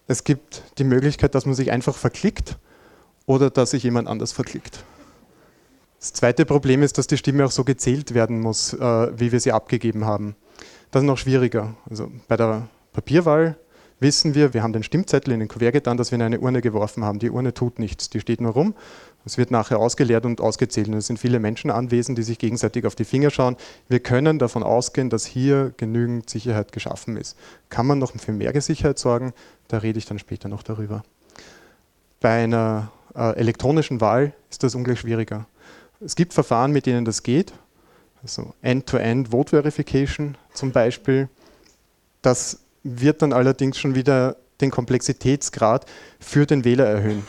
Es 0.07 0.23
gibt 0.23 0.63
die 0.77 0.83
Möglichkeit, 0.83 1.35
dass 1.35 1.45
man 1.45 1.55
sich 1.55 1.71
einfach 1.71 1.95
verklickt 1.95 2.57
oder 3.25 3.49
dass 3.49 3.71
sich 3.71 3.83
jemand 3.83 4.07
anders 4.07 4.31
verklickt. 4.31 4.83
Das 5.99 6.13
zweite 6.13 6.45
Problem 6.45 6.81
ist, 6.81 6.97
dass 6.97 7.07
die 7.07 7.17
Stimme 7.17 7.45
auch 7.45 7.51
so 7.51 7.63
gezählt 7.63 8.13
werden 8.13 8.39
muss, 8.39 8.73
äh, 8.73 9.19
wie 9.19 9.31
wir 9.31 9.39
sie 9.39 9.51
abgegeben 9.51 10.05
haben. 10.05 10.35
Das 10.91 11.03
ist 11.03 11.07
noch 11.07 11.17
schwieriger. 11.17 11.75
Also 11.89 12.09
bei 12.27 12.37
der 12.37 12.67
Papierwahl 12.93 13.57
wissen 13.99 14.33
wir, 14.33 14.53
wir 14.53 14.63
haben 14.63 14.73
den 14.73 14.83
Stimmzettel 14.83 15.33
in 15.33 15.39
den 15.39 15.49
Kuvert 15.49 15.73
getan, 15.73 15.97
dass 15.97 16.11
wir 16.11 16.15
in 16.15 16.21
eine 16.21 16.39
Urne 16.39 16.61
geworfen 16.61 17.03
haben. 17.03 17.19
Die 17.19 17.29
Urne 17.29 17.53
tut 17.53 17.79
nichts, 17.79 18.09
die 18.09 18.19
steht 18.19 18.41
nur 18.41 18.53
rum. 18.53 18.75
Es 19.25 19.37
wird 19.37 19.51
nachher 19.51 19.79
ausgeleert 19.79 20.25
und 20.25 20.41
ausgezählt. 20.41 20.87
Und 20.87 20.95
es 20.95 21.07
sind 21.07 21.19
viele 21.19 21.39
Menschen 21.39 21.71
anwesend, 21.71 22.17
die 22.17 22.23
sich 22.23 22.39
gegenseitig 22.39 22.85
auf 22.85 22.95
die 22.95 23.05
Finger 23.05 23.29
schauen. 23.29 23.57
Wir 23.87 23.99
können 23.99 24.39
davon 24.39 24.63
ausgehen, 24.63 25.09
dass 25.09 25.25
hier 25.25 25.73
genügend 25.77 26.29
Sicherheit 26.29 26.71
geschaffen 26.71 27.17
ist. 27.17 27.37
Kann 27.69 27.85
man 27.85 27.99
noch 27.99 28.13
für 28.13 28.31
mehr 28.31 28.59
Sicherheit 28.61 28.97
sorgen? 28.97 29.33
Da 29.67 29.79
rede 29.79 29.99
ich 29.99 30.05
dann 30.05 30.19
später 30.19 30.47
noch 30.47 30.63
darüber. 30.63 31.03
Bei 32.21 32.43
einer 32.43 32.91
äh, 33.15 33.35
elektronischen 33.35 34.01
Wahl 34.01 34.33
ist 34.49 34.63
das 34.63 34.75
ungleich 34.75 34.99
schwieriger. 34.99 35.45
Es 35.99 36.15
gibt 36.15 36.33
Verfahren, 36.33 36.71
mit 36.71 36.85
denen 36.85 37.05
das 37.05 37.23
geht. 37.23 37.53
Also 38.21 38.53
End-to-End 38.61 39.29
Vote 39.29 39.51
Verification 39.51 40.37
zum 40.53 40.71
Beispiel. 40.71 41.29
Das 42.21 42.59
wird 42.83 43.21
dann 43.21 43.33
allerdings 43.33 43.77
schon 43.77 43.95
wieder 43.95 44.37
den 44.61 44.71
Komplexitätsgrad 44.71 45.85
für 46.19 46.45
den 46.45 46.65
Wähler 46.65 46.85
erhöhen. 46.85 47.25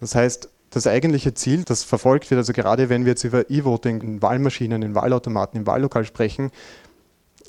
Das 0.00 0.14
heißt, 0.14 0.48
das 0.78 0.86
eigentliche 0.86 1.34
Ziel, 1.34 1.64
das 1.64 1.84
verfolgt 1.84 2.30
wird, 2.30 2.38
also 2.38 2.52
gerade 2.52 2.88
wenn 2.88 3.04
wir 3.04 3.12
jetzt 3.12 3.24
über 3.24 3.50
E-Voting 3.50 4.00
in 4.00 4.22
Wahlmaschinen, 4.22 4.82
in 4.82 4.94
Wahlautomaten, 4.94 5.60
im 5.60 5.66
Wahllokal 5.66 6.04
sprechen, 6.04 6.50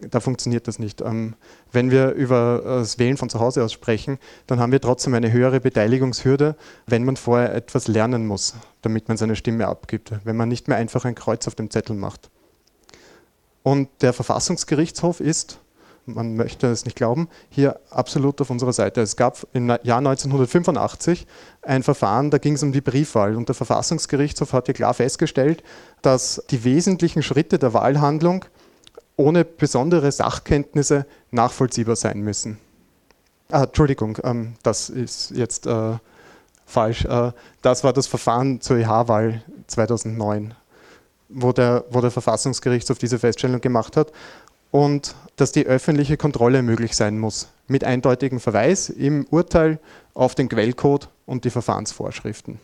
da 0.09 0.19
funktioniert 0.19 0.67
das 0.67 0.79
nicht. 0.79 1.01
Ähm, 1.01 1.35
wenn 1.71 1.91
wir 1.91 2.11
über 2.11 2.61
das 2.63 2.99
Wählen 2.99 3.17
von 3.17 3.29
zu 3.29 3.39
Hause 3.39 3.63
aus 3.63 3.73
sprechen, 3.73 4.17
dann 4.47 4.59
haben 4.59 4.71
wir 4.71 4.81
trotzdem 4.81 5.13
eine 5.13 5.31
höhere 5.31 5.59
Beteiligungshürde, 5.59 6.55
wenn 6.87 7.03
man 7.03 7.17
vorher 7.17 7.53
etwas 7.53 7.87
lernen 7.87 8.25
muss, 8.25 8.55
damit 8.81 9.07
man 9.07 9.17
seine 9.17 9.35
Stimme 9.35 9.67
abgibt, 9.67 10.13
wenn 10.23 10.37
man 10.37 10.49
nicht 10.49 10.67
mehr 10.67 10.77
einfach 10.77 11.05
ein 11.05 11.15
Kreuz 11.15 11.47
auf 11.47 11.55
dem 11.55 11.69
Zettel 11.69 11.95
macht. 11.95 12.29
Und 13.63 13.89
der 14.01 14.13
Verfassungsgerichtshof 14.13 15.19
ist 15.19 15.59
man 16.13 16.35
möchte 16.35 16.67
es 16.67 16.85
nicht 16.85 16.95
glauben, 16.95 17.29
hier 17.49 17.79
absolut 17.89 18.41
auf 18.41 18.49
unserer 18.49 18.73
Seite. 18.73 19.01
Es 19.01 19.15
gab 19.15 19.47
im 19.53 19.67
Jahr 19.67 19.97
1985 19.99 21.27
ein 21.61 21.83
Verfahren, 21.83 22.31
da 22.31 22.37
ging 22.37 22.53
es 22.53 22.63
um 22.63 22.71
die 22.71 22.81
Briefwahl 22.81 23.35
und 23.35 23.47
der 23.49 23.55
Verfassungsgerichtshof 23.55 24.53
hat 24.53 24.65
hier 24.65 24.75
klar 24.75 24.93
festgestellt, 24.93 25.63
dass 26.01 26.43
die 26.49 26.63
wesentlichen 26.63 27.23
Schritte 27.23 27.59
der 27.59 27.73
Wahlhandlung 27.73 28.45
ohne 29.15 29.43
besondere 29.43 30.11
Sachkenntnisse 30.11 31.05
nachvollziehbar 31.31 31.95
sein 31.95 32.21
müssen. 32.21 32.57
Ah, 33.51 33.63
Entschuldigung, 33.63 34.17
ähm, 34.23 34.53
das 34.63 34.89
ist 34.89 35.31
jetzt 35.31 35.65
äh, 35.65 35.97
falsch. 36.65 37.05
Äh, 37.05 37.31
das 37.61 37.83
war 37.83 37.93
das 37.93 38.07
Verfahren 38.07 38.61
zur 38.61 38.77
EH-Wahl 38.77 39.43
2009, 39.67 40.53
wo 41.29 41.51
der, 41.51 41.83
wo 41.89 41.99
der 41.99 42.11
Verfassungsgerichtshof 42.11 42.97
diese 42.97 43.19
Feststellung 43.19 43.59
gemacht 43.59 43.97
hat 43.97 44.11
und 44.71 45.15
dass 45.35 45.51
die 45.51 45.65
öffentliche 45.65 46.17
Kontrolle 46.17 46.61
möglich 46.61 46.95
sein 46.95 47.17
muss, 47.17 47.49
mit 47.67 47.83
eindeutigem 47.83 48.39
Verweis 48.39 48.89
im 48.89 49.25
Urteil 49.29 49.79
auf 50.13 50.35
den 50.35 50.49
Quellcode 50.49 51.09
und 51.25 51.45
die 51.45 51.49
Verfahrensvorschriften. 51.49 52.59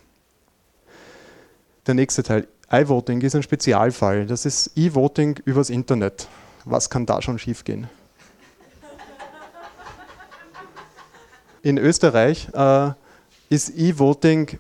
Der 1.87 1.93
nächste 1.93 2.23
Teil, 2.23 2.47
iVoting 2.71 3.21
ist 3.21 3.35
ein 3.35 3.43
Spezialfall. 3.43 4.25
Das 4.25 4.45
ist 4.45 4.71
E-Voting 4.75 5.39
übers 5.45 5.69
Internet. 5.69 6.27
Was 6.63 6.89
kann 6.89 7.05
da 7.05 7.21
schon 7.21 7.37
schiefgehen? 7.37 7.87
in 11.65 11.79
Österreich 11.79 12.47
äh, 12.53 12.91
ist 13.49 13.75
E-Voting 13.75 14.59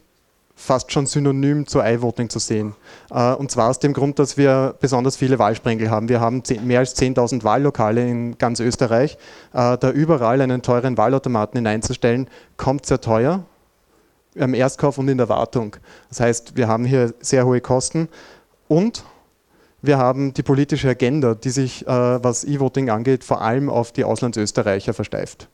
fast 0.55 0.91
schon 0.91 1.05
synonym 1.05 1.67
zu 1.67 1.81
iVoting 1.81 2.29
zu 2.29 2.39
sehen. 2.39 2.75
Äh, 3.11 3.33
und 3.33 3.51
zwar 3.51 3.69
aus 3.69 3.79
dem 3.79 3.93
Grund, 3.93 4.19
dass 4.19 4.37
wir 4.37 4.75
besonders 4.79 5.17
viele 5.17 5.37
Wahlsprengel 5.37 5.89
haben. 5.89 6.09
Wir 6.09 6.21
haben 6.21 6.41
mehr 6.63 6.79
als 6.79 6.95
10.000 6.95 7.43
Wahllokale 7.43 8.07
in 8.07 8.37
ganz 8.37 8.59
Österreich. 8.59 9.17
Äh, 9.53 9.77
da 9.77 9.91
überall 9.91 10.41
einen 10.41 10.61
teuren 10.61 10.97
Wahlautomaten 10.97 11.57
hineinzustellen, 11.57 12.29
kommt 12.57 12.85
sehr 12.85 13.01
teuer 13.01 13.43
im 14.35 14.53
Erstkauf 14.53 14.97
und 14.97 15.07
in 15.07 15.17
der 15.17 15.29
Wartung. 15.29 15.77
Das 16.09 16.19
heißt, 16.19 16.55
wir 16.55 16.67
haben 16.67 16.85
hier 16.85 17.13
sehr 17.19 17.45
hohe 17.45 17.61
Kosten 17.61 18.09
und 18.67 19.03
wir 19.81 19.97
haben 19.97 20.33
die 20.33 20.43
politische 20.43 20.89
Agenda, 20.89 21.35
die 21.35 21.51
sich, 21.51 21.85
äh, 21.85 21.89
was 22.23 22.43
E-Voting 22.43 22.89
angeht, 22.89 23.23
vor 23.23 23.41
allem 23.41 23.69
auf 23.69 23.91
die 23.91 24.03
Auslandsösterreicher 24.03 24.93
versteift. 24.93 25.47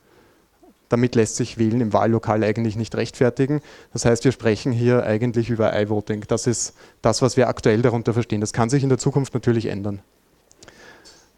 Damit 0.91 1.15
lässt 1.15 1.37
sich 1.37 1.57
Wählen 1.57 1.79
im 1.79 1.93
Wahllokal 1.93 2.43
eigentlich 2.43 2.75
nicht 2.75 2.95
rechtfertigen. 2.95 3.61
Das 3.93 4.03
heißt, 4.03 4.25
wir 4.25 4.33
sprechen 4.33 4.73
hier 4.73 5.03
eigentlich 5.05 5.49
über 5.49 5.73
iVoting. 5.79 6.25
Das 6.27 6.47
ist 6.47 6.73
das, 7.01 7.21
was 7.21 7.37
wir 7.37 7.47
aktuell 7.47 7.81
darunter 7.81 8.13
verstehen. 8.13 8.41
Das 8.41 8.51
kann 8.51 8.69
sich 8.69 8.83
in 8.83 8.89
der 8.89 8.97
Zukunft 8.97 9.33
natürlich 9.33 9.67
ändern. 9.67 10.01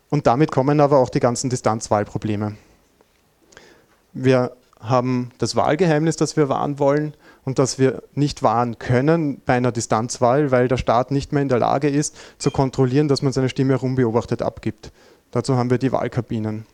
Und 0.10 0.26
damit 0.26 0.51
kommen 0.51 0.80
aber 0.80 0.97
auch 0.97 1.10
die 1.10 1.20
ganzen 1.20 1.51
Distanzwahlprobleme. 1.51 2.56
Wir 4.14 4.54
haben 4.80 5.30
das 5.38 5.56
Wahlgeheimnis, 5.56 6.16
das 6.16 6.36
wir 6.36 6.49
wahren 6.49 6.80
wollen 6.80 7.14
und 7.45 7.60
das 7.60 7.78
wir 7.78 8.01
nicht 8.16 8.41
wahren 8.41 8.80
können 8.80 9.39
bei 9.45 9.54
einer 9.54 9.72
Distanzwahl, 9.72 10.49
weil 10.49 10.68
der 10.68 10.78
Staat 10.78 11.12
nicht 11.12 11.32
mehr 11.32 11.43
in 11.43 11.49
der 11.49 11.60
Lage 11.60 11.89
ist, 11.89 12.16
zu 12.39 12.49
kontrollieren, 12.49 13.08
dass 13.08 13.22
man 13.22 13.34
seine 13.34 13.49
Stimme 13.49 13.74
herumbeobachtet 13.74 14.41
abgibt. 14.41 14.91
Dazu 15.30 15.58
haben 15.58 15.70
wir 15.70 15.78
die 15.78 15.91
Wahlkabinen. 15.91 16.66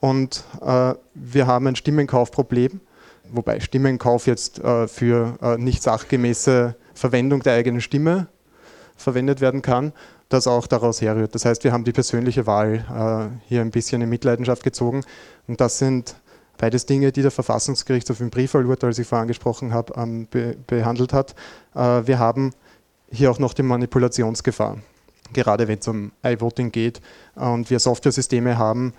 Und 0.00 0.44
äh, 0.60 0.94
wir 1.14 1.46
haben 1.46 1.66
ein 1.66 1.76
Stimmenkaufproblem, 1.76 2.80
wobei 3.32 3.60
Stimmenkauf 3.60 4.26
jetzt 4.26 4.58
äh, 4.58 4.88
für 4.88 5.38
äh, 5.42 5.56
nicht 5.56 5.82
sachgemäße 5.82 6.76
Verwendung 6.94 7.42
der 7.42 7.54
eigenen 7.54 7.80
Stimme 7.80 8.28
verwendet 8.96 9.40
werden 9.40 9.62
kann, 9.62 9.92
das 10.28 10.46
auch 10.46 10.66
daraus 10.66 11.00
herrührt. 11.00 11.34
Das 11.34 11.44
heißt, 11.44 11.64
wir 11.64 11.72
haben 11.72 11.84
die 11.84 11.92
persönliche 11.92 12.46
Wahl 12.46 12.74
äh, 12.74 13.48
hier 13.48 13.60
ein 13.60 13.70
bisschen 13.70 14.02
in 14.02 14.08
Mitleidenschaft 14.08 14.62
gezogen. 14.62 15.02
Und 15.46 15.60
das 15.60 15.78
sind 15.78 16.16
beides 16.58 16.86
Dinge, 16.86 17.12
die 17.12 17.22
der 17.22 17.30
Verfassungsgerichtshof 17.30 18.20
im 18.20 18.30
Briefwahlurteil, 18.30 18.90
das 18.90 18.98
ich 18.98 19.06
vorher 19.06 19.22
angesprochen 19.22 19.72
habe, 19.72 19.92
ähm, 19.96 20.26
be 20.30 20.56
behandelt 20.66 21.12
hat. 21.12 21.34
Äh, 21.74 22.06
wir 22.06 22.18
haben 22.18 22.52
hier 23.10 23.30
auch 23.30 23.38
noch 23.38 23.54
die 23.54 23.62
Manipulationsgefahr 23.62 24.78
gerade 25.32 25.68
wenn 25.68 25.78
es 25.78 25.88
um 25.88 26.12
iVoting 26.24 26.72
geht 26.72 27.00
und 27.34 27.70
wir 27.70 27.78
Softwaresysteme 27.78 28.58
haben, 28.58 28.94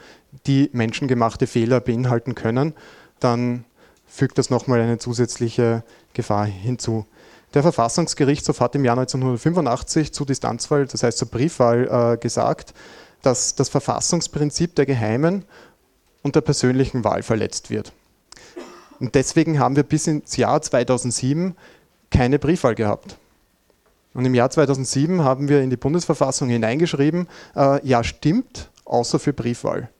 die 0.46 0.70
menschengemachte 0.74 1.48
Fehler 1.48 1.80
beinhalten 1.80 2.36
können, 2.36 2.74
dann 3.20 3.66
fügt 4.06 4.38
das 4.38 4.50
nochmal 4.50 4.82
eine 4.82 4.98
zusätzliche 4.98 5.84
Gefahr 6.14 6.46
hinzu. 6.46 7.06
Der 7.54 7.62
Verfassungsgerichtshof 7.62 8.60
hat 8.60 8.76
im 8.76 8.86
Jahr 8.86 8.98
1985 8.98 10.12
zu 10.12 10.26
Distanzwahl, 10.26 10.86
das 10.86 11.04
heißt 11.04 11.18
zur 11.18 11.30
Briefwahl, 11.30 12.14
äh, 12.14 12.18
gesagt, 12.18 12.74
dass 13.22 13.56
das 13.56 13.70
Verfassungsprinzip 13.70 14.76
der 14.76 14.86
geheimen 14.86 15.46
und 16.24 16.36
der 16.36 16.42
persönlichen 16.42 17.04
Wahl 17.04 17.24
verletzt 17.24 17.70
wird. 17.70 17.94
Und 19.00 19.16
deswegen 19.16 19.60
haben 19.60 19.76
wir 19.76 19.84
bis 19.84 20.08
ins 20.08 20.38
Jahr 20.38 20.62
2007 20.62 21.56
keine 22.10 22.40
Briefwahl 22.40 22.76
gehabt. 22.76 23.18
Und 24.18 24.26
im 24.26 24.34
Jahr 24.34 24.50
2007 24.50 25.24
haben 25.24 25.48
wir 25.48 25.62
in 25.62 25.70
die 25.70 25.78
Bundesverfassung 25.78 26.50
hineingeschrieben, 26.50 27.28
äh, 27.56 27.88
ja 27.88 28.04
stimmt, 28.04 28.72
außer 28.84 29.20
für 29.20 29.32
Briefwahl. 29.32 29.92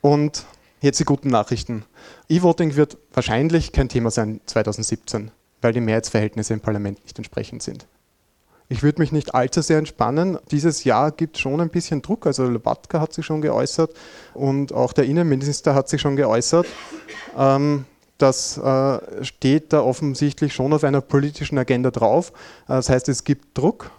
Und 0.00 0.46
jetzt 0.80 0.98
die 0.98 1.04
guten 1.04 1.28
Nachrichten. 1.28 1.84
E-Voting 2.30 2.74
wird 2.74 2.96
wahrscheinlich 3.12 3.72
kein 3.72 3.90
Thema 3.90 4.10
sein 4.10 4.40
2017, 4.46 5.30
weil 5.60 5.74
die 5.74 5.82
Mehrheitsverhältnisse 5.82 6.54
im 6.54 6.60
Parlament 6.60 7.02
nicht 7.02 7.18
entsprechend 7.18 7.62
sind. 7.62 7.86
Ich 8.70 8.82
würde 8.82 9.02
mich 9.02 9.12
nicht 9.12 9.34
allzu 9.34 9.60
sehr 9.60 9.76
entspannen. 9.76 10.38
Dieses 10.50 10.84
Jahr 10.84 11.10
gibt 11.12 11.36
schon 11.36 11.60
ein 11.60 11.68
bisschen 11.68 12.00
Druck. 12.00 12.26
Also 12.26 12.44
Lobatka 12.44 12.98
hat 12.98 13.12
sich 13.12 13.26
schon 13.26 13.42
geäußert 13.42 13.92
und 14.32 14.72
auch 14.72 14.94
der 14.94 15.04
Innenminister 15.04 15.74
hat 15.74 15.90
sich 15.90 16.00
schon 16.00 16.16
geäußert. 16.16 16.66
Ähm, 17.36 17.84
das 18.22 18.58
äh, 18.58 19.24
steht 19.24 19.72
da 19.72 19.82
offensichtlich 19.82 20.54
schon 20.54 20.72
auf 20.72 20.84
einer 20.84 21.00
politischen 21.00 21.58
Agenda 21.58 21.90
drauf. 21.90 22.32
Äh, 22.64 22.74
das 22.74 22.88
heißt, 22.88 23.08
es 23.08 23.24
gibt 23.24 23.56
Druck 23.56 23.90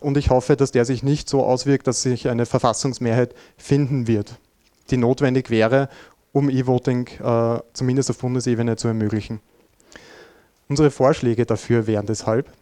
und 0.00 0.16
ich 0.16 0.30
hoffe, 0.30 0.56
dass 0.56 0.72
der 0.72 0.84
sich 0.84 1.02
nicht 1.02 1.28
so 1.28 1.44
auswirkt, 1.44 1.86
dass 1.86 2.02
sich 2.02 2.28
eine 2.28 2.46
Verfassungsmehrheit 2.46 3.34
finden 3.56 4.06
wird, 4.06 4.36
die 4.90 4.96
notwendig 4.96 5.50
wäre, 5.50 5.88
um 6.32 6.50
E-Voting 6.50 7.08
äh, 7.22 7.60
zumindest 7.72 8.10
auf 8.10 8.18
Bundesebene 8.18 8.76
zu 8.76 8.88
ermöglichen. 8.88 9.40
Unsere 10.68 10.90
Vorschläge 10.90 11.46
dafür 11.46 11.86
wären 11.86 12.06
deshalb, 12.06 12.52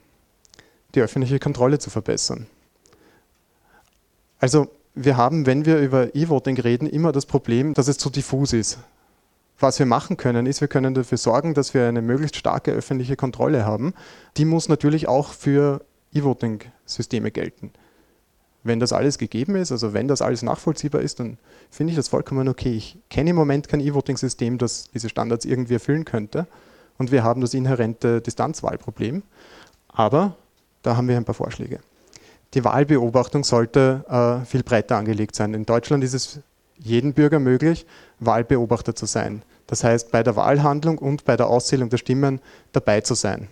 die 0.95 1.01
öffentliche 1.01 1.39
Kontrolle 1.39 1.79
zu 1.79 1.91
verbessern. 1.91 2.47
Also 4.39 4.69
wir 4.95 5.17
haben, 5.17 5.47
wenn 5.47 5.67
wir 5.67 5.79
über 5.79 6.15
E-Voting 6.15 6.59
reden, 6.59 6.89
immer 6.89 7.13
das 7.13 7.27
Problem, 7.27 7.75
dass 7.75 7.89
es 7.89 7.99
zu 7.99 8.11
diffus 8.11 8.53
ist. 8.53 8.79
Was 9.59 9.79
wir 9.79 9.87
machen 9.87 10.17
können, 10.17 10.47
ist, 10.47 10.61
wir 10.61 10.69
können 10.69 10.95
dafür 10.95 11.17
sorgen, 11.17 11.55
dass 11.55 11.73
wir 11.73 11.89
eine 11.89 12.03
möglichst 12.03 12.37
starke 12.37 12.73
öffentliche 12.73 13.17
Kontrolle 13.17 13.65
haben. 13.65 13.95
Die 14.37 14.45
muss 14.45 14.69
natürlich 14.69 15.09
auch 15.09 15.33
für 15.33 15.83
E-Voting-Systeme 16.13 17.31
gelten. 17.31 17.73
Wenn 18.65 18.81
das 18.81 18.93
alles 18.93 19.17
gegeben 19.17 19.57
ist, 19.57 19.73
also 19.73 19.95
wenn 19.95 20.09
das 20.09 20.21
alles 20.21 20.43
nachvollziehbar 20.43 21.01
ist, 21.01 21.21
dann 21.21 21.39
finde 21.71 21.93
ich 21.93 21.97
das 21.97 22.09
vollkommen 22.09 22.49
okay. 22.49 22.75
Ich 22.75 22.99
kenne 23.09 23.31
im 23.31 23.37
Moment 23.37 23.69
kein 23.69 23.81
E-Voting-System, 23.81 24.59
das 24.59 24.91
diese 24.93 25.09
Standards 25.09 25.45
irgendwie 25.45 25.75
erfüllen 25.75 26.05
könnte. 26.05 26.47
Und 26.99 27.13
wir 27.13 27.23
haben 27.23 27.41
das 27.41 27.55
inhärente 27.55 28.21
Distanzwahlproblem. 28.21 29.23
Aber 29.89 30.37
da 30.83 30.97
haben 30.97 31.09
wir 31.09 31.17
ein 31.17 31.25
paar 31.25 31.35
Vorschläge. 31.35 31.81
Die 32.55 32.65
Wahlbeobachtung 32.65 33.45
sollte 33.45 34.05
äh, 34.09 34.45
viel 34.45 34.63
breiter 34.63 34.97
angelegt 34.97 35.35
sein. 35.35 35.55
In 35.55 35.65
Deutschland 35.65 36.05
ist 36.05 36.15
es 36.15 36.41
jedem 36.79 37.13
Bürger 37.13 37.39
möglich, 37.39 37.87
Wahlbeobachter 38.21 38.95
zu 38.95 39.07
sein. 39.07 39.43
Das 39.67 39.83
heißt, 39.83 40.11
bei 40.11 40.23
der 40.23 40.37
Wahlhandlung 40.37 40.99
und 40.99 41.25
bei 41.25 41.37
der 41.37 41.49
Auszählung 41.49 41.91
der 41.91 41.99
Stimmen 41.99 42.41
dabei 42.73 43.01
zu 43.01 43.15
sein. 43.15 43.49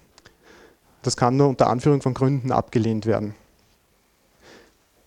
Das 1.03 1.17
kann 1.17 1.37
nur 1.37 1.49
unter 1.49 1.69
Anführung 1.69 2.01
von 2.01 2.15
Gründen 2.15 2.53
abgelehnt 2.53 3.07
werden. 3.07 3.35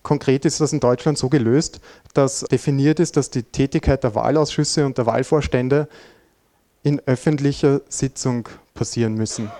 Konkret 0.02 0.44
ist 0.44 0.60
das 0.60 0.72
in 0.72 0.80
Deutschland 0.80 1.18
so 1.18 1.28
gelöst, 1.28 1.80
dass 2.14 2.40
definiert 2.40 3.00
ist, 3.00 3.16
dass 3.16 3.30
die 3.30 3.42
Tätigkeit 3.42 4.04
der 4.04 4.14
Wahlausschüsse 4.14 4.86
und 4.86 4.96
der 4.96 5.06
Wahlvorstände 5.06 5.88
in 6.82 7.00
öffentlicher 7.06 7.80
Sitzung 7.88 8.48
passieren 8.74 9.14
müssen 9.14 9.50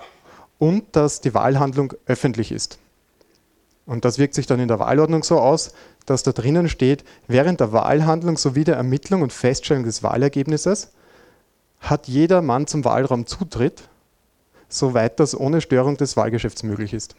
und 0.57 0.95
dass 0.95 1.21
die 1.21 1.33
Wahlhandlung 1.33 1.93
öffentlich 2.05 2.51
ist. 2.51 2.79
Und 3.85 4.05
das 4.05 4.17
wirkt 4.17 4.33
sich 4.33 4.47
dann 4.47 4.59
in 4.59 4.67
der 4.67 4.79
Wahlordnung 4.79 5.23
so 5.23 5.39
aus, 5.39 5.73
dass 6.09 6.23
da 6.23 6.31
drinnen 6.31 6.69
steht, 6.69 7.03
während 7.27 7.59
der 7.59 7.71
Wahlhandlung 7.71 8.37
sowie 8.37 8.63
der 8.63 8.75
Ermittlung 8.75 9.21
und 9.21 9.31
Feststellung 9.31 9.83
des 9.83 10.01
Wahlergebnisses 10.01 10.91
hat 11.79 12.07
jeder 12.07 12.41
Mann 12.41 12.65
zum 12.65 12.83
Wahlraum 12.83 13.27
Zutritt, 13.27 13.83
soweit 14.67 15.19
das 15.19 15.39
ohne 15.39 15.61
Störung 15.61 15.97
des 15.97 16.17
Wahlgeschäfts 16.17 16.63
möglich 16.63 16.93
ist. 16.93 17.15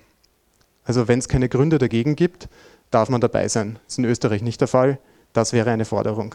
Also 0.84 1.06
wenn 1.06 1.20
es 1.20 1.28
keine 1.28 1.48
Gründe 1.48 1.78
dagegen 1.78 2.16
gibt, 2.16 2.48
darf 2.90 3.08
man 3.08 3.20
dabei 3.20 3.46
sein. 3.46 3.78
Das 3.84 3.94
ist 3.94 3.98
in 3.98 4.04
Österreich 4.06 4.42
nicht 4.42 4.60
der 4.60 4.68
Fall. 4.68 4.98
Das 5.32 5.52
wäre 5.52 5.70
eine 5.70 5.84
Forderung. 5.84 6.34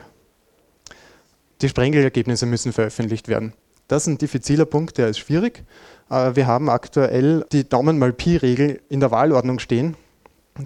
Die 1.61 1.69
Sprengelergebnisse 1.69 2.45
müssen 2.45 2.71
veröffentlicht 2.71 3.27
werden. 3.27 3.51
Das 3.89 4.03
ist 4.03 4.07
ein 4.07 4.17
diffiziler 4.17 4.65
Punkt, 4.65 4.97
der 4.97 5.09
ist 5.09 5.19
schwierig. 5.19 5.63
Äh, 6.09 6.35
wir 6.35 6.47
haben 6.47 6.69
aktuell 6.69 7.45
die 7.51 7.67
Daumen 7.67 7.99
mal 7.99 8.13
Pi-Regel 8.13 8.81
in 8.87 9.01
der 9.01 9.11
Wahlordnung 9.11 9.59
stehen 9.59 9.97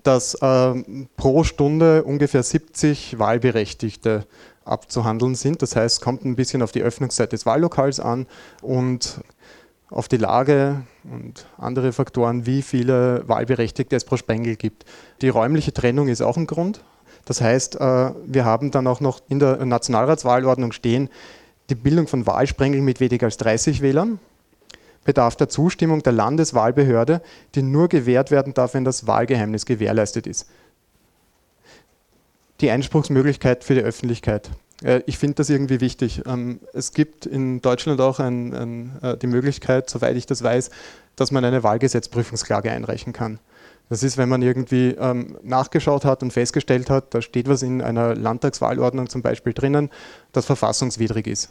dass 0.03 0.35
äh, 0.35 0.83
pro 1.17 1.43
Stunde 1.43 2.03
ungefähr 2.03 2.43
70 2.43 3.17
Wahlberechtigte 3.17 4.27
abzuhandeln 4.63 5.35
sind. 5.35 5.61
Das 5.61 5.75
heißt, 5.75 5.97
es 5.97 6.01
kommt 6.01 6.25
ein 6.25 6.35
bisschen 6.35 6.61
auf 6.61 6.71
die 6.71 6.83
Öffnungszeit 6.83 7.31
des 7.31 7.45
Wahllokals 7.45 7.99
an 7.99 8.27
und 8.61 9.21
auf 9.89 10.07
die 10.07 10.17
Lage 10.17 10.83
und 11.03 11.47
andere 11.57 11.91
Faktoren, 11.91 12.45
wie 12.45 12.61
viele 12.61 13.27
Wahlberechtigte 13.27 13.95
es 13.95 14.05
pro 14.05 14.17
Sprengel 14.17 14.55
gibt. 14.55 14.85
Die 15.21 15.29
räumliche 15.29 15.73
Trennung 15.73 16.07
ist 16.07 16.21
auch 16.21 16.37
ein 16.37 16.45
Grund. 16.45 16.83
Das 17.25 17.41
heißt, 17.41 17.75
äh, 17.75 18.11
wir 18.25 18.45
haben 18.45 18.69
dann 18.69 18.85
auch 18.85 19.01
noch 19.01 19.21
in 19.27 19.39
der 19.39 19.65
Nationalratswahlordnung 19.65 20.71
stehen, 20.71 21.09
die 21.69 21.75
Bildung 21.75 22.07
von 22.07 22.27
Wahlsprengeln 22.27 22.83
mit 22.83 22.99
weniger 22.99 23.25
als 23.25 23.37
30 23.37 23.81
Wählern 23.81 24.19
bedarf 25.05 25.35
der 25.35 25.49
Zustimmung 25.49 26.03
der 26.03 26.13
Landeswahlbehörde, 26.13 27.21
die 27.55 27.61
nur 27.61 27.87
gewährt 27.87 28.31
werden 28.31 28.53
darf, 28.53 28.73
wenn 28.73 28.85
das 28.85 29.07
Wahlgeheimnis 29.07 29.65
gewährleistet 29.65 30.27
ist. 30.27 30.49
Die 32.61 32.69
Einspruchsmöglichkeit 32.69 33.63
für 33.63 33.75
die 33.75 33.81
Öffentlichkeit. 33.81 34.49
Äh, 34.83 35.01
ich 35.05 35.17
finde 35.17 35.35
das 35.35 35.49
irgendwie 35.49 35.81
wichtig. 35.81 36.23
Ähm, 36.25 36.59
es 36.73 36.93
gibt 36.93 37.25
in 37.25 37.61
Deutschland 37.61 38.01
auch 38.01 38.19
ein, 38.19 38.53
ein, 38.53 38.99
äh, 39.01 39.17
die 39.17 39.27
Möglichkeit, 39.27 39.89
soweit 39.89 40.15
ich 40.15 40.25
das 40.25 40.43
weiß, 40.43 40.69
dass 41.15 41.31
man 41.31 41.45
eine 41.45 41.63
Wahlgesetzprüfungsklage 41.63 42.71
einreichen 42.71 43.13
kann. 43.13 43.39
Das 43.89 44.03
ist, 44.03 44.17
wenn 44.17 44.29
man 44.29 44.43
irgendwie 44.43 44.95
ähm, 44.99 45.37
nachgeschaut 45.41 46.05
hat 46.05 46.21
und 46.21 46.31
festgestellt 46.31 46.91
hat, 46.91 47.13
da 47.13 47.21
steht 47.21 47.49
was 47.49 47.63
in 47.63 47.81
einer 47.81 48.15
Landtagswahlordnung 48.15 49.09
zum 49.09 49.23
Beispiel 49.23 49.53
drinnen, 49.53 49.89
das 50.31 50.45
verfassungswidrig 50.45 51.25
ist, 51.25 51.49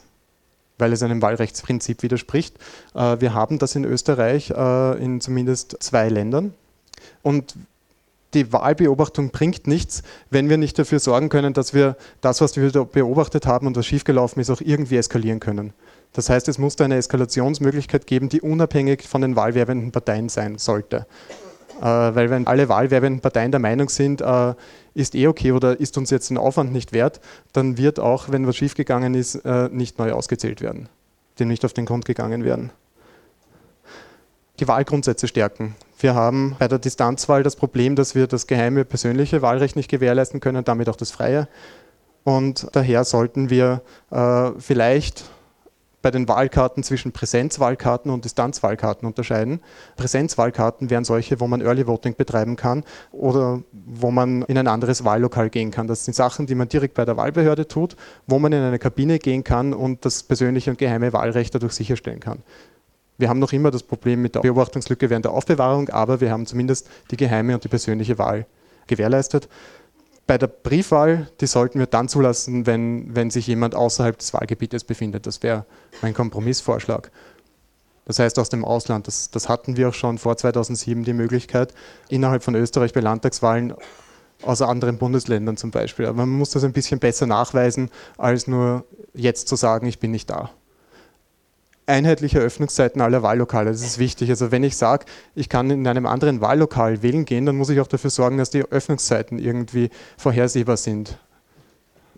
weil 0.78 0.92
es 0.92 1.02
einem 1.02 1.22
Wahlrechtsprinzip 1.22 2.02
widerspricht. 2.02 2.56
Äh, 2.94 3.20
wir 3.20 3.34
haben 3.34 3.58
das 3.58 3.74
in 3.74 3.84
Österreich 3.84 4.50
äh, 4.50 5.02
in 5.02 5.20
zumindest 5.20 5.76
zwei 5.80 6.08
Ländern. 6.08 6.54
Und 7.22 7.54
die 8.34 8.52
Wahlbeobachtung 8.52 9.30
bringt 9.30 9.66
nichts, 9.66 10.02
wenn 10.30 10.48
wir 10.48 10.58
nicht 10.58 10.78
dafür 10.78 10.98
sorgen 10.98 11.28
können, 11.28 11.54
dass 11.54 11.72
wir 11.72 11.96
das, 12.20 12.40
was 12.40 12.56
wir 12.56 12.70
beobachtet 12.84 13.46
haben 13.46 13.66
und 13.66 13.76
was 13.76 13.86
schiefgelaufen 13.86 14.40
ist, 14.40 14.50
auch 14.50 14.60
irgendwie 14.60 14.96
eskalieren 14.96 15.40
können. 15.40 15.72
Das 16.12 16.28
heißt, 16.28 16.48
es 16.48 16.58
muss 16.58 16.76
da 16.76 16.84
eine 16.84 16.96
Eskalationsmöglichkeit 16.96 18.06
geben, 18.06 18.28
die 18.28 18.40
unabhängig 18.40 19.02
von 19.06 19.22
den 19.22 19.36
wahlwerbenden 19.36 19.92
Parteien 19.92 20.28
sein 20.28 20.58
sollte. 20.58 21.06
Äh, 21.80 21.84
weil 21.84 22.30
wenn 22.30 22.46
alle 22.46 22.68
wahlwerbenden 22.68 23.20
Parteien 23.20 23.50
der 23.50 23.60
Meinung 23.60 23.88
sind, 23.88 24.20
äh, 24.20 24.54
ist 24.94 25.14
eh 25.14 25.28
okay 25.28 25.52
oder 25.52 25.78
ist 25.78 25.96
uns 25.96 26.10
jetzt 26.10 26.30
ein 26.30 26.38
Aufwand 26.38 26.72
nicht 26.72 26.92
wert, 26.92 27.20
dann 27.52 27.78
wird 27.78 28.00
auch, 28.00 28.30
wenn 28.30 28.46
was 28.46 28.56
schiefgegangen 28.56 29.14
ist, 29.14 29.36
äh, 29.36 29.68
nicht 29.70 29.98
neu 29.98 30.12
ausgezählt 30.12 30.60
werden, 30.60 30.88
dem 31.38 31.48
nicht 31.48 31.64
auf 31.64 31.72
den 31.72 31.86
Grund 31.86 32.04
gegangen 32.04 32.44
werden. 32.44 32.70
Die 34.58 34.66
Wahlgrundsätze 34.66 35.28
stärken. 35.28 35.76
Wir 36.00 36.14
haben 36.14 36.56
bei 36.58 36.66
der 36.66 36.80
Distanzwahl 36.80 37.44
das 37.44 37.54
Problem, 37.54 37.94
dass 37.94 38.16
wir 38.16 38.26
das 38.26 38.48
geheime 38.48 38.84
persönliche 38.84 39.40
Wahlrecht 39.40 39.76
nicht 39.76 39.88
gewährleisten 39.88 40.40
können, 40.40 40.64
damit 40.64 40.88
auch 40.88 40.96
das 40.96 41.12
freie. 41.12 41.46
Und 42.24 42.66
daher 42.72 43.04
sollten 43.04 43.50
wir 43.50 43.82
vielleicht 44.58 45.24
bei 46.02 46.10
den 46.10 46.28
Wahlkarten 46.28 46.82
zwischen 46.82 47.12
Präsenzwahlkarten 47.12 48.10
und 48.10 48.24
Distanzwahlkarten 48.24 49.06
unterscheiden. 49.06 49.60
Präsenzwahlkarten 49.96 50.90
wären 50.90 51.04
solche, 51.04 51.40
wo 51.40 51.46
man 51.46 51.60
Early 51.60 51.86
Voting 51.86 52.14
betreiben 52.14 52.56
kann 52.56 52.84
oder 53.10 53.62
wo 53.72 54.10
man 54.10 54.42
in 54.42 54.58
ein 54.58 54.68
anderes 54.68 55.04
Wahllokal 55.04 55.50
gehen 55.50 55.70
kann. 55.70 55.88
Das 55.88 56.04
sind 56.04 56.14
Sachen, 56.14 56.46
die 56.46 56.54
man 56.54 56.68
direkt 56.68 56.94
bei 56.94 57.04
der 57.04 57.16
Wahlbehörde 57.16 57.66
tut, 57.66 57.96
wo 58.26 58.38
man 58.38 58.52
in 58.52 58.62
eine 58.62 58.78
Kabine 58.78 59.18
gehen 59.18 59.42
kann 59.42 59.74
und 59.74 60.04
das 60.04 60.22
persönliche 60.22 60.70
und 60.70 60.78
geheime 60.78 61.12
Wahlrecht 61.12 61.54
dadurch 61.54 61.72
sicherstellen 61.72 62.20
kann. 62.20 62.42
Wir 63.16 63.28
haben 63.28 63.40
noch 63.40 63.52
immer 63.52 63.72
das 63.72 63.82
Problem 63.82 64.22
mit 64.22 64.36
der 64.36 64.40
Beobachtungslücke 64.40 65.10
während 65.10 65.24
der 65.24 65.32
Aufbewahrung, 65.32 65.88
aber 65.88 66.20
wir 66.20 66.30
haben 66.30 66.46
zumindest 66.46 66.88
die 67.10 67.16
geheime 67.16 67.54
und 67.54 67.64
die 67.64 67.68
persönliche 67.68 68.16
Wahl 68.18 68.46
gewährleistet 68.86 69.48
bei 70.28 70.38
der 70.38 70.46
Briefwahl, 70.46 71.28
die 71.40 71.46
sollten 71.46 71.78
wir 71.78 71.86
dann 71.86 72.08
zulassen, 72.08 72.66
wenn, 72.66 73.16
wenn 73.16 73.30
sich 73.30 73.46
jemand 73.46 73.74
außerhalb 73.74 74.16
des 74.16 74.34
Wahlgebietes 74.34 74.84
befindet. 74.84 75.26
Das 75.26 75.42
wäre 75.42 75.64
mein 76.02 76.12
Kompromissvorschlag. 76.12 77.10
Das 78.04 78.18
heißt 78.18 78.38
aus 78.38 78.50
dem 78.50 78.64
Ausland. 78.64 79.06
Das, 79.06 79.30
das 79.30 79.48
hatten 79.48 79.78
wir 79.78 79.88
auch 79.88 79.94
schon 79.94 80.18
vor 80.18 80.36
2007 80.36 81.02
die 81.02 81.14
Möglichkeit, 81.14 81.74
innerhalb 82.10 82.44
von 82.44 82.54
Österreich 82.54 82.92
bei 82.92 83.00
Landtagswahlen 83.00 83.74
aus 84.42 84.60
anderen 84.60 84.98
Bundesländern 84.98 85.56
zum 85.56 85.70
Beispiel. 85.70 86.04
Aber 86.04 86.18
man 86.18 86.28
muss 86.28 86.50
das 86.50 86.62
ein 86.62 86.74
bisschen 86.74 87.00
besser 87.00 87.26
nachweisen, 87.26 87.90
als 88.18 88.46
nur 88.46 88.84
jetzt 89.14 89.48
zu 89.48 89.56
sagen, 89.56 89.86
ich 89.86 89.98
bin 89.98 90.10
nicht 90.10 90.28
da 90.28 90.50
einheitliche 91.88 92.38
Öffnungszeiten 92.38 93.00
aller 93.00 93.22
Wahllokale. 93.22 93.70
Das 93.70 93.82
ist 93.82 93.98
wichtig. 93.98 94.30
Also 94.30 94.50
wenn 94.50 94.62
ich 94.62 94.76
sage, 94.76 95.06
ich 95.34 95.48
kann 95.48 95.70
in 95.70 95.86
einem 95.86 96.06
anderen 96.06 96.40
Wahllokal 96.40 97.02
wählen 97.02 97.24
gehen, 97.24 97.46
dann 97.46 97.56
muss 97.56 97.70
ich 97.70 97.80
auch 97.80 97.86
dafür 97.86 98.10
sorgen, 98.10 98.38
dass 98.38 98.50
die 98.50 98.62
Öffnungszeiten 98.62 99.38
irgendwie 99.38 99.90
vorhersehbar 100.16 100.76
sind. 100.76 101.18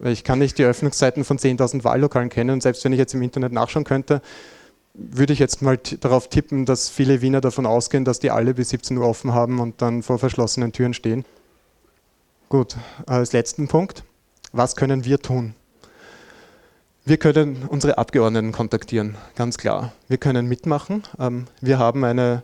Ich 0.03 0.25
kann 0.25 0.39
nicht 0.39 0.59
die 0.59 0.65
Öffnungszeiten 0.65 1.25
von 1.25 1.39
10.000 1.39 1.85
Wahllokalen 1.85 2.31
kennen 2.31 2.51
und 2.51 2.63
selbst 2.63 2.85
wenn 2.85 2.93
ich 2.93 2.99
jetzt 2.99 3.15
im 3.15 3.23
Internet 3.23 3.53
nachschauen 3.53 3.85
könnte, 3.85 4.23
würde 4.95 5.33
ich 5.33 5.39
jetzt 5.39 5.63
mal 5.63 5.79
darauf 6.01 6.29
tippen, 6.29 6.65
dass 6.65 6.89
viele 6.89 7.21
Wiener 7.21 7.41
davon 7.41 7.67
ausgehen, 7.67 8.05
dass 8.05 8.19
die 8.19 8.31
alle 8.31 8.55
bis 8.55 8.71
17 8.71 8.97
Uhr 8.97 9.07
offen 9.07 9.35
haben 9.35 9.61
und 9.61 9.83
dann 9.83 10.03
vor 10.03 10.19
verschlossenen 10.19 10.73
Türen 10.73 10.95
stehen. 10.95 11.25
Gut, 12.49 12.77
als 13.07 13.33
letzten 13.33 13.69
Punkt, 13.69 14.03
was 14.53 14.75
können 14.75 15.05
wir 15.05 15.21
tun? 15.21 15.55
Wir 17.05 17.17
können 17.17 17.67
unsere 17.67 17.97
Abgeordneten 17.97 18.53
kontaktieren, 18.53 19.17
ganz 19.35 19.57
klar. 19.57 19.93
Wir 20.09 20.19
können 20.19 20.47
mitmachen. 20.47 21.03
Ähm, 21.19 21.47
wir 21.63 21.79
haben 21.79 22.05
eine 22.05 22.43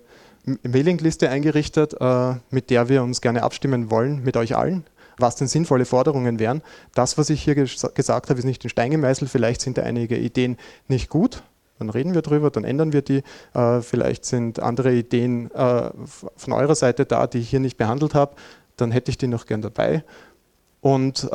Mailingliste 0.62 1.28
eingerichtet, 1.28 1.94
äh, 2.00 2.34
mit 2.50 2.70
der 2.70 2.88
wir 2.88 3.02
uns 3.02 3.20
gerne 3.20 3.42
abstimmen 3.42 3.90
wollen, 3.90 4.22
mit 4.24 4.36
euch 4.36 4.56
allen, 4.56 4.84
was 5.18 5.36
denn 5.36 5.46
sinnvolle 5.46 5.84
Forderungen 5.84 6.38
wären. 6.38 6.62
Das, 6.94 7.18
was 7.18 7.28
ich 7.28 7.42
hier 7.42 7.54
gesagt 7.54 8.30
habe, 8.30 8.38
ist 8.38 8.46
nicht 8.46 8.64
in 8.64 8.70
Stein 8.70 8.90
gemeißelt. 8.90 9.30
Vielleicht 9.30 9.60
sind 9.60 9.76
da 9.76 9.82
einige 9.82 10.16
Ideen 10.16 10.56
nicht 10.88 11.10
gut. 11.10 11.42
Dann 11.78 11.90
reden 11.90 12.14
wir 12.14 12.22
drüber, 12.22 12.50
dann 12.50 12.64
ändern 12.64 12.94
wir 12.94 13.02
die. 13.02 13.22
Äh, 13.52 13.82
vielleicht 13.82 14.24
sind 14.24 14.60
andere 14.60 14.94
Ideen 14.94 15.50
äh, 15.50 15.90
von 16.36 16.52
eurer 16.54 16.74
Seite 16.74 17.04
da, 17.04 17.26
die 17.26 17.38
ich 17.38 17.50
hier 17.50 17.60
nicht 17.60 17.76
behandelt 17.76 18.14
habe. 18.14 18.34
Dann 18.76 18.90
hätte 18.90 19.10
ich 19.10 19.18
die 19.18 19.26
noch 19.26 19.44
gern 19.44 19.60
dabei. 19.60 20.02
Und 20.80 21.28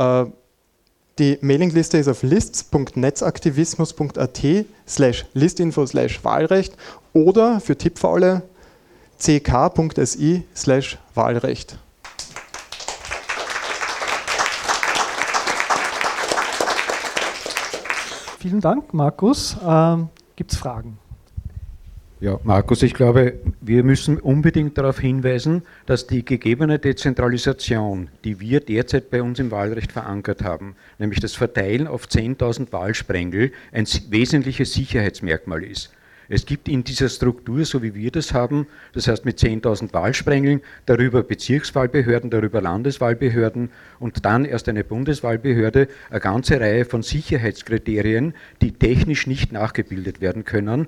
die 1.20 1.38
Mailingliste 1.42 1.98
ist 1.98 2.08
auf 2.08 2.24
lists.netzaktivismus.at 2.24 4.42
slash 4.88 5.26
listinfo 5.34 5.86
slash 5.86 6.24
Wahlrecht 6.24 6.78
oder 7.14 7.60
für 7.60 7.78
Tippfaule 7.78 8.44
ck.si 9.20 10.46
slash 10.56 10.98
Wahlrecht. 11.14 11.78
Vielen 18.40 18.62
Dank, 18.62 18.94
Markus. 18.94 19.58
Ähm, 19.64 20.10
Gibt 20.36 20.54
es 20.54 20.58
Fragen? 20.58 21.01
Ja, 22.22 22.40
Markus, 22.44 22.84
ich 22.84 22.94
glaube, 22.94 23.40
wir 23.62 23.84
müssen 23.84 24.20
unbedingt 24.20 24.78
darauf 24.78 25.00
hinweisen, 25.00 25.64
dass 25.88 26.06
die 26.06 26.24
gegebene 26.24 26.78
Dezentralisation, 26.78 28.10
die 28.24 28.40
wir 28.40 28.60
derzeit 28.60 29.10
bei 29.10 29.24
uns 29.24 29.40
im 29.40 29.50
Wahlrecht 29.50 29.92
verankert 29.92 30.44
haben, 30.44 30.76
nämlich 31.00 31.20
das 31.20 31.34
Verteilen 31.34 31.88
auf 31.88 32.06
10.000 32.06 32.72
Wahlsprengel, 32.72 33.52
ein 33.72 33.88
wesentliches 34.10 34.72
Sicherheitsmerkmal 34.72 35.64
ist. 35.64 35.94
Es 36.34 36.46
gibt 36.46 36.70
in 36.70 36.84
dieser 36.84 37.10
Struktur, 37.10 37.66
so 37.66 37.84
wie 37.84 37.94
wir 37.94 38.10
das 38.12 38.34
haben, 38.34 38.68
das 38.94 39.08
heißt 39.08 39.26
mit 39.26 39.40
10.000 39.40 39.92
Wahlsprengeln, 39.92 40.62
darüber 40.86 41.24
Bezirkswahlbehörden, 41.24 42.30
darüber 42.30 42.62
Landeswahlbehörden 42.62 43.70
und 44.00 44.24
dann 44.26 44.46
erst 44.46 44.70
eine 44.70 44.84
Bundeswahlbehörde, 44.84 45.88
eine 46.10 46.20
ganze 46.20 46.60
Reihe 46.60 46.86
von 46.86 47.02
Sicherheitskriterien, 47.02 48.34
die 48.62 48.72
technisch 48.72 49.28
nicht 49.28 49.52
nachgebildet 49.52 50.22
werden 50.22 50.46
können, 50.46 50.88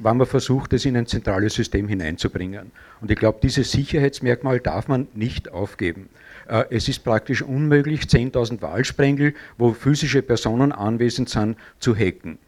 äh, 0.00 0.04
wenn 0.04 0.16
man 0.16 0.26
versucht, 0.26 0.72
es 0.72 0.84
in 0.84 0.96
ein 0.96 1.06
zentrales 1.06 1.54
System 1.54 1.88
hineinzubringen. 1.88 2.72
Und 3.00 3.10
ich 3.10 3.16
glaube, 3.16 3.38
dieses 3.42 3.70
Sicherheitsmerkmal 3.70 4.60
darf 4.60 4.88
man 4.88 5.08
nicht 5.14 5.50
aufgeben. 5.50 6.08
Äh, 6.48 6.64
es 6.70 6.88
ist 6.88 7.04
praktisch 7.04 7.42
unmöglich, 7.42 8.02
10.000 8.02 8.62
Wahlsprengel, 8.62 9.34
wo 9.58 9.72
physische 9.72 10.22
Personen 10.22 10.72
anwesend 10.72 11.28
sind, 11.28 11.56
zu 11.78 11.94
hacken. 11.94 12.38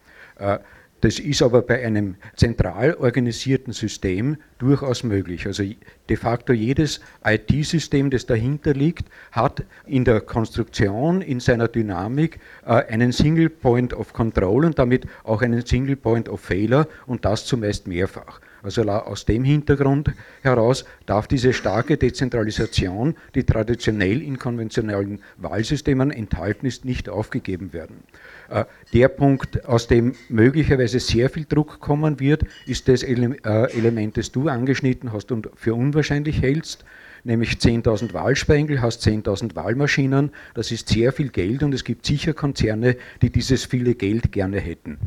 Das 1.03 1.19
ist 1.19 1.43
aber 1.43 1.63
bei 1.63 1.85
einem 1.85 2.15
zentral 2.37 2.95
organisierten 2.95 3.73
System 3.73 4.37
durchaus 4.59 5.03
möglich. 5.03 5.47
Also 5.47 5.65
de 6.09 6.17
facto 6.17 6.53
jedes 6.53 7.01
IT-System, 7.25 8.09
das 8.09 8.25
dahinter 8.27 8.73
liegt, 8.73 9.09
hat 9.33 9.65
in 9.85 10.05
der 10.05 10.21
Konstruktion, 10.21 11.21
in 11.21 11.41
seiner 11.41 11.67
Dynamik 11.67 12.39
äh, 12.65 12.85
einen 12.85 13.11
Single 13.11 13.51
Point 13.51 13.93
of 13.95 14.13
Control 14.13 14.65
und 14.65 14.79
damit 14.79 15.07
auch 15.25 15.43
einen 15.43 15.67
Single 15.67 15.97
Point 15.97 16.29
of 16.29 16.41
Failure 16.41 16.87
und 17.07 17.25
das 17.25 17.47
zumeist 17.47 17.89
mehrfach. 17.89 18.41
Also 18.63 18.83
aus 18.85 19.25
dem 19.25 19.43
Hintergrund 19.43 20.13
heraus 20.43 20.85
darf 21.07 21.27
diese 21.27 21.53
starke 21.53 21.97
Dezentralisation, 21.97 23.17
die 23.35 23.43
traditionell 23.43 24.23
in 24.23 24.39
konventionellen 24.39 25.21
Wahlsystemen 25.37 26.13
enthalten 26.13 26.67
ist, 26.67 26.85
nicht 26.85 27.09
aufgegeben 27.09 27.73
werden. 27.73 28.05
Äh, 28.53 28.65
der 28.93 29.09
Punkt, 29.09 29.67
aus 29.67 29.87
dem 29.87 30.15
möglicherweise 30.29 31.01
sehr 31.01 31.31
viel 31.31 31.47
Druck 31.47 31.81
kommen 31.81 32.21
wird, 32.21 32.45
ist 32.67 32.87
das 32.89 33.03
äh, 33.03 33.15
Element, 33.15 34.17
das 34.17 34.31
du 34.31 34.49
angeschnitten 34.49 35.13
hast 35.13 35.33
und 35.33 35.49
für 35.57 35.75
unwahrscheinlich 35.75 36.43
hältst, 36.43 36.85
nämlich 37.25 37.53
10.000 37.53 38.13
Wahlsprengel, 38.13 38.83
hast 38.83 39.07
10.000 39.07 39.57
Wahlmaschinen. 39.57 40.33
Das 40.55 40.71
ist 40.71 40.89
sehr 40.91 41.13
viel 41.13 41.31
Geld 41.31 41.63
und 41.63 41.73
es 41.73 41.85
gibt 41.85 42.05
sicher 42.05 42.35
Konzerne, 42.35 42.97
die 43.23 43.31
dieses 43.31 43.65
viele 43.65 43.95
Geld 43.95 44.33
gerne 44.33 44.61
hätten. 44.61 44.99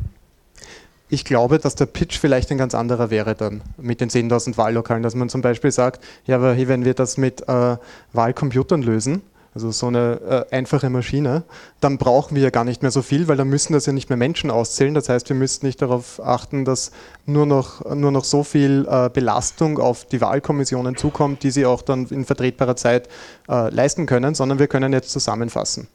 Ich 1.08 1.24
glaube, 1.24 1.58
dass 1.58 1.76
der 1.76 1.86
Pitch 1.86 2.18
vielleicht 2.18 2.50
ein 2.50 2.58
ganz 2.58 2.74
anderer 2.74 3.10
wäre 3.10 3.36
dann 3.36 3.62
mit 3.76 4.00
den 4.00 4.10
10.000 4.10 4.56
Wahllokalen, 4.56 5.04
dass 5.04 5.14
man 5.14 5.28
zum 5.28 5.40
Beispiel 5.40 5.70
sagt, 5.70 6.04
ja, 6.24 6.34
aber 6.34 6.56
wenn 6.66 6.84
wir 6.84 6.94
das 6.94 7.16
mit 7.16 7.48
äh, 7.48 7.76
Wahlcomputern 8.12 8.82
lösen, 8.82 9.22
also 9.56 9.70
so 9.70 9.86
eine 9.86 10.46
äh, 10.50 10.54
einfache 10.54 10.90
Maschine, 10.90 11.42
dann 11.80 11.96
brauchen 11.96 12.34
wir 12.34 12.42
ja 12.42 12.50
gar 12.50 12.64
nicht 12.64 12.82
mehr 12.82 12.90
so 12.90 13.00
viel, 13.00 13.26
weil 13.26 13.38
dann 13.38 13.48
müssen 13.48 13.72
das 13.72 13.86
ja 13.86 13.94
nicht 13.94 14.10
mehr 14.10 14.18
Menschen 14.18 14.50
auszählen. 14.50 14.92
Das 14.92 15.08
heißt, 15.08 15.30
wir 15.30 15.36
müssten 15.36 15.64
nicht 15.64 15.80
darauf 15.80 16.20
achten, 16.22 16.66
dass 16.66 16.90
nur 17.24 17.46
noch, 17.46 17.82
nur 17.94 18.12
noch 18.12 18.24
so 18.24 18.44
viel 18.44 18.86
äh, 18.86 19.08
Belastung 19.08 19.78
auf 19.78 20.04
die 20.04 20.20
Wahlkommissionen 20.20 20.94
zukommt, 20.94 21.42
die 21.42 21.50
sie 21.50 21.64
auch 21.64 21.80
dann 21.80 22.04
in 22.08 22.26
vertretbarer 22.26 22.76
Zeit 22.76 23.08
äh, 23.48 23.70
leisten 23.70 24.04
können, 24.04 24.34
sondern 24.34 24.58
wir 24.58 24.66
können 24.66 24.92
jetzt 24.92 25.10
zusammenfassen. 25.10 25.88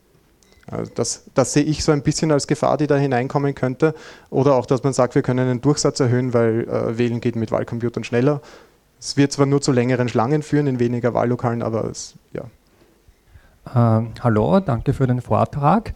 Also 0.66 0.92
das, 0.96 1.26
das, 1.36 1.54
sehe 1.54 1.64
ich 1.64 1.84
so 1.84 1.92
ein 1.92 2.02
bisschen 2.02 2.32
als 2.32 2.48
Gefahr, 2.48 2.78
die 2.78 2.88
da 2.88 2.96
hineinkommen 2.96 3.54
könnte. 3.54 3.94
Oder 4.32 4.56
auch, 4.56 4.66
dass 4.66 4.82
man 4.82 4.94
sagt, 4.94 5.14
wir 5.14 5.22
können 5.22 5.48
den 5.48 5.62
Durchsatz 5.62 6.00
erhöhen, 6.00 6.34
weil 6.34 6.68
äh, 6.68 6.98
Wählen 6.98 7.22
geht 7.22 7.36
mit 7.36 7.52
Wahlcomputern 7.52 8.04
schneller. 8.04 8.42
Es 9.00 9.18
wird 9.18 9.32
zwar 9.32 9.46
nur 9.46 9.62
zu 9.62 9.72
längeren 9.72 10.10
Schlangen 10.10 10.42
führen, 10.42 10.66
in 10.66 10.80
weniger 10.80 11.14
Wahllokalen, 11.14 11.62
aber 11.62 11.86
es, 11.86 12.16
ja. 12.34 12.46
Äh, 13.66 14.02
hallo, 14.22 14.60
danke 14.60 14.94
für 14.94 15.08
den 15.08 15.22
Vortrag. 15.22 15.94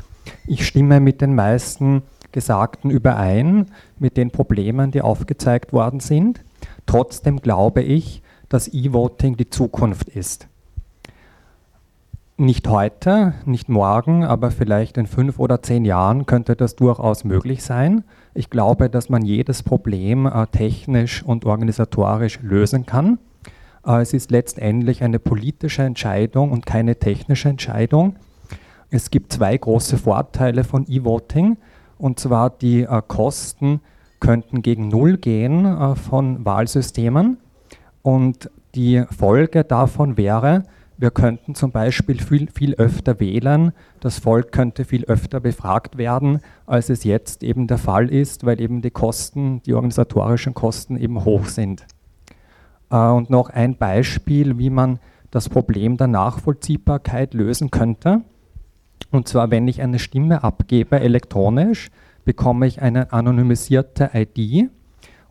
Ich 0.47 0.65
stimme 0.65 0.99
mit 0.99 1.21
den 1.21 1.35
meisten 1.35 2.03
Gesagten 2.31 2.89
überein, 2.89 3.71
mit 3.97 4.17
den 4.17 4.31
Problemen, 4.31 4.91
die 4.91 5.01
aufgezeigt 5.01 5.73
worden 5.73 5.99
sind. 5.99 6.41
Trotzdem 6.85 7.41
glaube 7.41 7.81
ich, 7.81 8.21
dass 8.49 8.71
E-Voting 8.71 9.37
die 9.37 9.49
Zukunft 9.49 10.09
ist. 10.09 10.47
Nicht 12.37 12.67
heute, 12.67 13.33
nicht 13.45 13.69
morgen, 13.69 14.25
aber 14.25 14.51
vielleicht 14.51 14.97
in 14.97 15.07
fünf 15.07 15.39
oder 15.39 15.61
zehn 15.61 15.85
Jahren 15.85 16.25
könnte 16.25 16.57
das 16.57 16.75
durchaus 16.75 17.23
möglich 17.23 17.63
sein. 17.63 18.03
Ich 18.33 18.49
glaube, 18.49 18.89
dass 18.89 19.09
man 19.09 19.23
jedes 19.23 19.63
Problem 19.63 20.25
äh, 20.25 20.45
technisch 20.47 21.23
und 21.23 21.45
organisatorisch 21.45 22.39
lösen 22.41 22.85
kann. 22.85 23.19
Äh, 23.85 24.01
es 24.01 24.13
ist 24.13 24.31
letztendlich 24.31 25.03
eine 25.03 25.19
politische 25.19 25.83
Entscheidung 25.83 26.51
und 26.51 26.65
keine 26.65 26.97
technische 26.97 27.49
Entscheidung. 27.49 28.15
Es 28.89 29.11
gibt 29.11 29.33
zwei 29.33 29.57
große 29.57 29.97
Vorteile 29.97 30.63
von 30.63 30.85
E-Voting, 30.87 31.57
und 31.97 32.19
zwar 32.19 32.49
die 32.49 32.83
äh, 32.83 33.01
Kosten 33.07 33.81
könnten 34.19 34.61
gegen 34.61 34.87
Null 34.87 35.17
gehen 35.17 35.65
äh, 35.65 35.95
von 35.95 36.45
Wahlsystemen 36.45 37.37
und 38.01 38.49
die 38.75 39.03
Folge 39.17 39.63
davon 39.63 40.17
wäre, 40.17 40.63
wir 40.97 41.11
könnten 41.11 41.55
zum 41.55 41.71
Beispiel 41.71 42.21
viel, 42.21 42.49
viel 42.51 42.75
öfter 42.75 43.19
wählen. 43.19 43.73
Das 43.99 44.19
Volk 44.19 44.53
könnte 44.53 44.85
viel 44.85 45.03
öfter 45.05 45.41
befragt 45.41 45.97
werden, 45.97 46.39
als 46.65 46.89
es 46.89 47.03
jetzt 47.03 47.43
eben 47.43 47.67
der 47.67 47.77
Fall 47.77 48.09
ist, 48.09 48.45
weil 48.45 48.61
eben 48.61 48.81
die 48.81 48.91
Kosten, 48.91 49.61
die 49.63 49.73
organisatorischen 49.73 50.53
Kosten 50.53 50.95
eben 50.95 51.25
hoch 51.25 51.47
sind. 51.47 51.85
Äh, 52.89 52.97
und 52.97 53.29
noch 53.29 53.49
ein 53.49 53.77
Beispiel, 53.77 54.57
wie 54.57 54.69
man 54.69 54.99
das 55.31 55.49
Problem 55.49 55.97
der 55.97 56.07
Nachvollziehbarkeit 56.07 57.33
lösen 57.33 57.71
könnte. 57.71 58.21
Und 59.11 59.27
zwar, 59.27 59.51
wenn 59.51 59.67
ich 59.67 59.81
eine 59.81 59.99
Stimme 59.99 60.43
abgebe 60.43 60.99
elektronisch, 60.99 61.89
bekomme 62.23 62.67
ich 62.67 62.81
eine 62.81 63.13
anonymisierte 63.13 64.11
ID 64.13 64.69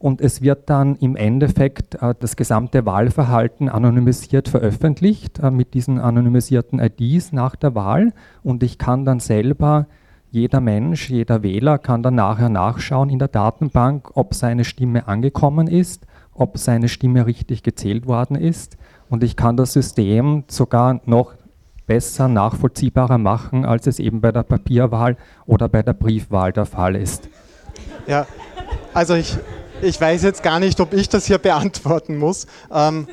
und 0.05 0.21
es 0.21 0.43
wird 0.43 0.69
dann 0.69 0.97
im 0.97 1.17
Endeffekt 1.17 1.95
äh, 1.95 2.15
das 2.21 2.37
gesamte 2.37 2.85
Wahlverhalten 2.85 3.71
anonymisiert 3.71 4.51
veröffentlicht 4.51 5.39
äh, 5.39 5.51
mit 5.51 5.73
diesen 5.73 5.99
anonymisierten 5.99 6.79
IDs 6.79 7.33
nach 7.33 7.57
der 7.57 7.75
Wahl 7.75 8.13
und 8.43 8.63
ich 8.63 8.77
kann 8.77 9.07
dann 9.07 9.19
selber, 9.19 9.87
jeder 10.31 10.61
Mensch, 10.61 11.09
jeder 11.09 11.43
Wähler 11.43 11.79
kann 11.79 12.03
dann 12.03 12.17
nachher 12.17 12.51
nachschauen 12.51 13.09
in 13.09 13.19
der 13.19 13.29
Datenbank, 13.29 14.11
ob 14.15 14.35
seine 14.35 14.65
Stimme 14.65 15.09
angekommen 15.09 15.69
ist, 15.69 16.07
ob 16.35 16.59
seine 16.59 16.89
Stimme 16.89 17.27
richtig 17.27 17.63
gezählt 17.63 18.07
worden 18.07 18.37
ist 18.37 18.77
und 19.09 19.23
ich 19.23 19.37
kann 19.37 19.57
das 19.57 19.73
System 19.73 20.45
sogar 20.49 21.01
noch 21.05 21.35
besser 21.87 22.29
nachvollziehbarer 22.29 23.19
machen, 23.19 23.65
als 23.65 23.87
es 23.87 23.99
eben 23.99 24.21
bei 24.21 24.33
der 24.33 24.43
Papierwahl 24.43 25.17
oder 25.47 25.69
bei 25.69 25.83
der 25.83 25.93
Briefwahl 25.93 26.53
der 26.53 26.67
Fall 26.67 26.97
ist. 26.97 27.29
Ja, 28.07 28.27
also 28.93 29.15
ich, 29.15 29.37
ich 29.83 30.01
weiß 30.01 30.23
jetzt 30.23 30.43
gar 30.43 30.61
nicht, 30.61 30.81
ob 30.81 30.95
ich 30.95 31.09
das 31.09 31.27
hier 31.27 31.39
beantworten 31.39 32.17
muss. 32.17 32.47
Ähm, 32.73 33.07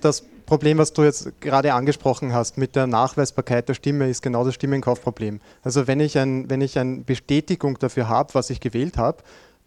das 0.00 0.24
Problem, 0.46 0.78
was 0.78 0.92
du 0.92 1.04
jetzt 1.04 1.40
gerade 1.40 1.74
angesprochen 1.74 2.32
hast 2.32 2.58
mit 2.58 2.74
der 2.74 2.86
Nachweisbarkeit 2.86 3.68
der 3.68 3.74
Stimme, 3.74 4.08
ist 4.08 4.22
genau 4.22 4.44
das 4.44 4.54
Stimmenkaufproblem. 4.54 5.40
Also 5.62 5.86
wenn 5.86 6.00
ich, 6.00 6.18
ein, 6.18 6.50
wenn 6.50 6.60
ich 6.60 6.78
eine 6.78 7.02
Bestätigung 7.02 7.78
dafür 7.78 8.08
habe, 8.08 8.34
was 8.34 8.50
ich 8.50 8.60
gewählt 8.60 8.96
habe, 8.98 9.18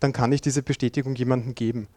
dann 0.04 0.14
kann 0.14 0.32
ich 0.32 0.42
diese 0.42 0.64
Bestätigung 0.64 1.16
jemandem 1.16 1.56
geben. 1.56 1.88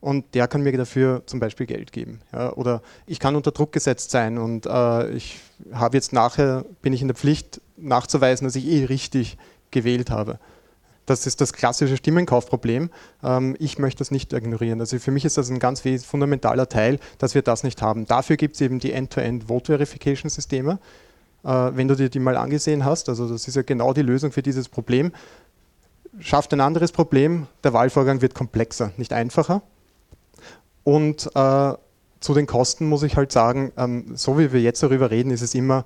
Und 0.00 0.34
der 0.34 0.46
kann 0.46 0.62
mir 0.62 0.76
dafür 0.76 1.22
zum 1.26 1.40
Beispiel 1.40 1.66
Geld 1.66 1.92
geben. 1.92 2.20
Ja, 2.32 2.52
oder 2.52 2.82
ich 3.06 3.18
kann 3.18 3.34
unter 3.34 3.50
Druck 3.50 3.72
gesetzt 3.72 4.10
sein 4.10 4.38
und 4.38 4.66
äh, 4.66 5.10
ich 5.10 5.40
habe 5.72 5.96
jetzt 5.96 6.12
nachher, 6.12 6.64
bin 6.82 6.92
ich 6.92 7.02
in 7.02 7.08
der 7.08 7.16
Pflicht 7.16 7.60
nachzuweisen, 7.76 8.46
dass 8.46 8.54
ich 8.54 8.66
eh 8.66 8.84
richtig 8.84 9.38
gewählt 9.70 10.10
habe. 10.10 10.38
Das 11.06 11.26
ist 11.26 11.40
das 11.40 11.52
klassische 11.52 11.96
Stimmenkaufproblem. 11.96 12.90
Ähm, 13.24 13.56
ich 13.58 13.78
möchte 13.78 13.98
das 13.98 14.10
nicht 14.10 14.32
ignorieren. 14.32 14.78
Also 14.78 14.98
für 14.98 15.10
mich 15.10 15.24
ist 15.24 15.36
das 15.36 15.48
ein 15.50 15.58
ganz 15.58 15.82
fundamentaler 16.04 16.68
Teil, 16.68 17.00
dass 17.18 17.34
wir 17.34 17.42
das 17.42 17.64
nicht 17.64 17.82
haben. 17.82 18.06
Dafür 18.06 18.36
gibt 18.36 18.54
es 18.54 18.60
eben 18.60 18.78
die 18.78 18.92
End-to-End-Vote-Verification-Systeme. 18.92 20.78
Äh, 21.44 21.48
wenn 21.48 21.88
du 21.88 21.96
dir 21.96 22.08
die 22.08 22.18
mal 22.20 22.36
angesehen 22.36 22.84
hast, 22.84 23.08
also 23.08 23.28
das 23.28 23.48
ist 23.48 23.54
ja 23.54 23.62
genau 23.62 23.92
die 23.92 24.02
Lösung 24.02 24.32
für 24.32 24.42
dieses 24.42 24.68
Problem, 24.68 25.12
schafft 26.20 26.52
ein 26.52 26.60
anderes 26.60 26.92
Problem. 26.92 27.46
Der 27.64 27.72
Wahlvorgang 27.72 28.20
wird 28.22 28.34
komplexer, 28.34 28.92
nicht 28.96 29.12
einfacher. 29.12 29.62
Und 30.84 31.30
äh, 31.34 31.74
zu 32.20 32.34
den 32.34 32.46
Kosten 32.46 32.88
muss 32.88 33.02
ich 33.02 33.16
halt 33.16 33.32
sagen, 33.32 33.72
ähm, 33.76 34.16
so 34.16 34.38
wie 34.38 34.52
wir 34.52 34.60
jetzt 34.60 34.82
darüber 34.82 35.10
reden, 35.10 35.30
ist 35.30 35.42
es 35.42 35.54
immer 35.54 35.84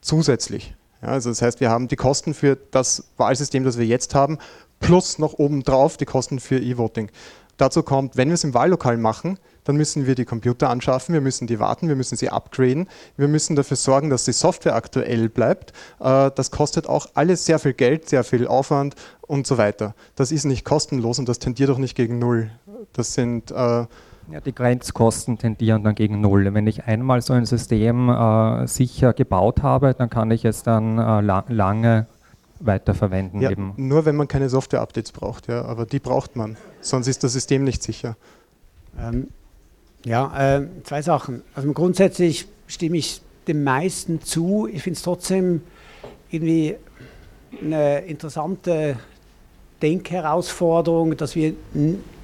zusätzlich. 0.00 0.74
Ja, 1.00 1.08
also 1.08 1.30
das 1.30 1.42
heißt, 1.42 1.60
wir 1.60 1.70
haben 1.70 1.88
die 1.88 1.96
Kosten 1.96 2.34
für 2.34 2.56
das 2.70 3.04
Wahlsystem, 3.16 3.64
das 3.64 3.78
wir 3.78 3.86
jetzt 3.86 4.14
haben, 4.14 4.38
plus 4.80 5.18
noch 5.18 5.34
obendrauf 5.34 5.96
die 5.96 6.04
Kosten 6.04 6.38
für 6.38 6.58
E-Voting. 6.58 7.10
Dazu 7.56 7.82
kommt, 7.82 8.16
wenn 8.16 8.28
wir 8.28 8.34
es 8.34 8.44
im 8.44 8.54
Wahllokal 8.54 8.96
machen, 8.96 9.38
dann 9.64 9.76
müssen 9.76 10.06
wir 10.06 10.14
die 10.14 10.24
Computer 10.24 10.70
anschaffen, 10.70 11.12
wir 11.12 11.20
müssen 11.20 11.46
die 11.46 11.58
warten, 11.60 11.88
wir 11.88 11.96
müssen 11.96 12.16
sie 12.16 12.30
upgraden, 12.30 12.88
wir 13.16 13.28
müssen 13.28 13.56
dafür 13.56 13.76
sorgen, 13.76 14.10
dass 14.10 14.24
die 14.24 14.32
Software 14.32 14.74
aktuell 14.74 15.28
bleibt. 15.28 15.72
Äh, 16.00 16.30
das 16.34 16.50
kostet 16.50 16.88
auch 16.88 17.06
alles 17.14 17.44
sehr 17.44 17.58
viel 17.58 17.74
Geld, 17.74 18.08
sehr 18.08 18.24
viel 18.24 18.46
Aufwand 18.46 18.94
und 19.22 19.46
so 19.46 19.58
weiter. 19.58 19.94
Das 20.16 20.32
ist 20.32 20.44
nicht 20.44 20.64
kostenlos 20.64 21.18
und 21.18 21.28
das 21.28 21.38
tendiert 21.38 21.70
auch 21.70 21.78
nicht 21.78 21.94
gegen 21.94 22.18
Null. 22.18 22.50
Das 22.92 23.14
sind 23.14 23.50
äh, 23.50 23.86
ja, 24.30 24.40
die 24.44 24.54
Grenzkosten 24.54 25.38
tendieren 25.38 25.82
dann 25.82 25.94
gegen 25.94 26.20
Null. 26.20 26.54
Wenn 26.54 26.66
ich 26.66 26.84
einmal 26.84 27.22
so 27.22 27.32
ein 27.32 27.44
System 27.44 28.08
äh, 28.08 28.66
sicher 28.66 29.12
gebaut 29.12 29.62
habe, 29.62 29.94
dann 29.94 30.10
kann 30.10 30.30
ich 30.30 30.44
es 30.44 30.62
dann 30.62 30.98
äh, 30.98 31.20
la 31.20 31.44
lange 31.48 32.06
weiterverwenden. 32.60 33.40
Ja, 33.40 33.50
eben. 33.50 33.74
Nur 33.76 34.04
wenn 34.04 34.16
man 34.16 34.28
keine 34.28 34.48
Software-Updates 34.48 35.12
braucht, 35.12 35.48
ja, 35.48 35.64
aber 35.64 35.84
die 35.84 35.98
braucht 35.98 36.36
man, 36.36 36.56
sonst 36.80 37.08
ist 37.08 37.24
das 37.24 37.32
System 37.32 37.64
nicht 37.64 37.82
sicher. 37.82 38.16
Ähm, 38.98 39.28
ja, 40.04 40.56
äh, 40.56 40.66
zwei 40.84 41.02
Sachen. 41.02 41.42
Also 41.54 41.72
grundsätzlich 41.72 42.46
stimme 42.66 42.96
ich 42.96 43.20
dem 43.48 43.64
meisten 43.64 44.20
zu. 44.22 44.68
Ich 44.72 44.82
finde 44.82 44.96
es 44.96 45.02
trotzdem 45.02 45.62
irgendwie 46.30 46.76
eine 47.60 48.00
interessante 48.00 48.96
Denkherausforderung, 49.82 51.16
dass 51.16 51.36
wir 51.36 51.54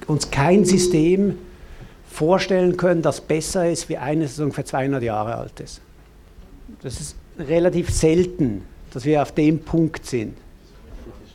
uns 0.07 0.31
kein 0.31 0.65
System 0.65 1.37
vorstellen 2.09 2.77
können, 2.77 3.01
das 3.01 3.21
besser 3.21 3.69
ist 3.69 3.89
wie 3.89 3.97
eine, 3.97 4.23
das 4.23 4.39
ungefähr 4.39 4.65
200 4.65 5.03
Jahre 5.03 5.35
alt 5.35 5.59
ist. 5.59 5.81
Das 6.81 6.99
ist 6.99 7.15
relativ 7.37 7.89
selten, 7.91 8.63
dass 8.91 9.05
wir 9.05 9.21
auf 9.21 9.31
dem 9.33 9.59
Punkt 9.59 10.05
sind. 10.05 10.35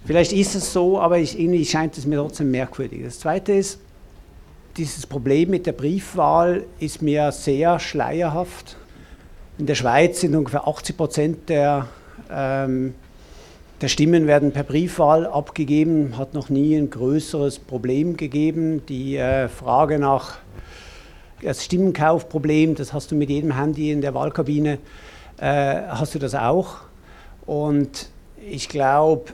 Vielleicht 0.04 0.32
ist 0.32 0.54
es 0.54 0.72
so, 0.72 0.98
aber 0.98 1.18
ich, 1.18 1.38
irgendwie 1.38 1.64
scheint 1.64 1.96
es 1.96 2.06
mir 2.06 2.16
trotzdem 2.16 2.50
merkwürdig. 2.50 3.02
Das 3.04 3.20
Zweite 3.20 3.52
ist, 3.52 3.78
dieses 4.76 5.06
Problem 5.06 5.50
mit 5.50 5.66
der 5.66 5.72
Briefwahl 5.72 6.64
ist 6.80 7.00
mir 7.00 7.30
sehr 7.32 7.78
schleierhaft. 7.78 8.76
In 9.58 9.66
der 9.66 9.76
Schweiz 9.76 10.20
sind 10.20 10.34
ungefähr 10.34 10.66
80 10.66 10.96
Prozent 10.96 11.48
der, 11.48 11.86
ähm, 12.30 12.94
der 13.80 13.88
Stimmen 13.88 14.26
werden 14.26 14.52
per 14.52 14.64
Briefwahl 14.64 15.26
abgegeben. 15.26 16.16
Hat 16.18 16.34
noch 16.34 16.48
nie 16.48 16.76
ein 16.76 16.90
größeres 16.90 17.60
Problem 17.60 18.16
gegeben. 18.16 18.84
Die 18.86 19.16
äh, 19.16 19.48
Frage 19.48 19.98
nach 19.98 20.38
das 21.40 21.64
Stimmenkaufproblem, 21.64 22.74
das 22.74 22.92
hast 22.92 23.12
du 23.12 23.14
mit 23.14 23.30
jedem 23.30 23.56
Handy 23.56 23.92
in 23.92 24.00
der 24.00 24.14
Wahlkabine, 24.14 24.78
äh, 25.38 25.82
hast 25.88 26.14
du 26.14 26.18
das 26.18 26.34
auch. 26.34 26.76
Und 27.46 28.08
ich 28.50 28.68
glaube, 28.68 29.32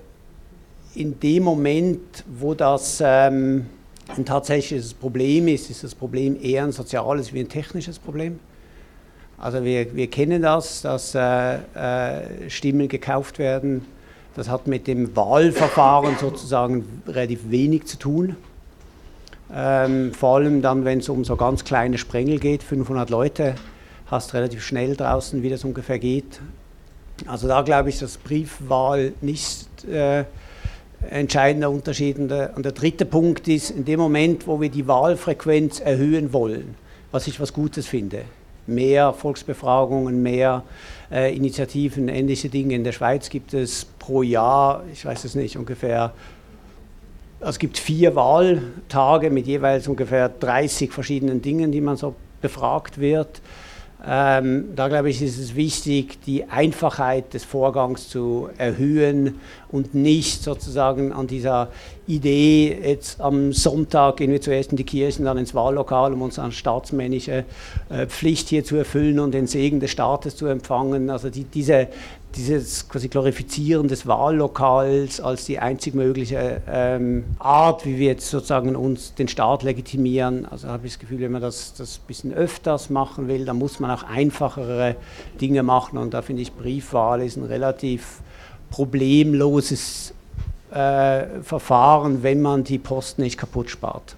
in 0.95 1.18
dem 1.20 1.45
Moment, 1.45 2.24
wo 2.26 2.55
das 2.55 3.03
ähm, 3.03 3.66
ein 4.16 4.24
tatsächliches 4.24 4.94
Problem 4.94 5.48
ist, 5.48 5.70
ist 5.70 5.84
das 5.84 5.94
Problem 5.94 6.36
eher 6.40 6.64
ein 6.64 6.72
soziales 6.72 7.32
wie 7.32 7.40
ein 7.40 7.48
technisches 7.48 7.98
Problem. 7.98 8.38
Also 9.38 9.64
wir, 9.64 9.94
wir 9.94 10.08
kennen 10.08 10.42
das, 10.42 10.82
dass 10.82 11.14
äh, 11.14 11.54
äh, 11.54 12.50
Stimmen 12.50 12.88
gekauft 12.88 13.38
werden. 13.38 13.86
Das 14.36 14.48
hat 14.48 14.66
mit 14.66 14.86
dem 14.86 15.16
Wahlverfahren 15.16 16.16
sozusagen 16.20 17.02
relativ 17.06 17.50
wenig 17.50 17.86
zu 17.86 17.98
tun. 17.98 18.36
Ähm, 19.52 20.12
vor 20.12 20.36
allem 20.36 20.62
dann, 20.62 20.84
wenn 20.84 20.98
es 20.98 21.08
um 21.08 21.24
so 21.24 21.36
ganz 21.36 21.64
kleine 21.64 21.98
Sprengel 21.98 22.38
geht, 22.38 22.62
500 22.62 23.11
Leute, 23.11 23.54
hast 24.06 24.34
relativ 24.34 24.62
schnell 24.62 24.94
draußen, 24.94 25.42
wie 25.42 25.48
das 25.48 25.64
ungefähr 25.64 25.98
geht. 25.98 26.40
Also 27.26 27.48
da 27.48 27.62
glaube 27.62 27.88
ich, 27.88 27.98
dass 27.98 28.16
Briefwahl 28.18 29.12
nicht 29.20 29.84
äh, 29.84 30.24
entscheidender 31.09 31.70
Unterschied. 31.70 32.18
Und 32.18 32.28
der, 32.28 32.57
und 32.57 32.64
der 32.64 32.72
dritte 32.72 33.05
Punkt 33.05 33.48
ist, 33.48 33.70
in 33.70 33.84
dem 33.84 34.01
Moment, 34.01 34.46
wo 34.46 34.61
wir 34.61 34.68
die 34.68 34.86
Wahlfrequenz 34.86 35.80
erhöhen 35.80 36.32
wollen, 36.32 36.74
was 37.11 37.26
ich 37.26 37.40
was 37.40 37.53
Gutes 37.53 37.86
finde, 37.86 38.22
mehr 38.66 39.12
Volksbefragungen, 39.12 40.22
mehr 40.22 40.62
äh, 41.11 41.34
Initiativen, 41.34 42.09
ähnliche 42.09 42.48
Dinge. 42.48 42.74
In 42.74 42.84
der 42.84 42.92
Schweiz 42.92 43.30
gibt 43.30 43.55
es 43.55 43.86
pro 43.98 44.22
Jahr, 44.22 44.84
ich 44.92 45.05
weiß 45.05 45.24
es 45.24 45.34
nicht, 45.34 45.57
ungefähr 45.57 46.12
es 47.40 47.59
gibt 47.59 47.78
vier 47.78 48.14
Wahltage 48.16 49.30
mit 49.30 49.46
jeweils 49.46 49.88
ungefähr 49.88 50.28
30 50.28 50.92
verschiedenen 50.92 51.40
Dingen, 51.40 51.72
die 51.72 51.80
man 51.80 51.96
so 51.96 52.14
befragt 52.42 53.01
wird. 53.01 53.40
Ähm, 54.07 54.70
da 54.74 54.88
glaube 54.88 55.11
ich, 55.11 55.20
ist 55.20 55.38
es 55.38 55.55
wichtig, 55.55 56.22
die 56.24 56.44
Einfachheit 56.44 57.34
des 57.34 57.44
Vorgangs 57.44 58.09
zu 58.09 58.48
erhöhen 58.57 59.40
und 59.70 59.94
nicht 59.94 60.42
sozusagen 60.42 61.12
an 61.12 61.26
dieser 61.26 61.68
Idee, 62.07 62.78
jetzt 62.82 63.20
am 63.20 63.53
Sonntag 63.53 64.16
gehen 64.16 64.32
wir 64.32 64.40
zuerst 64.40 64.70
in 64.70 64.78
die 64.78 64.84
Kirchen, 64.84 65.26
dann 65.26 65.36
ins 65.36 65.55
Wahllokal, 65.55 66.14
um 66.14 66.22
unsere 66.22 66.51
staatsmännische 66.51 67.44
äh, 67.90 68.07
Pflicht 68.07 68.48
hier 68.48 68.64
zu 68.64 68.76
erfüllen 68.76 69.20
und 69.20 69.32
den 69.32 69.46
Segen 69.46 69.80
des 69.80 69.90
Staates 69.90 70.34
zu 70.34 70.46
empfangen. 70.46 71.11
Also 71.11 71.28
die, 71.28 71.44
diese, 71.44 71.88
dieses 72.37 72.89
quasi 72.89 73.09
Glorifizieren 73.09 73.89
des 73.89 74.07
Wahllokals 74.07 75.20
als 75.20 75.47
die 75.47 75.59
einzig 75.59 75.95
mögliche 75.95 76.62
ähm, 76.68 77.24
Art, 77.39 77.85
wie 77.85 77.99
wir 77.99 78.07
jetzt 78.07 78.31
sozusagen 78.31 78.76
uns 78.76 79.14
den 79.14 79.28
Staat 79.28 79.62
legitimieren. 79.62 80.47
Also 80.47 80.68
habe 80.68 80.87
ich 80.87 80.93
das 80.95 81.01
Gefühl, 81.01 81.20
wenn 81.20 81.33
man 81.33 81.43
das, 81.43 81.74
das 81.74 81.99
ein 81.99 82.07
bisschen 82.07 82.33
öfters 82.33 82.91
machen 82.91 83.28
will, 83.28 83.45
dann 83.45 83.59
muss 83.59 83.81
man 83.81 83.91
auch 83.91 84.05
einfachere 84.05 84.97
Dinge 85.41 85.62
machen. 85.62 85.99
Und 85.99 86.14
da 86.14 86.22
finde 86.22 86.43
ich, 86.43 86.53
Briefwahl 86.53 87.22
ist 87.22 87.37
ein 87.37 87.45
relativ 87.45 88.20
problemloses 88.70 90.14
äh, 90.70 91.43
Verfahren, 91.43 92.22
wenn 92.22 92.41
man 92.41 92.64
die 92.64 92.78
Posten 92.78 93.22
nicht 93.22 93.39
kaputt 93.39 93.70
spart. 93.70 94.16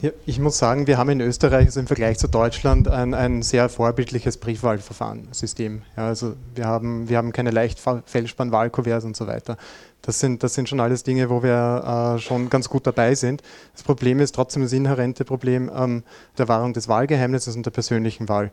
Ja, 0.00 0.10
ich 0.26 0.38
muss 0.38 0.58
sagen, 0.58 0.86
wir 0.86 0.96
haben 0.96 1.10
in 1.10 1.20
Österreich 1.20 1.66
also 1.66 1.80
im 1.80 1.88
Vergleich 1.88 2.18
zu 2.18 2.28
Deutschland 2.28 2.86
ein, 2.86 3.14
ein 3.14 3.42
sehr 3.42 3.68
vorbildliches 3.68 4.36
Briefwahlverfahrensystem. 4.36 5.82
Ja, 5.96 6.06
also 6.06 6.36
wir 6.54 6.66
haben, 6.66 7.08
wir 7.08 7.16
haben 7.16 7.32
keine 7.32 7.50
leicht 7.50 7.80
fälschbaren 8.06 8.52
Wahlkuverts 8.52 9.04
und 9.04 9.16
so 9.16 9.26
weiter. 9.26 9.56
Das 10.02 10.20
sind, 10.20 10.44
das 10.44 10.54
sind 10.54 10.68
schon 10.68 10.78
alles 10.78 11.02
Dinge, 11.02 11.30
wo 11.30 11.42
wir 11.42 12.14
äh, 12.16 12.20
schon 12.20 12.48
ganz 12.48 12.68
gut 12.68 12.86
dabei 12.86 13.16
sind. 13.16 13.42
Das 13.72 13.82
Problem 13.82 14.20
ist 14.20 14.36
trotzdem 14.36 14.62
das 14.62 14.72
inhärente 14.72 15.24
Problem 15.24 15.68
ähm, 15.74 16.04
der 16.38 16.46
Wahrung 16.46 16.74
des 16.74 16.86
Wahlgeheimnisses 16.86 17.56
und 17.56 17.66
der 17.66 17.72
persönlichen 17.72 18.28
Wahl. 18.28 18.52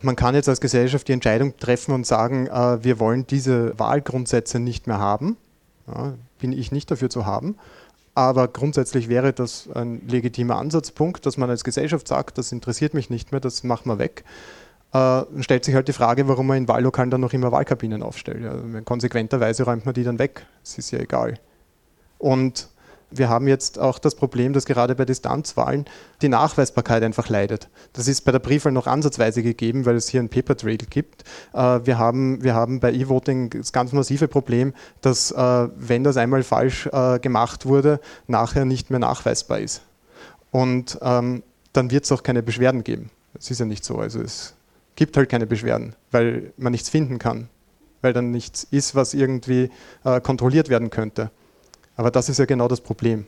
Man 0.00 0.16
kann 0.16 0.34
jetzt 0.34 0.48
als 0.48 0.60
Gesellschaft 0.60 1.06
die 1.06 1.12
Entscheidung 1.12 1.56
treffen 1.56 1.94
und 1.94 2.04
sagen, 2.04 2.48
äh, 2.48 2.82
wir 2.82 2.98
wollen 2.98 3.28
diese 3.28 3.78
Wahlgrundsätze 3.78 4.58
nicht 4.58 4.88
mehr 4.88 4.98
haben. 4.98 5.36
Ja, 5.86 6.14
bin 6.40 6.52
ich 6.52 6.72
nicht 6.72 6.90
dafür 6.90 7.10
zu 7.10 7.26
haben. 7.26 7.54
Aber 8.18 8.48
grundsätzlich 8.48 9.08
wäre 9.08 9.32
das 9.32 9.68
ein 9.72 10.02
legitimer 10.08 10.56
Ansatzpunkt, 10.56 11.24
dass 11.24 11.36
man 11.36 11.50
als 11.50 11.62
Gesellschaft 11.62 12.08
sagt, 12.08 12.36
das 12.36 12.50
interessiert 12.50 12.92
mich 12.92 13.10
nicht 13.10 13.30
mehr, 13.30 13.40
das 13.40 13.62
machen 13.62 13.88
wir 13.88 14.00
weg. 14.00 14.24
Äh, 14.92 15.22
stellt 15.38 15.64
sich 15.64 15.76
halt 15.76 15.86
die 15.86 15.92
Frage, 15.92 16.26
warum 16.26 16.48
man 16.48 16.56
in 16.56 16.66
Wahllokalen 16.66 17.12
dann 17.12 17.20
noch 17.20 17.32
immer 17.32 17.52
Wahlkabinen 17.52 18.02
aufstellt. 18.02 18.42
Ja, 18.42 18.80
konsequenterweise 18.80 19.62
räumt 19.62 19.86
man 19.86 19.94
die 19.94 20.02
dann 20.02 20.18
weg. 20.18 20.44
Es 20.64 20.78
ist 20.78 20.90
ja 20.90 20.98
egal. 20.98 21.38
Und 22.18 22.68
wir 23.10 23.28
haben 23.28 23.48
jetzt 23.48 23.78
auch 23.78 23.98
das 23.98 24.14
Problem, 24.14 24.52
dass 24.52 24.66
gerade 24.66 24.94
bei 24.94 25.04
Distanzwahlen 25.04 25.86
die 26.20 26.28
Nachweisbarkeit 26.28 27.02
einfach 27.02 27.28
leidet. 27.28 27.68
Das 27.92 28.06
ist 28.06 28.22
bei 28.22 28.32
der 28.32 28.38
Briefwahl 28.38 28.72
noch 28.72 28.86
ansatzweise 28.86 29.42
gegeben, 29.42 29.86
weil 29.86 29.96
es 29.96 30.08
hier 30.08 30.20
ein 30.20 30.28
Paper 30.28 30.56
Trail 30.56 30.76
gibt. 30.76 31.24
Äh, 31.54 31.80
wir 31.84 31.98
haben, 31.98 32.42
wir 32.42 32.54
haben 32.54 32.80
bei 32.80 32.92
E-Voting 32.92 33.50
das 33.50 33.72
ganz 33.72 33.92
massive 33.92 34.28
Problem, 34.28 34.74
dass 35.00 35.30
äh, 35.30 35.68
wenn 35.76 36.04
das 36.04 36.16
einmal 36.16 36.42
falsch 36.42 36.86
äh, 36.92 37.18
gemacht 37.18 37.66
wurde, 37.66 38.00
nachher 38.26 38.64
nicht 38.64 38.90
mehr 38.90 38.98
nachweisbar 38.98 39.60
ist. 39.60 39.82
Und 40.50 40.98
ähm, 41.02 41.42
dann 41.72 41.90
wird 41.90 42.04
es 42.04 42.12
auch 42.12 42.22
keine 42.22 42.42
Beschwerden 42.42 42.84
geben. 42.84 43.10
Es 43.38 43.50
ist 43.50 43.60
ja 43.60 43.66
nicht 43.66 43.84
so. 43.84 43.96
Also 43.96 44.20
es 44.20 44.54
gibt 44.96 45.16
halt 45.16 45.28
keine 45.28 45.46
Beschwerden, 45.46 45.94
weil 46.10 46.52
man 46.56 46.72
nichts 46.72 46.88
finden 46.88 47.18
kann, 47.18 47.48
weil 48.02 48.12
dann 48.12 48.30
nichts 48.30 48.66
ist, 48.70 48.94
was 48.94 49.14
irgendwie 49.14 49.70
kontrolliert 50.22 50.70
werden 50.70 50.90
könnte. 50.90 51.30
Aber 51.98 52.12
das 52.12 52.28
ist 52.28 52.38
ja 52.38 52.44
genau 52.44 52.68
das 52.68 52.80
Problem. 52.80 53.26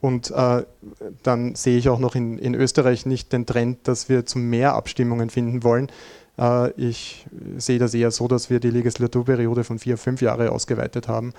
Und 0.00 0.30
äh, 0.30 0.64
dann 1.22 1.54
sehe 1.54 1.76
ich 1.76 1.90
auch 1.90 1.98
noch 1.98 2.14
in, 2.14 2.38
in, 2.38 2.54
Österreich 2.54 3.04
nicht 3.04 3.34
den 3.34 3.44
Trend, 3.44 3.86
dass 3.86 4.08
wir 4.08 4.24
zu 4.24 4.38
mehr 4.38 4.74
Abstimmungen 4.74 5.28
finden 5.28 5.62
wollen. 5.62 5.92
Äh, 6.38 6.70
ich 6.72 7.26
sehe 7.58 7.78
das 7.78 7.92
eher 7.92 8.10
so, 8.10 8.28
dass 8.28 8.48
wir 8.48 8.60
die 8.60 8.70
Legislaturperiode 8.70 9.62
von 9.62 9.78
vier, 9.78 9.98
fünf 9.98 10.22
Jahre 10.22 10.52
ausgeweitet 10.52 11.06
haben. 11.06 11.34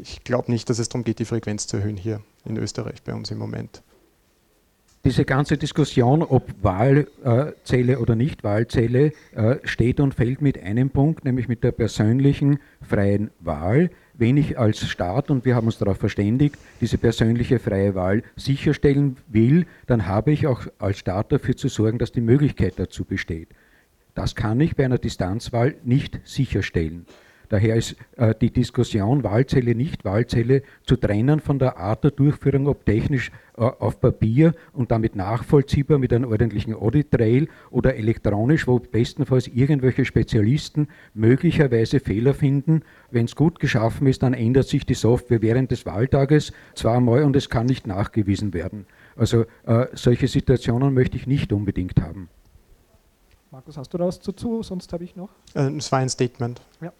Ich 0.00 0.24
glaube 0.24 0.50
nicht, 0.50 0.70
dass 0.70 0.78
es 0.78 0.88
darum 0.88 1.04
geht, 1.04 1.18
die 1.18 1.26
Frequenz 1.26 1.66
zu 1.66 1.76
erhöhen 1.76 1.98
hier 1.98 2.22
in 2.46 2.56
Österreich 2.56 3.02
bei 3.02 3.12
uns 3.12 3.30
im 3.30 3.36
Moment. 3.36 3.82
Diese 5.04 5.24
ganze 5.24 5.56
Diskussion, 5.56 6.22
ob 6.22 6.52
Wahlzähle 6.62 7.98
oder 8.00 8.16
nicht 8.16 8.44
Wahlzähle, 8.44 9.12
äh, 9.34 9.56
steht 9.64 9.98
und 9.98 10.14
fällt 10.14 10.42
mit 10.42 10.62
einem 10.62 10.90
Punkt, 10.90 11.24
nämlich 11.24 11.48
mit 11.48 11.64
der 11.64 11.72
persönlichen 11.72 12.58
freien 12.82 13.30
Wahl 13.40 13.90
wenn 14.20 14.36
ich 14.36 14.58
als 14.58 14.86
Staat, 14.86 15.30
und 15.30 15.46
wir 15.46 15.56
haben 15.56 15.66
uns 15.66 15.78
darauf 15.78 15.96
verständigt, 15.96 16.56
diese 16.82 16.98
persönliche 16.98 17.58
freie 17.58 17.94
Wahl 17.94 18.22
sicherstellen 18.36 19.16
will, 19.28 19.64
dann 19.86 20.06
habe 20.06 20.30
ich 20.30 20.46
auch 20.46 20.66
als 20.78 20.98
Staat 20.98 21.32
dafür 21.32 21.56
zu 21.56 21.68
sorgen, 21.68 21.96
dass 21.96 22.12
die 22.12 22.20
Möglichkeit 22.20 22.74
dazu 22.76 23.06
besteht. 23.06 23.48
Das 24.14 24.34
kann 24.34 24.60
ich 24.60 24.76
bei 24.76 24.84
einer 24.84 24.98
Distanzwahl 24.98 25.76
nicht 25.84 26.20
sicherstellen. 26.24 27.06
Daher 27.50 27.74
ist 27.74 27.96
äh, 28.16 28.32
die 28.40 28.52
Diskussion 28.52 29.24
Wahlzelle, 29.24 29.74
nicht 29.74 30.04
Wahlzelle 30.04 30.62
zu 30.86 30.96
trennen 30.96 31.40
von 31.40 31.58
der 31.58 31.78
Art 31.78 32.04
der 32.04 32.12
Durchführung, 32.12 32.68
ob 32.68 32.86
technisch 32.86 33.32
äh, 33.56 33.62
auf 33.62 34.00
Papier 34.00 34.54
und 34.72 34.92
damit 34.92 35.16
nachvollziehbar 35.16 35.98
mit 35.98 36.12
einem 36.12 36.30
ordentlichen 36.30 36.74
Audit 36.74 37.10
Trail 37.10 37.48
oder 37.70 37.96
elektronisch, 37.96 38.68
wo 38.68 38.78
bestenfalls 38.78 39.48
irgendwelche 39.48 40.04
Spezialisten 40.04 40.86
möglicherweise 41.12 41.98
Fehler 41.98 42.34
finden. 42.34 42.82
Wenn 43.10 43.24
es 43.24 43.34
gut 43.34 43.58
geschaffen 43.58 44.06
ist, 44.06 44.22
dann 44.22 44.32
ändert 44.32 44.68
sich 44.68 44.86
die 44.86 44.94
Software 44.94 45.42
während 45.42 45.72
des 45.72 45.84
Wahltages 45.86 46.52
zweimal 46.76 47.24
und 47.24 47.34
es 47.34 47.50
kann 47.50 47.66
nicht 47.66 47.84
nachgewiesen 47.84 48.54
werden. 48.54 48.86
Also 49.16 49.44
äh, 49.66 49.86
solche 49.94 50.28
Situationen 50.28 50.94
möchte 50.94 51.16
ich 51.16 51.26
nicht 51.26 51.52
unbedingt 51.52 52.00
haben. 52.00 52.28
Markus, 53.50 53.76
hast 53.76 53.92
du 53.92 53.98
da 53.98 54.06
was 54.06 54.20
dazu? 54.20 54.62
Sonst 54.62 54.92
habe 54.92 55.02
ich 55.02 55.16
noch. 55.16 55.30
Äh, 55.54 55.72
es 55.72 55.90
war 55.90 55.98
ein 55.98 56.08
Statement. 56.08 56.60
Ja. 56.80 56.92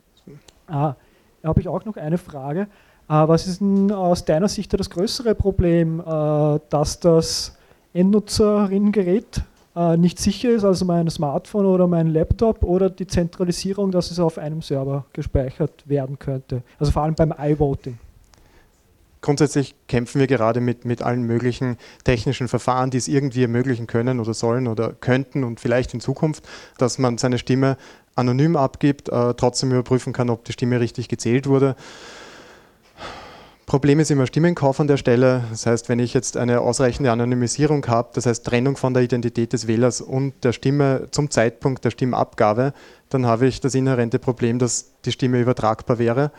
Ah, 0.66 0.94
habe 1.42 1.60
ich 1.60 1.68
auch 1.68 1.84
noch 1.84 1.96
eine 1.96 2.18
Frage. 2.18 2.62
Äh, 2.62 2.66
was 3.08 3.46
ist 3.46 3.60
denn 3.60 3.90
aus 3.90 4.24
deiner 4.24 4.48
Sicht 4.48 4.72
das 4.78 4.90
größere 4.90 5.34
Problem, 5.34 6.00
äh, 6.00 6.60
dass 6.68 7.00
das 7.00 7.56
Endnutzerinnengerät 7.92 9.42
äh, 9.74 9.96
nicht 9.96 10.18
sicher 10.18 10.50
ist, 10.50 10.64
also 10.64 10.84
mein 10.84 11.10
Smartphone 11.10 11.66
oder 11.66 11.86
mein 11.86 12.08
Laptop 12.08 12.62
oder 12.62 12.88
die 12.88 13.06
Zentralisierung, 13.06 13.90
dass 13.90 14.10
es 14.10 14.20
auf 14.20 14.38
einem 14.38 14.62
Server 14.62 15.06
gespeichert 15.12 15.88
werden 15.88 16.18
könnte? 16.18 16.62
Also 16.78 16.92
vor 16.92 17.02
allem 17.02 17.14
beim 17.14 17.34
iVoting. 17.36 17.98
Grundsätzlich 19.22 19.74
kämpfen 19.86 20.18
wir 20.18 20.26
gerade 20.26 20.60
mit, 20.60 20.86
mit 20.86 21.02
allen 21.02 21.24
möglichen 21.24 21.76
technischen 22.04 22.48
Verfahren, 22.48 22.90
die 22.90 22.96
es 22.96 23.06
irgendwie 23.06 23.42
ermöglichen 23.42 23.86
können 23.86 24.18
oder 24.18 24.32
sollen 24.32 24.66
oder 24.66 24.94
könnten 24.94 25.44
und 25.44 25.60
vielleicht 25.60 25.92
in 25.92 26.00
Zukunft, 26.00 26.48
dass 26.78 26.98
man 26.98 27.18
seine 27.18 27.36
Stimme 27.36 27.76
anonym 28.14 28.56
abgibt, 28.56 29.08
äh, 29.08 29.34
trotzdem 29.34 29.72
überprüfen 29.72 30.12
kann, 30.12 30.30
ob 30.30 30.44
die 30.44 30.52
Stimme 30.52 30.80
richtig 30.80 31.08
gezählt 31.08 31.46
wurde. 31.46 31.76
Problem 33.70 34.00
ist 34.00 34.10
immer 34.10 34.26
Stimmenkauf 34.26 34.80
an 34.80 34.88
der 34.88 34.96
Stelle. 34.96 35.44
Das 35.50 35.64
heißt, 35.64 35.88
wenn 35.88 36.00
ich 36.00 36.12
jetzt 36.12 36.36
eine 36.36 36.60
ausreichende 36.60 37.12
Anonymisierung 37.12 37.86
habe, 37.86 38.10
das 38.14 38.26
heißt 38.26 38.44
Trennung 38.44 38.76
von 38.76 38.94
der 38.94 39.04
Identität 39.04 39.52
des 39.52 39.68
Wählers 39.68 40.00
und 40.00 40.34
der 40.42 40.52
Stimme 40.52 41.06
zum 41.12 41.30
Zeitpunkt 41.30 41.84
der 41.84 41.92
Stimmabgabe, 41.92 42.74
dann 43.10 43.26
habe 43.26 43.46
ich 43.46 43.60
das 43.60 43.76
inhärente 43.76 44.18
Problem, 44.18 44.58
dass 44.58 44.86
die 45.04 45.12
Stimme 45.12 45.40
übertragbar 45.40 46.00
wäre. 46.00 46.32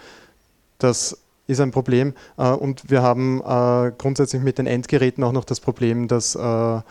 Das 0.78 1.18
ist 1.48 1.62
ein 1.62 1.72
Problem. 1.72 2.14
Äh, 2.38 2.50
und 2.50 2.90
wir 2.90 3.02
haben 3.02 3.42
äh, 3.42 3.94
grundsätzlich 3.98 4.42
mit 4.42 4.58
den 4.58 4.68
Endgeräten 4.68 5.24
auch 5.24 5.32
noch 5.32 5.46
das 5.46 5.62
Problem, 5.62 6.10
dass 6.10 6.36
äh, 6.36 6.82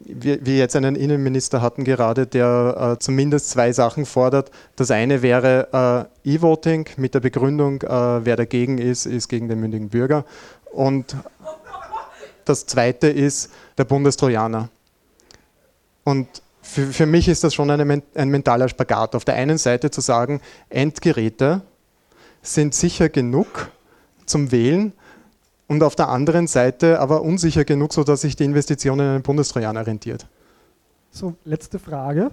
wir, 0.00 0.44
wir 0.44 0.56
jetzt 0.56 0.76
einen 0.76 0.96
Innenminister 0.96 1.60
hatten 1.60 1.84
gerade, 1.84 2.26
der 2.26 2.94
äh, 2.94 2.98
zumindest 2.98 3.50
zwei 3.50 3.72
Sachen 3.72 4.06
fordert. 4.06 4.50
Das 4.76 4.90
eine 4.90 5.22
wäre 5.22 6.08
äh, 6.24 6.34
E-Voting 6.34 6.88
mit 6.96 7.14
der 7.14 7.20
Begründung, 7.20 7.82
äh, 7.82 8.24
wer 8.24 8.36
dagegen 8.36 8.78
ist, 8.78 9.06
ist 9.06 9.28
gegen 9.28 9.48
den 9.48 9.60
mündigen 9.60 9.90
Bürger. 9.90 10.24
Und 10.72 11.16
das 12.44 12.66
zweite 12.66 13.08
ist 13.08 13.50
der 13.76 13.84
Bundestrojaner. 13.84 14.70
Und 16.04 16.28
für, 16.62 16.86
für 16.86 17.06
mich 17.06 17.28
ist 17.28 17.44
das 17.44 17.54
schon 17.54 17.70
eine, 17.70 18.02
ein 18.14 18.28
mentaler 18.30 18.68
Spagat. 18.68 19.14
Auf 19.14 19.24
der 19.24 19.34
einen 19.34 19.58
Seite 19.58 19.90
zu 19.90 20.00
sagen, 20.00 20.40
Endgeräte 20.70 21.62
sind 22.42 22.74
sicher 22.74 23.08
genug 23.08 23.70
zum 24.24 24.50
Wählen, 24.50 24.92
und 25.70 25.84
auf 25.84 25.94
der 25.94 26.08
anderen 26.08 26.48
Seite 26.48 26.98
aber 26.98 27.22
unsicher 27.22 27.64
genug, 27.64 27.92
sodass 27.92 28.22
sich 28.22 28.34
die 28.34 28.42
Investition 28.42 28.98
in 28.98 29.06
einen 29.06 29.22
Bundestrojaner 29.22 29.86
rentiert. 29.86 30.26
So, 31.12 31.34
letzte 31.44 31.78
Frage. 31.78 32.32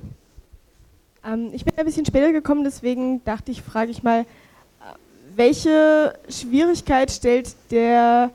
Ähm, 1.24 1.52
ich 1.54 1.64
bin 1.64 1.78
ein 1.78 1.86
bisschen 1.86 2.08
später 2.08 2.32
gekommen, 2.32 2.64
deswegen 2.64 3.24
dachte 3.26 3.52
ich, 3.52 3.62
frage 3.62 3.92
ich 3.92 4.02
mal, 4.02 4.26
welche 5.36 6.16
Schwierigkeit 6.30 7.12
stellt 7.12 7.56
der 7.70 8.32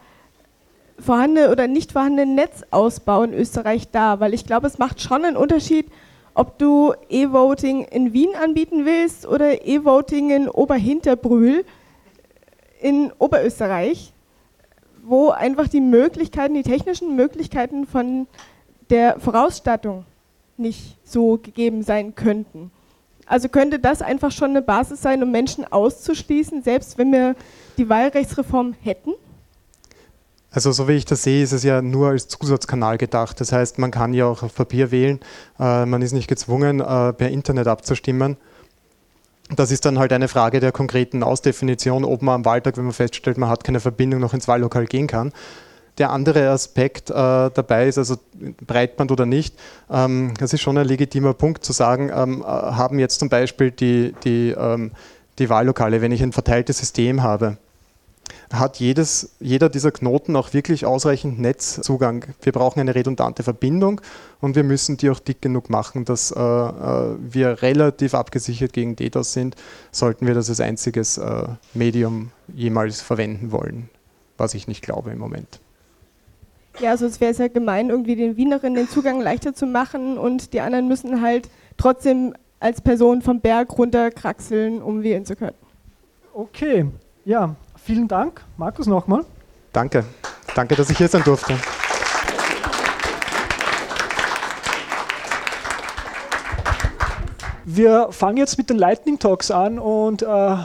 vorhandene 1.01 1.51
oder 1.51 1.67
nicht 1.67 1.91
vorhandene 1.91 2.33
Netzausbau 2.33 3.25
in 3.25 3.35
Österreich 3.35 3.91
dar? 3.91 4.21
Weil 4.21 4.35
ich 4.35 4.47
glaube, 4.47 4.69
es 4.69 4.79
macht 4.79 5.01
schon 5.01 5.25
einen 5.25 5.37
Unterschied, 5.37 5.87
ob 6.35 6.61
du 6.61 6.95
E-Voting 7.11 7.87
in 7.87 8.13
Wien 8.13 8.37
anbieten 8.41 8.85
willst 8.85 9.27
oder 9.27 9.67
E-Voting 9.67 10.31
in 10.31 10.49
Oberhinterbrühl 10.49 11.65
in 12.81 13.13
Oberösterreich 13.19 14.12
wo 15.03 15.31
einfach 15.31 15.69
die 15.69 15.81
Möglichkeiten, 15.81 16.55
die 16.55 16.63
technischen 16.63 17.17
Möglichkeiten 17.17 17.87
von 17.87 18.27
der 18.91 19.19
Vorausstattung 19.19 20.05
nicht 20.57 20.99
so 21.05 21.39
gegeben 21.39 21.83
sein 21.83 22.15
könnten. 22.15 22.71
Also 23.27 23.49
könnte 23.49 23.79
das 23.79 24.03
einfach 24.03 24.31
schon 24.31 24.51
eine 24.51 24.63
Basis 24.63 25.03
sein, 25.03 25.23
um 25.23 25.31
Menschen 25.31 25.65
auszuschließen, 25.71 26.63
selbst 26.63 26.99
wenn 26.99 27.13
wir 27.13 27.35
die 27.79 27.89
Wahlrechtsreform 27.89 28.75
hätten? 28.83 29.13
Also 30.51 30.71
so 30.71 30.87
wie 30.87 30.93
ich 30.93 31.07
das 31.07 31.23
sehe, 31.23 31.43
ist 31.43 31.53
es 31.53 31.63
ja 31.63 31.81
nur 31.81 32.09
als 32.09 32.29
Zusatzkanal 32.29 32.99
gedacht. 32.99 33.41
Das 33.41 33.53
heißt, 33.53 33.79
man 33.79 33.91
kann 33.91 34.13
ja 34.13 34.27
auch 34.27 34.43
auf 34.43 34.55
Papier 34.55 34.91
wählen. 34.91 35.19
Äh, 35.59 35.87
man 35.87 36.03
ist 36.03 36.13
nicht 36.13 36.29
gezwungen, 36.29 36.81
äh, 36.81 37.13
per 37.15 37.31
Internet 37.31 37.69
abzustimmen. 37.69 38.37
Das 39.57 39.71
ist 39.71 39.85
dann 39.85 39.99
halt 39.99 40.13
eine 40.13 40.29
Frage 40.29 40.61
der 40.61 40.73
konkreten 40.73 41.23
Ausdefinition, 41.23 42.05
ob 42.05 42.23
man 42.23 42.37
am 42.37 42.45
Wahltag, 42.45 42.77
wenn 42.77 42.85
man 42.85 42.93
feststellt, 42.93 43.39
man 43.39 43.51
hat 43.51 43.65
keine 43.65 43.81
Verbindung, 43.81 44.21
noch 44.21 44.35
ins 44.35 44.49
Wahllokal 44.49 44.87
gehen 44.87 45.07
kann. 45.07 45.33
Der 45.99 46.11
andere 46.11 46.49
Aspekt 46.49 47.11
äh, 47.11 47.13
dabei 47.15 47.87
ist, 47.87 47.99
also 47.99 48.17
Breitband 48.67 49.13
oder 49.13 49.27
nicht, 49.27 49.55
ähm, 49.91 50.33
das 50.39 50.55
ist 50.55 50.63
schon 50.63 50.79
ein 50.79 50.87
legitimer 50.87 51.35
Punkt 51.35 51.65
zu 51.65 51.73
sagen, 51.73 52.11
ähm, 52.15 52.41
äh, 52.41 52.45
haben 52.47 52.99
jetzt 52.99 53.21
zum 53.21 53.29
Beispiel 53.29 53.71
die, 53.71 54.15
die, 54.25 54.55
ähm, 54.57 54.93
die 55.39 55.51
Wahllokale, 55.51 56.01
wenn 56.01 56.13
ich 56.13 56.23
ein 56.23 56.33
verteiltes 56.33 56.79
System 56.79 57.23
habe, 57.23 57.59
hat 58.53 58.79
jedes, 58.79 59.35
jeder 59.41 59.69
dieser 59.69 59.91
Knoten 59.91 60.37
auch 60.37 60.53
wirklich 60.53 60.87
ausreichend 60.87 61.41
Netzzugang. 61.41 62.25
Wir 62.43 62.53
brauchen 62.53 62.81
eine 62.81 62.95
redundante 62.95 63.43
Verbindung 63.43 64.01
und 64.41 64.57
wir 64.57 64.65
müssen 64.65 64.97
die 64.97 65.11
auch 65.11 65.21
dick 65.21 65.43
genug 65.43 65.71
machen, 65.71 66.05
dass 66.05 66.31
äh, 66.31 66.41
äh 66.41 67.17
wir 67.21 67.63
relativ 67.63 68.15
abgesichert 68.15 68.73
gegen 68.73 68.97
DDoS 68.97 69.33
sind, 69.33 69.57
sollten 69.91 70.27
wir 70.27 70.35
das 70.35 70.49
als 70.49 70.61
einziges 70.61 71.19
äh, 71.19 71.45
Medium 71.75 72.31
jemals 72.55 73.01
verwenden 73.01 73.53
wollen, 73.53 73.89
was 74.37 74.55
ich 74.55 74.69
nicht 74.69 74.83
glaube 74.83 75.11
im 75.11 75.19
Moment. 75.19 75.61
Ja, 76.81 76.91
also 76.91 77.07
es 77.07 77.21
wäre 77.21 77.35
sehr 77.35 77.49
gemein, 77.49 77.91
irgendwie 77.91 78.17
den 78.17 78.37
Wienerinnen 78.37 78.75
den 78.75 78.89
Zugang 78.89 79.21
leichter 79.21 79.55
zu 79.55 79.67
machen 79.67 80.19
und 80.19 80.53
die 80.53 80.61
anderen 80.61 80.89
müssen 80.89 81.21
halt 81.21 81.49
trotzdem 81.77 82.35
als 82.61 82.81
Person 82.81 83.23
vom 83.23 83.41
Berg 83.41 83.77
runterkraxeln, 83.77 84.81
um 84.81 85.03
wählen 85.03 85.27
zu 85.27 85.37
können. 85.37 85.57
Okay, 86.33 86.87
ja, 87.25 87.57
vielen 87.85 88.09
Dank. 88.09 88.43
Markus 88.57 88.87
nochmal. 88.87 89.25
Danke. 89.73 90.05
Danke, 90.55 90.77
dass 90.77 90.91
ich 90.91 90.99
hier 90.99 91.09
sein 91.09 91.23
durfte. 91.25 91.55
Wir 97.65 98.09
fangen 98.11 98.37
jetzt 98.37 98.59
mit 98.59 98.69
den 98.69 98.77
Lightning 98.77 99.19
Talks 99.19 99.51
an 99.51 99.79
und 99.79 100.23
äh, 100.23 100.57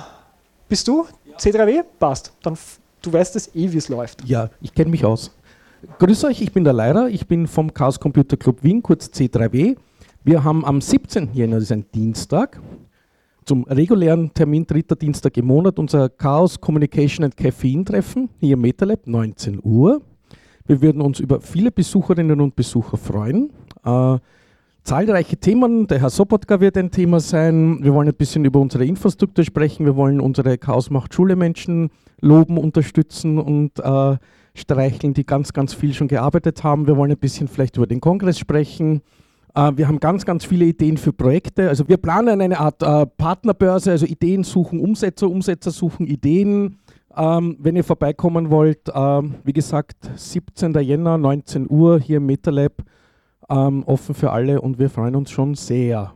bist 0.67 0.87
du 0.87 1.05
C3W? 1.37 1.83
Passt. 1.99 2.33
Dann 2.43 2.57
du 3.01 3.13
weißt 3.13 3.35
es 3.35 3.55
eh, 3.55 3.71
wie 3.71 3.77
es 3.77 3.87
läuft. 3.87 4.23
Ja, 4.25 4.49
ich 4.61 4.73
kenne 4.73 4.91
mich 4.91 5.05
aus. 5.05 5.31
Grüß 5.99 6.25
euch, 6.25 6.41
ich 6.41 6.51
bin 6.51 6.63
der 6.63 6.73
Leiter, 6.73 7.07
ich 7.07 7.27
bin 7.27 7.47
vom 7.47 7.73
Chaos 7.73 7.99
Computer 7.99 8.35
Club 8.35 8.63
Wien, 8.63 8.81
kurz 8.81 9.07
C3W. 9.07 9.77
Wir 10.23 10.43
haben 10.43 10.65
am 10.65 10.81
17. 10.81 11.29
Jänner, 11.33 11.55
das 11.55 11.65
ist 11.65 11.71
ein 11.71 11.85
Dienstag, 11.93 12.59
zum 13.47 13.63
regulären 13.63 14.33
Termin, 14.33 14.67
dritter 14.67 14.97
Dienstag 14.97 15.37
im 15.37 15.45
Monat, 15.45 15.79
unser 15.79 16.09
Chaos 16.09 16.59
Communication 16.59 17.23
and 17.23 17.37
Caffeine 17.37 17.85
Treffen 17.85 18.29
hier 18.41 18.55
im 18.55 18.61
MetaLab, 18.61 19.07
19 19.07 19.61
Uhr. 19.63 20.01
Wir 20.65 20.81
würden 20.81 21.01
uns 21.01 21.21
über 21.21 21.39
viele 21.39 21.71
Besucherinnen 21.71 22.41
und 22.41 22.57
Besucher 22.57 22.97
freuen. 22.97 23.53
Äh, 23.85 24.17
zahlreiche 24.83 25.37
Themen, 25.37 25.87
der 25.87 26.01
Herr 26.01 26.09
Sobotka 26.09 26.59
wird 26.59 26.77
ein 26.77 26.91
Thema 26.91 27.21
sein. 27.21 27.81
Wir 27.81 27.93
wollen 27.93 28.09
ein 28.09 28.15
bisschen 28.15 28.43
über 28.43 28.59
unsere 28.59 28.83
Infrastruktur 28.83 29.45
sprechen. 29.45 29.85
Wir 29.85 29.95
wollen 29.95 30.19
unsere 30.19 30.57
Chaos 30.57 30.89
Macht 30.89 31.13
Schule 31.13 31.37
Menschen 31.37 31.89
loben, 32.19 32.57
unterstützen 32.57 33.37
und 33.39 33.79
äh, 33.79 34.17
streicheln, 34.55 35.13
die 35.13 35.25
ganz, 35.25 35.53
ganz 35.53 35.73
viel 35.73 35.93
schon 35.93 36.09
gearbeitet 36.09 36.65
haben. 36.65 36.85
Wir 36.85 36.97
wollen 36.97 37.11
ein 37.11 37.17
bisschen 37.17 37.47
vielleicht 37.47 37.77
über 37.77 37.87
den 37.87 38.01
Kongress 38.01 38.39
sprechen. 38.39 39.01
Äh, 39.57 39.75
wir 39.75 39.87
haben 39.87 39.99
ganz, 39.99 40.23
ganz 40.23 40.45
viele 40.45 40.65
Ideen 40.65 40.97
für 40.97 41.11
Projekte. 41.11 41.67
Also 41.67 41.87
wir 41.87 41.97
planen 41.97 42.41
eine 42.41 42.59
Art 42.59 42.83
äh, 42.83 43.07
Partnerbörse, 43.07 43.91
also 43.91 44.05
Ideen 44.05 44.43
suchen, 44.43 44.79
Umsetzer, 44.79 45.27
Umsetzer 45.27 45.71
suchen 45.71 46.05
Ideen. 46.05 46.77
Ähm, 47.15 47.57
wenn 47.59 47.75
ihr 47.75 47.83
vorbeikommen 47.83 48.51
wollt, 48.51 48.87
äh, 48.89 49.21
wie 49.43 49.53
gesagt, 49.53 49.97
17. 50.15 50.73
Jänner, 50.75 51.17
19 51.17 51.67
Uhr 51.69 51.99
hier 51.99 52.17
im 52.17 52.27
MetaLab, 52.27 52.83
ähm, 53.49 53.83
offen 53.85 54.13
für 54.13 54.31
alle 54.31 54.61
und 54.61 54.77
wir 54.77 54.91
freuen 54.91 55.15
uns 55.15 55.31
schon 55.31 55.55
sehr. 55.55 56.13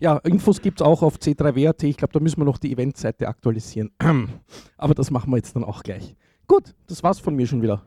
Ja, 0.00 0.16
Infos 0.18 0.60
gibt 0.60 0.80
es 0.80 0.86
auch 0.86 1.02
auf 1.02 1.16
c3w.at. 1.16 1.82
Ich 1.84 1.96
glaube, 1.96 2.12
da 2.12 2.20
müssen 2.20 2.40
wir 2.40 2.44
noch 2.44 2.58
die 2.58 2.72
Eventseite 2.72 3.28
aktualisieren. 3.28 3.90
Aber 4.76 4.94
das 4.94 5.10
machen 5.12 5.30
wir 5.30 5.36
jetzt 5.36 5.54
dann 5.54 5.64
auch 5.64 5.82
gleich. 5.84 6.16
Gut, 6.48 6.74
das 6.88 7.02
war's 7.02 7.20
von 7.20 7.36
mir 7.36 7.46
schon 7.46 7.62
wieder. 7.62 7.82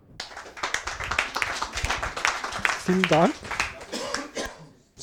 Vielen 2.86 3.03
Dank. 3.03 3.32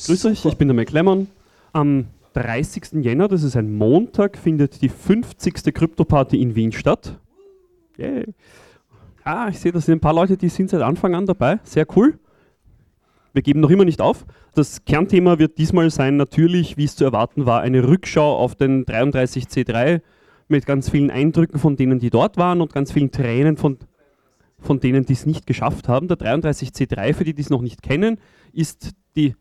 Grüß 0.05 0.25
euch, 0.25 0.45
ich 0.45 0.55
bin 0.55 0.67
der 0.67 0.75
McLemmon. 0.75 1.27
Am 1.73 2.07
30. 2.33 3.03
Jänner, 3.03 3.27
das 3.27 3.43
ist 3.43 3.55
ein 3.55 3.75
Montag, 3.75 4.37
findet 4.37 4.81
die 4.81 4.89
50. 4.89 5.73
Krypto-Party 5.73 6.41
in 6.41 6.55
Wien 6.55 6.71
statt. 6.71 7.19
Yeah. 7.97 8.23
Ah, 9.23 9.49
ich 9.49 9.59
sehe, 9.59 9.71
da 9.71 9.81
sind 9.81 9.95
ein 9.95 9.99
paar 9.99 10.13
Leute, 10.13 10.37
die 10.37 10.49
sind 10.49 10.69
seit 10.69 10.81
Anfang 10.81 11.15
an 11.15 11.25
dabei. 11.25 11.59
Sehr 11.63 11.85
cool. 11.95 12.17
Wir 13.33 13.41
geben 13.41 13.59
noch 13.59 13.69
immer 13.69 13.85
nicht 13.85 14.01
auf. 14.01 14.25
Das 14.55 14.85
Kernthema 14.85 15.37
wird 15.37 15.57
diesmal 15.57 15.89
sein, 15.89 16.17
natürlich, 16.17 16.77
wie 16.77 16.85
es 16.85 16.95
zu 16.95 17.03
erwarten 17.03 17.45
war, 17.45 17.61
eine 17.61 17.87
Rückschau 17.87 18.37
auf 18.37 18.55
den 18.55 18.85
33C3 18.85 20.01
mit 20.47 20.65
ganz 20.65 20.89
vielen 20.89 21.11
Eindrücken 21.11 21.59
von 21.59 21.75
denen, 21.75 21.99
die 21.99 22.09
dort 22.09 22.37
waren 22.37 22.61
und 22.61 22.73
ganz 22.73 22.91
vielen 22.91 23.11
Tränen 23.11 23.57
von, 23.57 23.77
von 24.57 24.79
denen, 24.79 25.05
die 25.05 25.13
es 25.13 25.25
nicht 25.25 25.45
geschafft 25.45 25.87
haben. 25.87 26.07
Der 26.07 26.17
33C3, 26.17 27.13
für 27.13 27.23
die, 27.23 27.33
die 27.33 27.41
es 27.41 27.49
noch 27.49 27.61
nicht 27.61 27.83
kennen, 27.83 28.17
ist 28.51 28.91
die 29.15 29.35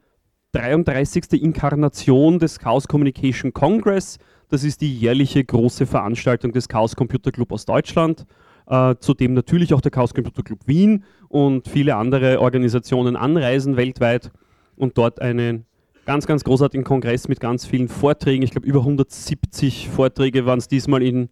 33. 0.52 1.42
Inkarnation 1.42 2.38
des 2.38 2.58
Chaos 2.58 2.88
Communication 2.88 3.52
Congress. 3.52 4.18
Das 4.48 4.64
ist 4.64 4.80
die 4.80 4.94
jährliche 4.98 5.44
große 5.44 5.86
Veranstaltung 5.86 6.52
des 6.52 6.68
Chaos 6.68 6.96
Computer 6.96 7.30
Club 7.30 7.52
aus 7.52 7.66
Deutschland, 7.66 8.24
äh, 8.66 8.94
zu 8.98 9.12
dem 9.12 9.34
natürlich 9.34 9.74
auch 9.74 9.82
der 9.82 9.90
Chaos 9.90 10.14
Computer 10.14 10.42
Club 10.42 10.60
Wien 10.66 11.04
und 11.28 11.68
viele 11.68 11.96
andere 11.96 12.40
Organisationen 12.40 13.14
anreisen 13.14 13.76
weltweit 13.76 14.30
und 14.76 14.96
dort 14.96 15.20
einen 15.20 15.66
ganz, 16.06 16.26
ganz 16.26 16.44
großartigen 16.44 16.84
Kongress 16.84 17.28
mit 17.28 17.40
ganz 17.40 17.66
vielen 17.66 17.88
Vorträgen. 17.88 18.42
Ich 18.42 18.52
glaube, 18.52 18.66
über 18.66 18.80
170 18.80 19.90
Vorträge 19.90 20.46
waren 20.46 20.58
es 20.58 20.66
diesmal 20.66 21.02
in 21.02 21.28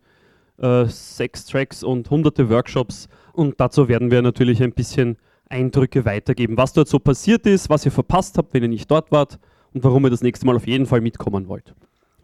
äh, 0.58 0.84
sechs 0.86 1.46
Tracks 1.46 1.82
und 1.82 2.10
hunderte 2.10 2.50
Workshops. 2.50 3.08
Und 3.32 3.58
dazu 3.58 3.88
werden 3.88 4.10
wir 4.10 4.20
natürlich 4.20 4.62
ein 4.62 4.72
bisschen 4.72 5.16
Eindrücke 5.49 6.05
weitergeben, 6.05 6.57
was 6.57 6.72
dort 6.72 6.88
so 6.88 6.99
passiert 6.99 7.47
ist, 7.47 7.70
was 7.70 7.84
ihr 7.84 7.92
verpasst 7.92 8.38
habt, 8.38 8.53
wenn 8.55 8.62
ihr 8.62 8.68
nicht 8.68 8.90
dort 8.90 9.12
wart 9.12 9.38
und 9.72 9.84
warum 9.84 10.05
ihr 10.05 10.11
das 10.11 10.22
nächste 10.22 10.47
Mal 10.47 10.57
auf 10.57 10.66
jeden 10.66 10.86
Fall 10.86 11.01
mitkommen 11.01 11.49
wollt. 11.49 11.74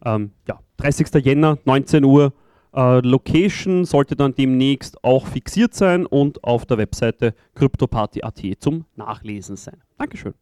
Ähm, 0.04 0.32
ja, 0.48 0.58
30. 0.78 1.24
Jänner, 1.24 1.58
19 1.64 2.04
Uhr. 2.04 2.32
Äh, 2.74 3.00
Location 3.00 3.84
sollte 3.84 4.16
dann 4.16 4.34
demnächst 4.34 5.04
auch 5.04 5.26
fixiert 5.26 5.74
sein 5.74 6.06
und 6.06 6.42
auf 6.42 6.64
der 6.64 6.78
Webseite 6.78 7.34
cryptoparty.at 7.54 8.40
zum 8.58 8.86
Nachlesen 8.96 9.56
sein. 9.56 9.82
Dankeschön. 9.98 10.34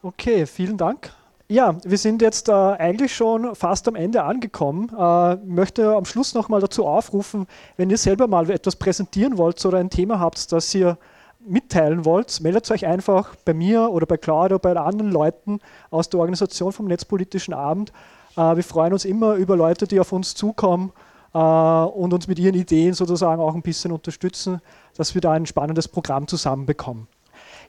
Okay, 0.00 0.46
vielen 0.46 0.76
Dank. 0.76 1.12
Ja, 1.50 1.76
wir 1.82 1.96
sind 1.96 2.20
jetzt 2.20 2.50
äh, 2.50 2.52
eigentlich 2.52 3.16
schon 3.16 3.54
fast 3.54 3.88
am 3.88 3.94
Ende 3.94 4.22
angekommen. 4.22 4.90
Äh, 4.90 5.36
möchte 5.36 5.96
am 5.96 6.04
Schluss 6.04 6.34
nochmal 6.34 6.60
dazu 6.60 6.86
aufrufen, 6.86 7.46
wenn 7.78 7.88
ihr 7.88 7.96
selber 7.96 8.28
mal 8.28 8.50
etwas 8.50 8.76
präsentieren 8.76 9.38
wollt 9.38 9.64
oder 9.64 9.78
ein 9.78 9.88
Thema 9.88 10.20
habt, 10.20 10.52
das 10.52 10.74
ihr 10.74 10.98
mitteilen 11.40 12.04
wollt, 12.04 12.42
meldet 12.42 12.70
euch 12.70 12.84
einfach 12.84 13.34
bei 13.46 13.54
mir 13.54 13.90
oder 13.90 14.04
bei 14.04 14.18
Claudia 14.18 14.56
oder 14.56 14.58
bei 14.58 14.78
anderen 14.78 15.10
Leuten 15.10 15.60
aus 15.90 16.10
der 16.10 16.20
Organisation 16.20 16.70
vom 16.70 16.84
Netzpolitischen 16.84 17.54
Abend. 17.54 17.94
Äh, 18.36 18.56
wir 18.56 18.64
freuen 18.64 18.92
uns 18.92 19.06
immer 19.06 19.34
über 19.36 19.56
Leute, 19.56 19.86
die 19.86 20.00
auf 20.00 20.12
uns 20.12 20.34
zukommen 20.34 20.92
äh, 21.32 21.38
und 21.38 22.12
uns 22.12 22.28
mit 22.28 22.38
ihren 22.38 22.56
Ideen 22.56 22.92
sozusagen 22.92 23.40
auch 23.40 23.54
ein 23.54 23.62
bisschen 23.62 23.90
unterstützen, 23.90 24.60
dass 24.98 25.14
wir 25.14 25.22
da 25.22 25.32
ein 25.32 25.46
spannendes 25.46 25.88
Programm 25.88 26.28
zusammenbekommen. 26.28 27.08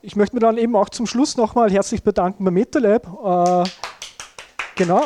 Ich 0.01 0.15
möchte 0.15 0.35
mich 0.35 0.41
dann 0.41 0.57
eben 0.57 0.77
auch 0.77 0.87
zum 0.87 1.05
Schluss 1.05 1.35
nochmal 1.35 1.69
herzlich 1.69 2.03
bedanken 2.03 2.45
beim 2.45 2.53
MetaLab. 2.53 3.65
Äh, 3.65 3.69
genau. 4.75 5.03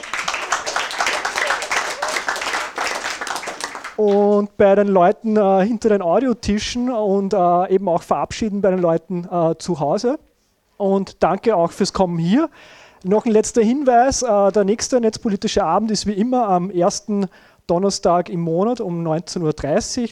Und 3.98 4.56
bei 4.56 4.76
den 4.76 4.88
Leuten 4.88 5.36
äh, 5.36 5.66
hinter 5.66 5.90
den 5.90 6.04
Audiotischen 6.04 6.92
und 6.92 7.34
äh, 7.34 7.74
eben 7.74 7.90
auch 7.90 8.04
verabschieden 8.04 8.62
bei 8.62 8.70
den 8.70 8.80
Leuten 8.80 9.28
äh, 9.32 9.56
zu 9.58 9.80
Hause. 9.80 10.20
Und 10.78 11.24
danke 11.24 11.56
auch 11.56 11.72
fürs 11.72 11.94
Kommen 11.94 12.20
hier. 12.20 12.50
Noch 13.04 13.26
ein 13.26 13.32
letzter 13.32 13.64
Hinweis: 13.64 14.22
äh, 14.22 14.52
Der 14.52 14.64
nächste 14.64 15.02
netzpolitische 15.02 15.64
Abend 15.64 15.90
ist 15.90 16.06
wie 16.06 16.14
immer 16.14 16.48
am 16.50 16.70
ersten 16.70 17.28
Donnerstag 17.66 18.30
im 18.30 18.42
Monat 18.42 18.80
um 18.80 19.04
19.30 19.04 20.02
Uhr 20.02 20.08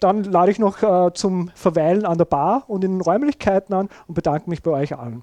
dann 0.00 0.24
lade 0.24 0.50
ich 0.50 0.58
noch 0.58 0.82
äh, 0.82 1.12
zum 1.14 1.50
Verweilen 1.54 2.04
an 2.04 2.18
der 2.18 2.24
Bar 2.24 2.64
und 2.68 2.84
in 2.84 2.92
den 2.92 3.00
Räumlichkeiten 3.00 3.74
an 3.74 3.88
und 4.06 4.14
bedanke 4.14 4.50
mich 4.50 4.62
bei 4.62 4.70
euch 4.70 4.96
allen. 4.96 5.22